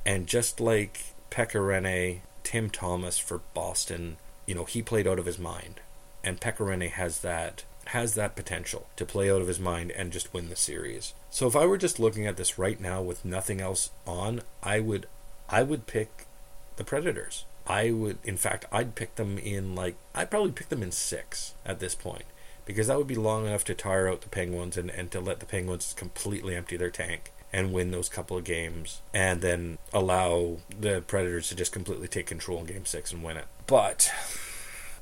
And 0.05 0.27
just 0.27 0.61
like 0.61 1.15
Pekka 1.31 1.61
Rinne, 1.61 2.21
Tim 2.43 2.71
Thomas 2.71 3.19
for 3.19 3.41
Boston, 3.55 4.17
you 4.47 4.55
know, 4.55 4.65
he 4.65 4.83
played 4.83 5.07
out 5.07 5.19
of 5.19 5.27
his 5.27 5.39
mind. 5.39 5.81
And 6.23 6.41
Pekka 6.41 6.59
Rinne 6.59 6.91
has 6.91 7.21
that 7.21 7.65
has 7.91 8.15
that 8.15 8.35
potential 8.35 8.89
to 8.97 9.05
play 9.05 9.31
out 9.31 9.41
of 9.41 9.47
his 9.47 9.61
mind 9.61 9.93
and 9.93 10.13
just 10.13 10.35
win 10.35 10.49
the 10.49 10.57
series. 10.57 11.15
So 11.31 11.47
if 11.47 11.55
I 11.55 11.67
were 11.67 11.79
just 11.79 12.01
looking 12.01 12.27
at 12.27 12.37
this 12.37 12.59
right 12.59 12.81
now 12.81 13.01
with 13.01 13.25
nothing 13.25 13.61
else 13.61 13.91
on, 14.07 14.43
I 14.63 14.81
would 14.81 15.07
I 15.49 15.63
would 15.63 15.87
pick 15.87 16.27
the 16.77 16.85
Predators. 16.85 17.45
I 17.67 17.91
would 17.91 18.19
in 18.25 18.37
fact 18.37 18.65
I'd 18.73 18.95
pick 18.95 19.15
them 19.15 19.39
in 19.39 19.75
like 19.75 19.97
I'd 20.15 20.31
probably 20.31 20.53
pick 20.53 20.69
them 20.69 20.83
in 20.83 20.91
6 20.93 21.55
at 21.65 21.79
this 21.79 21.95
point 21.95 22.25
because 22.67 22.89
that 22.89 22.99
would 22.99 23.07
be 23.07 23.15
long 23.15 23.47
enough 23.47 23.65
to 23.65 23.75
tire 23.75 24.09
out 24.09 24.21
the 24.21 24.29
Penguins 24.29 24.77
and, 24.77 24.91
and 24.91 25.11
to 25.13 25.21
let 25.21 25.41
the 25.41 25.47
Penguins 25.47 25.95
completely 25.97 26.55
empty 26.55 26.77
their 26.77 26.91
tank 26.91 27.33
and 27.53 27.73
win 27.73 27.93
those 27.93 28.09
couple 28.09 28.37
of 28.37 28.45
games 28.45 29.01
and 29.15 29.41
then 29.41 29.79
allow 29.93 30.59
the 30.79 31.01
Predators 31.07 31.49
to 31.49 31.55
just 31.55 31.73
completely 31.73 32.09
take 32.09 32.27
control 32.27 32.61
in 32.61 32.67
game 32.67 32.85
6 32.85 33.13
and 33.13 33.23
win 33.23 33.39
it. 33.39 33.47
But 33.67 34.13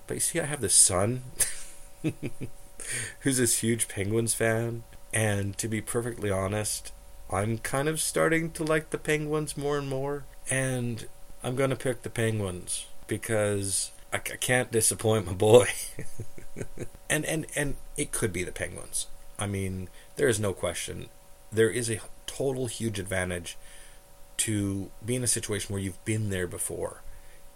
but 0.06 0.14
you 0.14 0.20
see 0.20 0.38
I 0.38 0.44
have 0.44 0.60
this 0.60 0.74
son 0.74 1.22
who's 3.20 3.38
this 3.38 3.60
huge 3.60 3.88
Penguins 3.88 4.34
fan. 4.34 4.84
And 5.12 5.56
to 5.58 5.68
be 5.68 5.80
perfectly 5.80 6.30
honest, 6.30 6.92
I'm 7.30 7.58
kind 7.58 7.88
of 7.88 8.00
starting 8.00 8.50
to 8.52 8.64
like 8.64 8.90
the 8.90 8.98
Penguins 8.98 9.56
more 9.56 9.78
and 9.78 9.88
more. 9.88 10.24
And 10.50 11.06
I'm 11.42 11.56
going 11.56 11.70
to 11.70 11.76
pick 11.76 12.02
the 12.02 12.10
Penguins 12.10 12.86
because 13.06 13.92
I, 14.14 14.18
I 14.18 14.36
can't 14.36 14.70
disappoint 14.70 15.26
my 15.26 15.32
boy. 15.32 15.66
and, 17.10 17.24
and, 17.24 17.46
and 17.56 17.76
it 17.96 18.12
could 18.12 18.32
be 18.32 18.44
the 18.44 18.52
Penguins. 18.52 19.08
I 19.38 19.46
mean, 19.46 19.88
there 20.16 20.28
is 20.28 20.38
no 20.38 20.52
question. 20.52 21.08
There 21.52 21.70
is 21.70 21.90
a 21.90 22.00
total 22.26 22.66
huge 22.66 22.98
advantage 22.98 23.56
to 24.36 24.90
be 25.04 25.16
in 25.16 25.24
a 25.24 25.28
situation 25.28 25.72
where 25.72 25.82
you've 25.82 26.04
been 26.04 26.30
there 26.30 26.46
before 26.46 27.02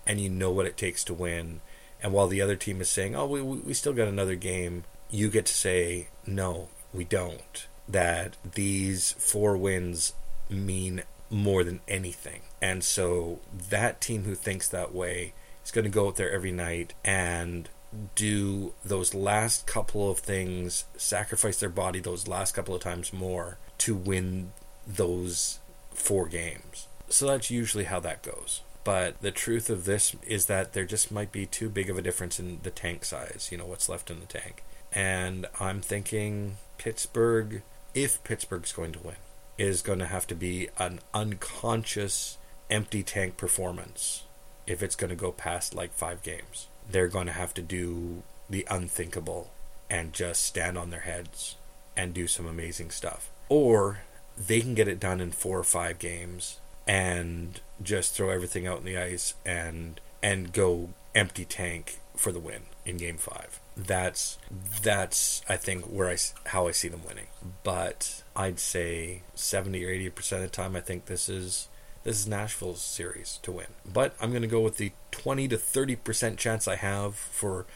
and 0.06 0.20
you 0.20 0.28
know 0.28 0.50
what 0.50 0.66
it 0.66 0.76
takes 0.76 1.04
to 1.04 1.14
win. 1.14 1.60
And 2.02 2.12
while 2.12 2.26
the 2.26 2.42
other 2.42 2.56
team 2.56 2.80
is 2.80 2.88
saying, 2.88 3.14
oh, 3.14 3.26
we, 3.26 3.40
we 3.40 3.74
still 3.74 3.92
got 3.92 4.08
another 4.08 4.34
game, 4.34 4.84
you 5.10 5.30
get 5.30 5.46
to 5.46 5.54
say, 5.54 6.08
no, 6.26 6.68
we 6.92 7.04
don't. 7.04 7.66
That 7.88 8.36
these 8.54 9.12
four 9.12 9.56
wins 9.56 10.12
mean 10.50 11.02
more 11.30 11.62
than 11.62 11.80
anything. 11.86 12.42
And 12.60 12.82
so 12.82 13.40
that 13.70 14.00
team 14.00 14.24
who 14.24 14.34
thinks 14.34 14.68
that 14.68 14.94
way 14.94 15.34
is 15.68 15.72
going 15.72 15.84
to 15.84 15.90
go 15.90 16.08
out 16.08 16.16
there 16.16 16.30
every 16.30 16.50
night 16.50 16.94
and 17.04 17.68
do 18.14 18.72
those 18.82 19.12
last 19.12 19.66
couple 19.66 20.10
of 20.10 20.18
things, 20.18 20.84
sacrifice 20.96 21.60
their 21.60 21.68
body 21.68 22.00
those 22.00 22.26
last 22.26 22.54
couple 22.54 22.74
of 22.74 22.80
times 22.80 23.12
more 23.12 23.58
to 23.76 23.94
win 23.94 24.52
those 24.86 25.58
four 25.90 26.26
games. 26.26 26.86
So 27.10 27.26
that's 27.26 27.50
usually 27.50 27.84
how 27.84 28.00
that 28.00 28.22
goes. 28.22 28.62
But 28.82 29.20
the 29.20 29.30
truth 29.30 29.68
of 29.68 29.84
this 29.84 30.16
is 30.26 30.46
that 30.46 30.72
there 30.72 30.86
just 30.86 31.12
might 31.12 31.32
be 31.32 31.44
too 31.44 31.68
big 31.68 31.90
of 31.90 31.98
a 31.98 32.02
difference 32.02 32.40
in 32.40 32.60
the 32.62 32.70
tank 32.70 33.04
size, 33.04 33.48
you 33.52 33.58
know, 33.58 33.66
what's 33.66 33.90
left 33.90 34.10
in 34.10 34.20
the 34.20 34.26
tank 34.26 34.62
And 34.90 35.46
I'm 35.60 35.82
thinking 35.82 36.56
Pittsburgh, 36.78 37.62
if 37.94 38.24
Pittsburgh's 38.24 38.72
going 38.72 38.92
to 38.92 39.00
win, 39.00 39.16
is 39.58 39.82
going 39.82 39.98
to 39.98 40.06
have 40.06 40.26
to 40.28 40.34
be 40.34 40.70
an 40.78 41.00
unconscious 41.12 42.38
empty 42.70 43.02
tank 43.02 43.36
performance 43.36 44.22
if 44.68 44.82
it's 44.82 44.96
going 44.96 45.10
to 45.10 45.16
go 45.16 45.32
past 45.32 45.74
like 45.74 45.92
five 45.94 46.22
games. 46.22 46.68
They're 46.88 47.08
going 47.08 47.26
to 47.26 47.32
have 47.32 47.54
to 47.54 47.62
do 47.62 48.22
the 48.48 48.66
unthinkable 48.70 49.50
and 49.90 50.12
just 50.12 50.44
stand 50.44 50.76
on 50.76 50.90
their 50.90 51.00
heads 51.00 51.56
and 51.96 52.14
do 52.14 52.26
some 52.26 52.46
amazing 52.46 52.90
stuff. 52.90 53.30
Or 53.48 54.00
they 54.36 54.60
can 54.60 54.74
get 54.74 54.86
it 54.86 55.00
done 55.00 55.20
in 55.20 55.32
four 55.32 55.58
or 55.58 55.64
five 55.64 55.98
games 55.98 56.58
and 56.86 57.60
just 57.82 58.14
throw 58.14 58.30
everything 58.30 58.66
out 58.66 58.78
in 58.78 58.84
the 58.84 58.96
ice 58.96 59.34
and 59.44 60.00
and 60.22 60.52
go 60.52 60.90
empty 61.14 61.44
tank 61.44 61.98
for 62.16 62.32
the 62.32 62.40
win 62.40 62.62
in 62.84 62.96
game 62.96 63.16
5. 63.16 63.60
That's 63.76 64.38
that's 64.82 65.42
I 65.48 65.56
think 65.56 65.84
where 65.84 66.10
I 66.10 66.16
how 66.46 66.68
I 66.68 66.72
see 66.72 66.88
them 66.88 67.02
winning. 67.06 67.26
But 67.62 68.22
I'd 68.36 68.58
say 68.58 69.22
70 69.34 69.84
or 69.84 69.88
80% 69.88 70.32
of 70.32 70.40
the 70.40 70.48
time 70.48 70.76
I 70.76 70.80
think 70.80 71.06
this 71.06 71.28
is 71.28 71.68
this 72.08 72.20
is 72.20 72.26
Nashville's 72.26 72.80
series 72.80 73.38
to 73.42 73.52
win. 73.52 73.66
But 73.84 74.14
I'm 74.18 74.30
going 74.30 74.40
to 74.40 74.48
go 74.48 74.62
with 74.62 74.78
the 74.78 74.92
20 75.10 75.46
to 75.48 75.58
30% 75.58 76.38
chance 76.38 76.66
I 76.66 76.76
have 76.76 77.14
for 77.14 77.66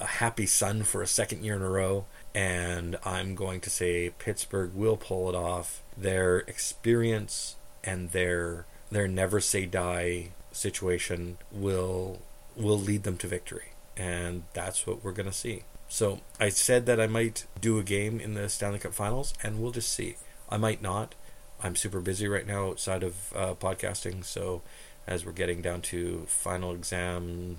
a 0.00 0.06
happy 0.06 0.44
son 0.44 0.82
for 0.82 1.02
a 1.02 1.06
second 1.06 1.44
year 1.44 1.54
in 1.54 1.62
a 1.62 1.70
row 1.70 2.04
and 2.34 2.96
I'm 3.04 3.36
going 3.36 3.60
to 3.60 3.70
say 3.70 4.10
Pittsburgh 4.18 4.74
will 4.74 4.96
pull 4.96 5.28
it 5.28 5.36
off. 5.36 5.84
Their 5.96 6.38
experience 6.38 7.54
and 7.84 8.10
their 8.10 8.66
their 8.90 9.06
never 9.06 9.38
say 9.38 9.66
die 9.66 10.32
situation 10.50 11.38
will 11.52 12.22
will 12.56 12.78
lead 12.78 13.04
them 13.04 13.16
to 13.18 13.28
victory, 13.28 13.72
and 13.96 14.42
that's 14.52 14.86
what 14.86 15.04
we're 15.04 15.12
going 15.12 15.30
to 15.30 15.32
see. 15.32 15.62
So 15.88 16.20
I 16.40 16.48
said 16.48 16.86
that 16.86 17.00
I 17.00 17.06
might 17.06 17.46
do 17.60 17.78
a 17.78 17.84
game 17.84 18.18
in 18.18 18.34
the 18.34 18.48
Stanley 18.48 18.80
Cup 18.80 18.94
Finals, 18.94 19.32
and 19.42 19.60
we'll 19.60 19.70
just 19.70 19.92
see. 19.92 20.16
I 20.50 20.56
might 20.56 20.82
not. 20.82 21.14
I'm 21.62 21.76
super 21.76 22.00
busy 22.00 22.28
right 22.28 22.46
now 22.46 22.68
outside 22.68 23.02
of 23.02 23.32
uh, 23.34 23.54
podcasting, 23.54 24.24
so 24.24 24.62
as 25.06 25.24
we're 25.24 25.32
getting 25.32 25.62
down 25.62 25.82
to 25.82 26.24
final 26.26 26.74
exam 26.74 27.56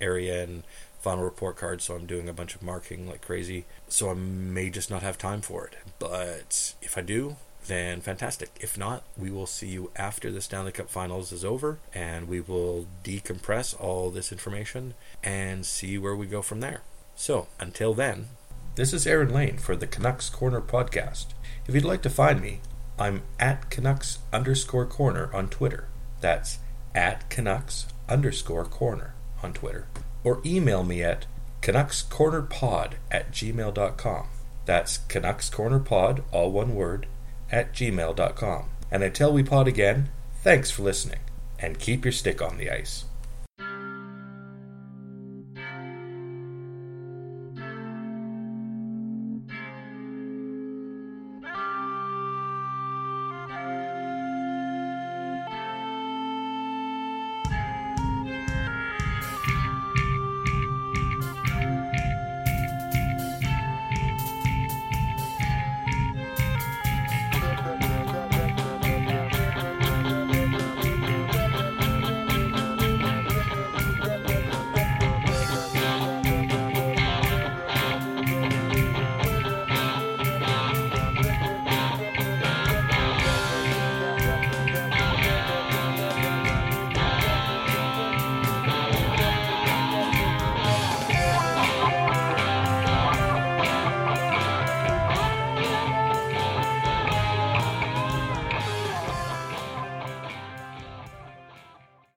area 0.00 0.42
and 0.42 0.62
final 1.00 1.24
report 1.24 1.56
card, 1.56 1.80
so 1.80 1.94
I'm 1.94 2.06
doing 2.06 2.28
a 2.28 2.32
bunch 2.32 2.54
of 2.54 2.62
marking 2.62 3.08
like 3.08 3.22
crazy. 3.22 3.64
So 3.88 4.10
I 4.10 4.14
may 4.14 4.70
just 4.70 4.90
not 4.90 5.02
have 5.02 5.18
time 5.18 5.40
for 5.40 5.66
it. 5.66 5.76
But 5.98 6.74
if 6.82 6.96
I 6.96 7.00
do, 7.00 7.36
then 7.66 8.00
fantastic. 8.00 8.50
If 8.60 8.76
not, 8.78 9.02
we 9.16 9.30
will 9.30 9.46
see 9.46 9.68
you 9.68 9.90
after 9.96 10.30
the 10.30 10.40
Stanley 10.40 10.72
Cup 10.72 10.90
Finals 10.90 11.32
is 11.32 11.44
over, 11.44 11.78
and 11.94 12.28
we 12.28 12.40
will 12.40 12.86
decompress 13.04 13.78
all 13.78 14.10
this 14.10 14.32
information 14.32 14.94
and 15.22 15.64
see 15.64 15.98
where 15.98 16.16
we 16.16 16.26
go 16.26 16.42
from 16.42 16.60
there. 16.60 16.82
So 17.16 17.48
until 17.58 17.94
then, 17.94 18.28
this 18.76 18.92
is 18.92 19.06
Aaron 19.06 19.32
Lane 19.32 19.58
for 19.58 19.76
the 19.76 19.86
Canucks 19.86 20.28
Corner 20.30 20.60
podcast. 20.60 21.26
If 21.66 21.74
you'd 21.74 21.84
like 21.84 22.02
to 22.02 22.10
find 22.10 22.40
me, 22.40 22.60
I'm 23.00 23.22
at 23.38 23.70
Canucks 23.70 24.18
underscore 24.32 24.86
corner 24.86 25.30
on 25.34 25.48
Twitter. 25.48 25.88
That's 26.20 26.58
at 26.94 27.30
Canucks 27.30 27.86
underscore 28.08 28.66
corner 28.66 29.14
on 29.42 29.54
Twitter 29.54 29.86
or 30.22 30.40
email 30.44 30.84
me 30.84 31.02
at 31.02 31.26
canuckscornerpod 31.62 32.92
at 33.10 33.32
gmail.com. 33.32 34.28
That's 34.66 34.98
canuckscornerpod, 34.98 36.22
all 36.32 36.52
one 36.52 36.74
word, 36.74 37.06
at 37.50 37.72
gmail.com. 37.72 38.68
And 38.90 39.02
until 39.02 39.32
we 39.32 39.42
pod 39.42 39.68
again, 39.68 40.10
thanks 40.42 40.70
for 40.70 40.82
listening, 40.82 41.20
and 41.58 41.78
keep 41.78 42.04
your 42.04 42.12
stick 42.12 42.42
on 42.42 42.58
the 42.58 42.70
ice. 42.70 43.04